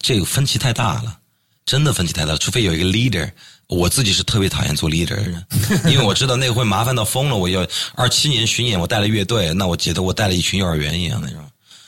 [0.00, 1.18] 这个分歧太大了，
[1.64, 3.30] 真的分歧太大了，除非有一个 leader。
[3.68, 5.46] 我自己是特别讨厌做 leader 的人，
[5.86, 7.36] 因为我知道那个会麻烦到疯了。
[7.36, 7.64] 我要
[7.94, 11.40] 二七年巡演，我带了乐队，那我觉得我带了一群幼儿园一样那种。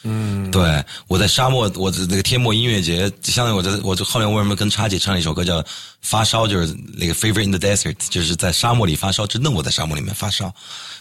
[0.04, 5.60] 嗯，对，我在沙漠，我的那个天漠音乐节，相当于我在，我就后面为什么跟叉姐唱了一首歌叫
[6.00, 10.54] 《发烧》，就是那个 Favorite in the Desert，就是在沙漠里发烧，真的我在沙漠里面发烧，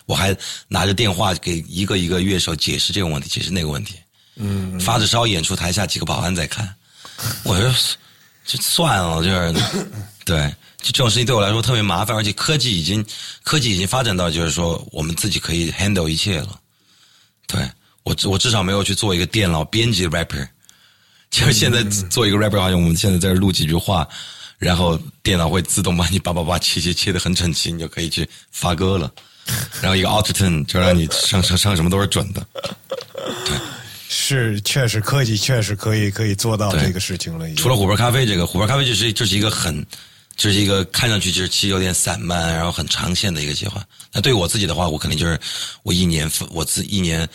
[0.08, 0.36] 我还
[0.68, 3.96] 拿着电话给一个一个乐手解释这个问题，解释那个问题。
[4.36, 6.68] 嗯，发着烧演出，台下几个保安在看，
[7.44, 7.74] 我说
[8.46, 9.86] 就算了，就是
[10.26, 10.48] 对，
[10.82, 13.06] 就这种事情对我来说特别麻烦，而且科技已经
[13.44, 16.60] 科技已经发展到就是说我们自己可以 handle 一切了。
[17.48, 17.62] 对
[18.08, 20.48] 我我至少没有去做一个电脑编辑 rapper，
[21.30, 24.08] 就是现在做一个 rapper，好像我们现在在这录几句话，
[24.58, 29.12] 然后电脑会自动把你叭叭叭切切切的很整齐，你就可以去发歌了。
[29.82, 32.46] 然后一个 auto tune 就让你上上上什么都是准的。
[33.46, 33.58] 对
[34.10, 37.46] 是确实科技确实可以可以做到这个事情了。
[37.56, 39.86] 除了虎牌咖啡这个，虎牌咖啡就是就是一个很，
[40.38, 43.84] 就是一个看上去就是其实有点散漫，然后很长线的一个计划。
[44.14, 45.38] 那对于我自己的话，我肯定就是
[45.84, 47.28] 我一年发我自一年，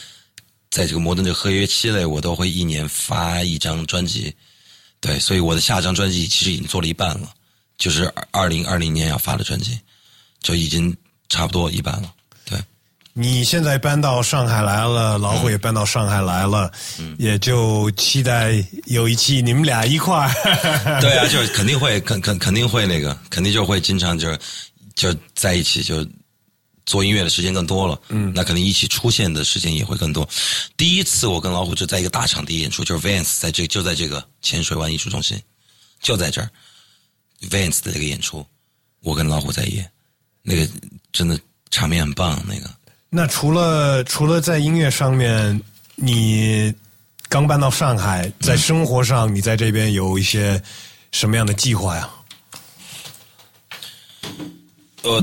[0.73, 4.35] 在这个摩登这个合约期内，我都会一年发一张专辑。
[5.01, 7.29] 对，所以我的下张专辑其实已经做了一半了，
[7.77, 9.79] 就是二零二零年要发的专辑，
[10.41, 10.97] 就已经
[11.29, 12.11] 差不多一半了。
[12.47, 12.59] 对，
[13.13, 16.73] 你现在搬到上海来了，老虎也搬到上海来了，
[17.19, 20.33] 也就期待有一期你们俩一块儿。
[21.03, 24.39] 对啊，就是肯定会，肯肯肯定会那个，肯定就会经常就是
[24.95, 26.07] 就在一起就
[26.85, 28.01] 做音乐的时间更多了。
[28.09, 30.29] 嗯，那可能一起出现的时间也会更多。
[30.77, 35.41] 第一次我跟老虎就在一个大场地演出，就是 Vans 在这就在这个浅水湾艺术中心，
[36.01, 36.51] 就在这儿
[37.51, 38.45] Vans 的这个演出，
[39.01, 39.91] 我跟老虎在演，
[40.43, 40.69] 那个
[41.13, 41.39] 真的
[41.71, 42.71] 场面很棒，那个。
[43.11, 45.61] 那除了除了在音乐上面，
[45.97, 46.73] 你
[47.29, 50.63] 刚搬到上海，在生活上，你在这边有一些
[51.13, 52.11] 什么样的计划呀？
[55.03, 55.23] 呃，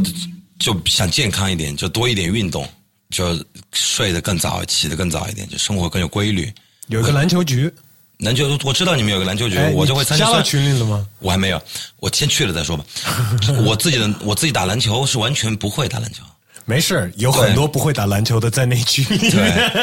[0.60, 2.68] 就想健康一点，就多一点运动，
[3.10, 3.38] 就
[3.74, 6.52] 睡得更早，起得更早一点，就生活更有规律。
[6.88, 7.74] 有一个篮球局，
[8.18, 11.08] 篮球，我知道你们有个篮球局，哎我就会参加到参加算群里了吗？
[11.20, 11.62] 我还没有，
[12.00, 12.84] 我先去了再说吧。
[13.66, 16.24] 我自己的我自己打篮球是完全不会打篮球。
[16.66, 19.32] 没事，有很多不会打篮球的在那群里。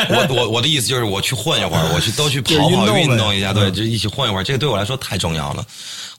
[0.08, 5.66] 我我我的意思就是我去混一会儿，我去都去跑跑运动一下，对，嗯就一起混一会儿，这个对我来说太重要了。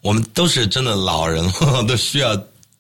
[0.01, 2.35] 我们都是真的老人了，都需要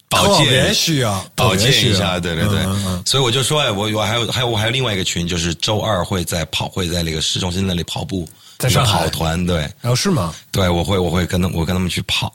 [0.09, 2.59] 保特别健，需要保健特别需要一下，对对对。
[2.59, 8.27] 嗯嗯嗯所以我就说，哎，我我还有还有我还有另外一个群，就是周二会在跑会在那个市中心那里跑步，
[8.57, 9.57] 在跑团，对。
[9.81, 10.33] 然后是吗？
[10.51, 12.33] 对，我会我会跟他我跟他们去跑，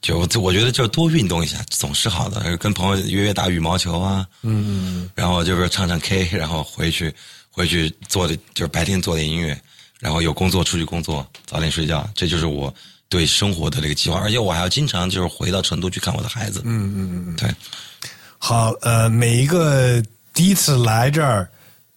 [0.00, 4.64] 就我我觉得就多运动一下总是好的，跟朋友约约打羽毛球啊，嗯
[5.02, 7.14] 嗯，然后就是唱唱 K，然后回去
[7.50, 9.58] 回去做的就是白天做点音乐，
[10.00, 12.72] 然后有工作出去工作，早点睡觉，这就是我
[13.08, 14.18] 对生活的这个计划。
[14.18, 17.54] 而且我还要经常就是回到成都去看我的孩子，嗯嗯嗯，对，
[18.38, 20.02] 好，呃，每一个
[20.32, 21.48] 第一次来这儿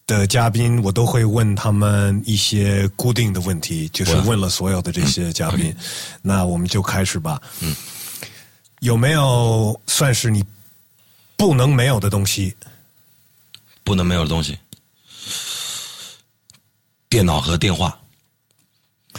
[0.07, 5.75] 的嘉宾，我都会问他们一些固定的问题，就是问了所有的这些嘉宾。
[6.21, 7.41] 那我们就开始吧。
[7.59, 7.75] 嗯，
[8.79, 10.43] 有没有算是你
[11.37, 12.55] 不能没有的东西？
[13.83, 14.57] 不能没有的东西，
[17.09, 17.99] 电脑和电话，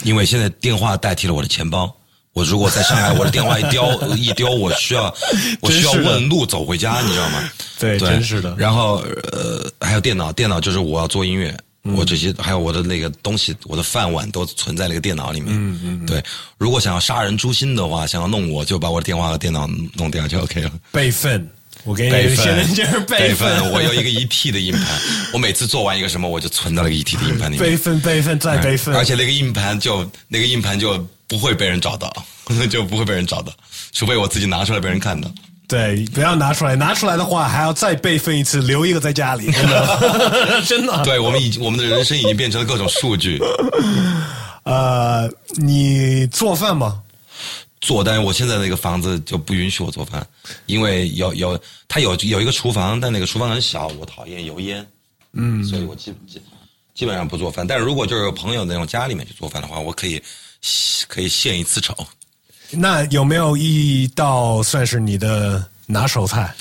[0.02, 1.94] 因为现在电话代替了我的钱包。
[2.34, 3.84] 我如果在上海，我的电话一丢
[4.16, 5.14] 一丢，我需要
[5.60, 7.50] 我需要问路走回家，你知道吗？
[7.78, 11.54] 对对，真是的然后呃，还有电脑，电脑就是我要做音乐，
[11.84, 15.52] 嗯我这些还有我的那个东西，我的饭碗都存在那个电脑里面。
[15.54, 16.24] 嗯嗯，对。
[16.56, 20.70] 如果想要杀人诛心的话，想要弄我，就把我的电话和电脑弄掉就 OK 了。
[20.90, 21.46] 备份，
[21.84, 24.86] 我给你现在份，就是备份，我有一个一 T 的硬盘，
[25.32, 27.70] 我每次做完一个什么，我就存到了一 T 的硬盘里面。
[27.70, 32.12] 备份备份再备份，而且那个硬盘就那个硬盘就不会被人找到，
[32.70, 33.52] 就不会被人找到，
[33.92, 35.30] 除非我自己拿出来被人看到。
[35.66, 41.02] 对，不要拿出来，拿出来的话还要再备份一次，留一个在家里，真的， 真的。
[41.02, 43.40] 对我们已经我们的人生已经变成了各种数据。
[44.64, 47.00] 呃，你做饭吗？
[47.82, 50.26] 做，但是我现在那个房子就不允许我做饭，
[50.64, 54.86] 因为有有它有有一个厨房，但那个厨房很小，我讨厌油烟，
[55.32, 56.40] 嗯，所以我基基
[56.94, 57.66] 基本上不做饭。
[57.66, 60.22] 但是如果就是有朋友那种家里面去做饭的话，我可以
[61.08, 61.94] 可以献一次丑。
[62.70, 66.54] 那有没有一道算是你的拿手菜？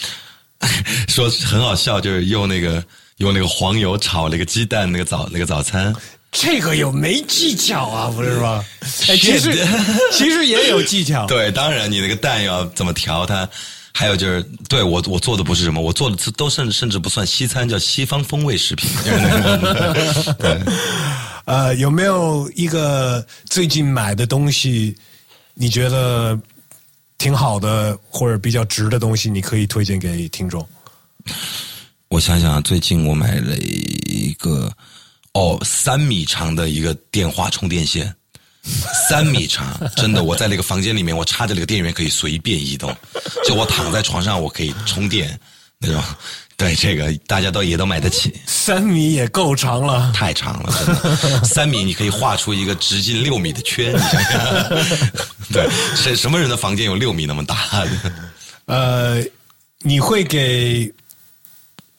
[1.07, 2.83] 说很好笑，就是用那个
[3.17, 5.91] 用那个黄油炒那个鸡蛋那个早那个早餐，
[6.31, 8.09] 这个有没技巧啊？
[8.15, 8.63] 不是吗？
[9.07, 9.53] 哎，其实
[10.11, 11.25] 其实也有技巧。
[11.27, 13.47] 对，当然你那个蛋要怎么调它，
[13.93, 18.89] 还有就是对我我做的不是什么，我做的都甚甚至不算西餐，叫西方风味食品。
[20.39, 20.61] 对，
[21.45, 24.95] 呃，有没有一个最近买的东西，
[25.53, 26.39] 你觉得
[27.17, 30.65] 挺好的或者比较值的东西，你可以推荐给听众？
[32.07, 34.71] 我想想，最近我买了一个
[35.33, 38.13] 哦三米长的一个电话充电线。
[39.09, 42.95] 三米长，真的，我在那个房间里面，我插着那个电源可以随便移动，
[43.43, 45.39] 就我躺在床上，我可以充电
[45.79, 45.99] 那种。
[46.57, 50.11] 对，这个大家都也都买得起，三米也够长了。
[50.13, 51.43] 太长了，真的。
[51.43, 54.69] 三米你可以画出一个直径六米的圈，你想想。
[55.51, 58.13] 对，什什么人的房间有六米那么大的？
[58.65, 59.23] 呃，
[59.79, 60.93] 你会给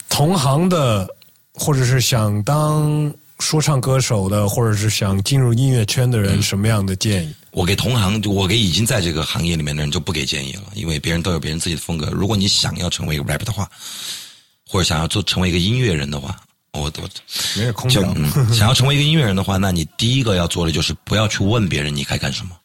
[0.08, 1.08] 同行的，
[1.52, 7.34] 或者是想当说唱歌手的，或者是想进入音乐圈的人，什么样的建议？
[7.50, 12.06] 我给同行，我给已经在这个行业里面的人就不给建议了，因为别人都有别人自己的风格。
[12.06, 13.68] 如果你想要成为一个 rap 的话，
[14.66, 16.34] 或者想要做成为一个音乐人的话，
[16.72, 17.08] 我我
[17.58, 18.14] 没有空就、调。
[18.16, 22.56] 嗯、想要成为一个音乐人的话，那你第一个要做的就是不要去问别人你该干什么，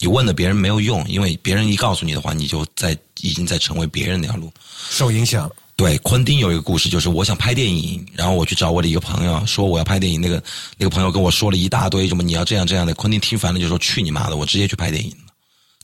[0.00, 4.52] 你问了别人没有用，因为别人一告诉你的话，你就在已经在成为别人那条路。
[4.90, 5.50] 受影响。
[5.80, 10.20] 对，昆汀有一个故事，就是我想拍电影，然后我去找我的一个朋友，说我要拍电影。
[10.20, 10.34] 那个
[10.76, 12.92] 那个朋友跟我说了一大堆，什么你要这样这样的。
[12.92, 15.10] 昆汀听烦了，就说去你妈的，我直接去拍电影。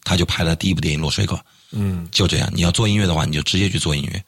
[0.04, 1.34] 他就拍了第一部电影《落水狗》。
[1.70, 2.50] 嗯，就这样。
[2.52, 4.22] 你要做音乐的话，你就直接去做音乐，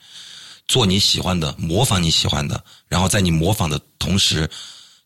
[0.68, 4.48] 做你喜欢的，模仿你喜欢的，然后在你模仿的同时，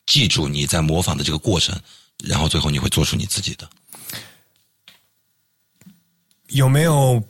[0.06, 1.76] 记住你在模仿的这个过程，
[2.22, 3.68] 然后最后你会做出你自己的。
[6.50, 7.20] 有没有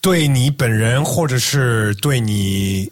[0.00, 2.90] 对你本人，或者是对你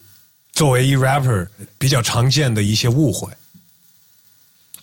[0.53, 1.47] 作为一 rapper
[1.79, 3.33] 比较常见的一些误会？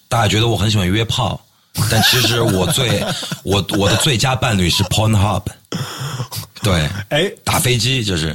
[0.07, 1.43] 大家觉得我很喜欢约炮，
[1.89, 3.03] 但其实我最
[3.43, 5.43] 我我的最佳伴侣是 Pornhub。
[6.61, 8.33] 对，哎打飞机就是，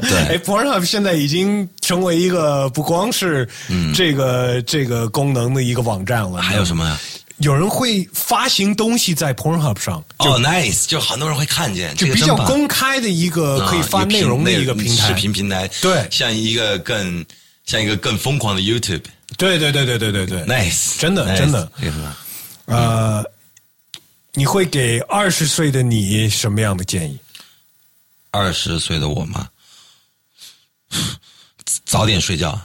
[0.00, 3.46] 对， 哎，Pornhub 现在已经成为一个不光是
[3.94, 6.40] 这个、这个功能的一个网站了。
[6.40, 6.98] 还有什么呀？
[7.40, 15.08] 有人会发行东西在 Pornhub 上，哦、n i c e 就很多人会看见，就比较公开的一个可以发啊内容的一个平平台。
[15.08, 17.24] 视频平台，对像一个更
[17.64, 19.02] 像一个更疯狂的 YouTube。
[19.36, 22.16] 对对对对对对对 Nice，真的 nice，真的
[22.66, 23.24] 呃，
[24.34, 27.18] 你会给二十岁的你什么样的建议？
[28.32, 29.48] 二十岁的我吗，
[31.86, 32.60] 早点睡觉。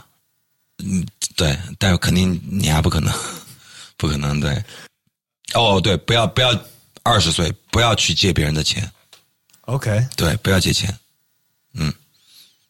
[0.84, 3.12] 嗯，对，但是肯定你还不可能，
[3.96, 4.62] 不可能对。
[5.54, 6.50] 哦，对，不要不要
[7.02, 8.90] 二十岁，不要去借别人的钱
[9.62, 10.92] ，OK，对，不要借钱。
[11.74, 11.92] 嗯，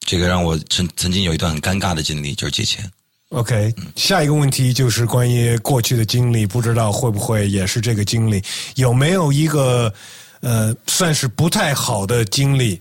[0.01, 2.90] 这个让我曾曾经有一段很尴尬的经历，就是借钱。
[3.31, 8.43] OK，下一个问题就是关于过去的经历，不知道会不会也是这个经历？
[8.77, 9.93] 有没有一个
[10.40, 12.81] 呃，算是不太好的经历，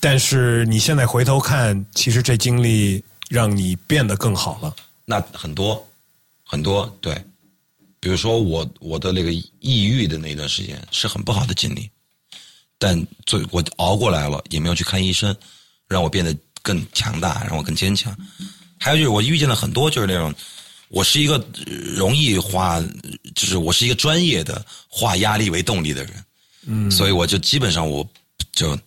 [0.00, 4.74] 但是你现在回头看，其实这经历让你变得更好了。
[5.06, 5.82] 那很多
[6.44, 7.24] 很多对，
[8.04, 11.88] 比如说我我的那个抑郁的那段时间是很不好的经历，
[12.78, 12.94] 但
[13.24, 15.34] 最我熬过来了，也没有去看医生，
[15.88, 18.14] 让我变得更强大，让我更坚强。
[18.78, 20.34] 还有就是我遇见了很多就是那种，
[20.88, 21.42] 我是一个
[21.96, 22.78] 容易化，
[23.34, 26.24] 就是我是一个专业的化压力为动力的人，
[26.66, 28.06] 嗯，所以我就基本上我
[28.52, 28.78] 就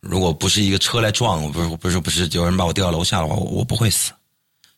[0.00, 4.12] 如果不是一个车来撞我，不是不是不是有人把我掉楼下的话，我我不会死。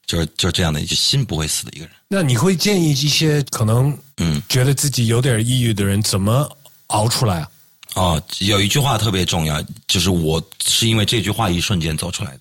[0.06, 1.94] 就是就是这样的，就心不会死的一个人。
[2.08, 6.50] 那你会建议一些可能嗯觉得自己有点抑郁的人怎么
[6.88, 7.48] 熬出来啊？
[7.94, 12.40] 哦，有一句话特别重要，就是我是因为这句话一瞬间走出来的，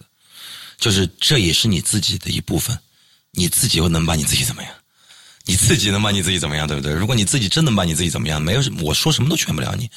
[0.77, 2.77] 就是这也是你自己的一部分，
[3.31, 4.72] 你自己又能把你自己怎么样？
[5.45, 6.65] 你自己能把你自己怎么样？
[6.68, 6.94] 对不对？
[6.94, 9.90] 如果你自己真能把你自己怎么样，没有什我说什么都劝不了你。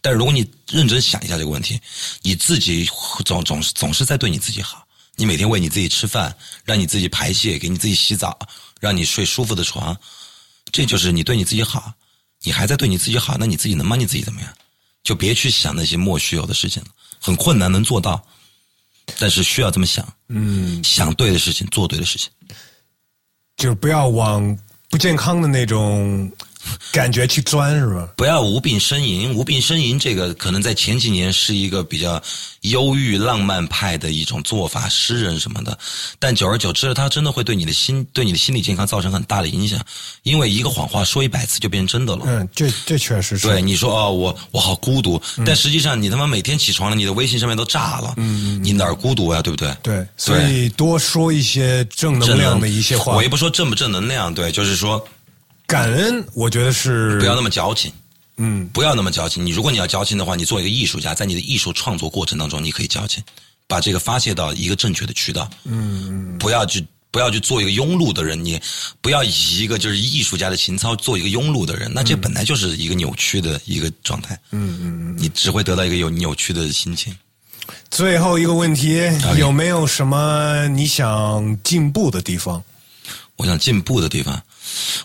[0.00, 1.80] 但是如果你认真想一下这个问题，
[2.22, 2.88] 你自己
[3.24, 4.81] 总总是总是在对你自己好。
[5.16, 6.34] 你每天喂你自己吃饭，
[6.64, 8.38] 让你自己排泄，给你自己洗澡，
[8.80, 9.96] 让你睡舒服的床，
[10.70, 11.92] 这就是你对你自己好。
[12.44, 14.52] 你还在对你自己好，那你自己能帮你自己怎么样？
[15.04, 16.88] 就别去想那些莫须有的事情了，
[17.20, 18.24] 很困难能做到，
[19.18, 20.06] 但是需要这么想。
[20.28, 22.30] 嗯，想对的事情，做对的事情，
[23.56, 24.58] 就是不要往
[24.88, 26.30] 不健康的那种。
[26.92, 28.08] 感觉去钻是吧？
[28.16, 32.22] 不要无病呻吟，无病呻吟这个可能在前几年是一个比较
[32.62, 35.76] 忧郁浪漫派的一种做法，诗人什么的。
[36.18, 39.80] 但久而久之，他真的会对你的心、对你的心理健康造成很大的影响。
[40.22, 42.24] 因为一个谎话说一百次就变真的了。
[42.26, 43.48] 嗯，这这确实是。
[43.48, 48.14] 对你说哦，我我好孤独，但实际上你他妈每天起床了，你的微信上面都炸了。
[48.18, 49.42] 嗯，你哪儿孤独呀？
[49.42, 49.74] 对不对？
[49.82, 53.16] 对，所以多说一些正能量的一些话。
[53.16, 55.04] 我也不说正不正能量，对，就是说。
[55.72, 57.90] 感恩，我觉得是不要那么矫情，
[58.36, 59.44] 嗯，不要那么矫情。
[59.46, 63.24] 你如果你要矫情的话，你做一个艺术家，在你的艺术创作过程当中，你可以矫情，
[63.66, 68.60] 把这个发泄到一个正确的渠道，嗯，不要去不要去做一个庸碌的人，你
[69.00, 77.16] 不要以一个就是艺术家的情操做一个庸碌的人，那这本来就是一个扭曲的一个状态，嗯嗯，你只会得到一个有扭曲的心情。
[77.90, 79.00] 最后一个问题，
[79.38, 82.62] 有没有什么你想进步的地方？
[83.36, 84.38] 我想进步的地方。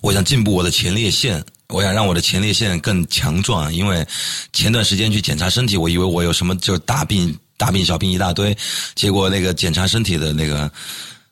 [0.01, 3.73] 我想进步我的前列腺，我想让我的前列腺更强壮。
[3.73, 4.05] 因为
[4.53, 8.55] 前段时间去检查身体，我以为我有什么就是大病、大病小病一大堆，
[8.95, 10.71] 结果那个检查身体的那个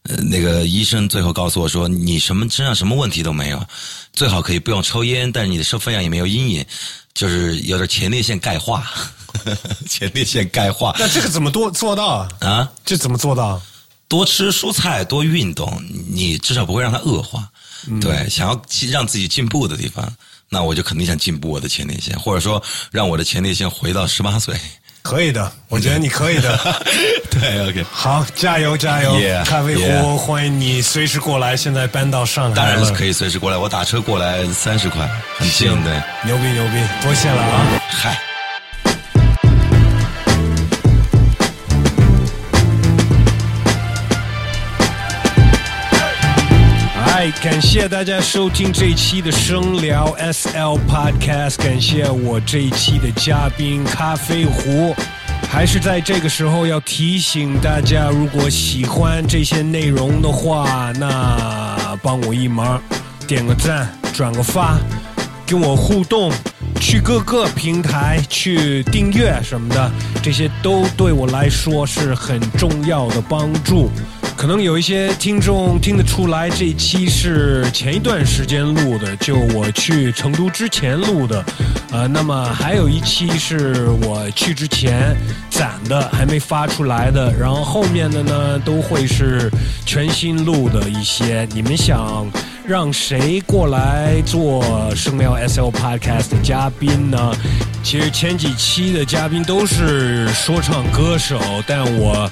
[0.03, 3.65] 呃那个医生最后告诉我说，你什么身上什么问题都没有，
[4.13, 6.65] 最好可以不用抽烟，但是你的肾分量也没有阴影，
[7.13, 8.85] 就是有点前列腺钙化，
[9.87, 10.95] 前列腺钙化。
[10.99, 12.29] 那这个怎么多做到啊？
[12.41, 13.61] 啊，这怎么做到？
[14.07, 17.49] 多吃蔬菜，多运动，你至少不会让它恶化。
[18.01, 20.11] 对，想要让自己进步的地方，
[20.49, 24.55] 那我就肯定想进步我的前列腺，或者说让我的前列腺回到十八岁。
[25.01, 26.57] 可以的， 我觉得你可以的。
[27.29, 29.13] 对，OK，好，加油加油！
[29.45, 31.55] 咖啡壶，欢迎你随时过来。
[31.55, 35.07] 现在搬到上海，当然是可以随时过来，我打车过来三十块，
[35.37, 36.03] 很近的。
[36.23, 37.81] 牛逼牛逼，多谢了啊！
[37.87, 38.34] 嗨。
[47.31, 54.95] 感谢大家收听这一期的声聊 SL Podcast，感谢我这一期的嘉宾咖啡壶。
[55.49, 62.81] 还是在这个时候要提醒大家，如果喜欢这些内容的话，那帮我一忙，
[63.27, 64.77] 点个赞，转个发，
[65.47, 66.31] 跟我互动，
[66.79, 69.91] 去各个平台去订阅什么的，
[70.21, 73.89] 这些都对我来说是很重要的帮助。
[74.37, 81.43] 可能有一些听众听得出来，这一期是前一段时间录的，就我去成都之前录的，
[81.91, 85.15] 呃，那么还有一期是我去之前
[85.49, 89.49] 攒的，还没发出来的，然后后面的呢都会是
[89.85, 91.47] 全新录的一些。
[91.51, 92.29] 你们想
[92.67, 97.33] 让谁过来做声聊 S L Podcast 的嘉宾呢？
[97.81, 102.29] 其实前几期的嘉宾都是说唱歌手，但我。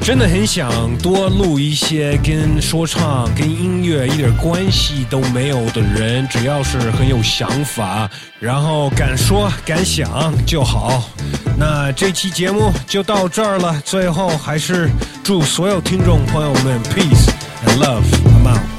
[0.00, 8.08] 真的很想多录一些跟说唱、跟音乐一点关系都没有的人，只要是很有想法，
[8.40, 11.10] 然后敢说敢想就好。
[11.58, 14.88] 那这期节目就到这儿了，最后还是
[15.22, 17.28] 祝所有听众朋友们 peace
[17.66, 18.77] and love，I'm out。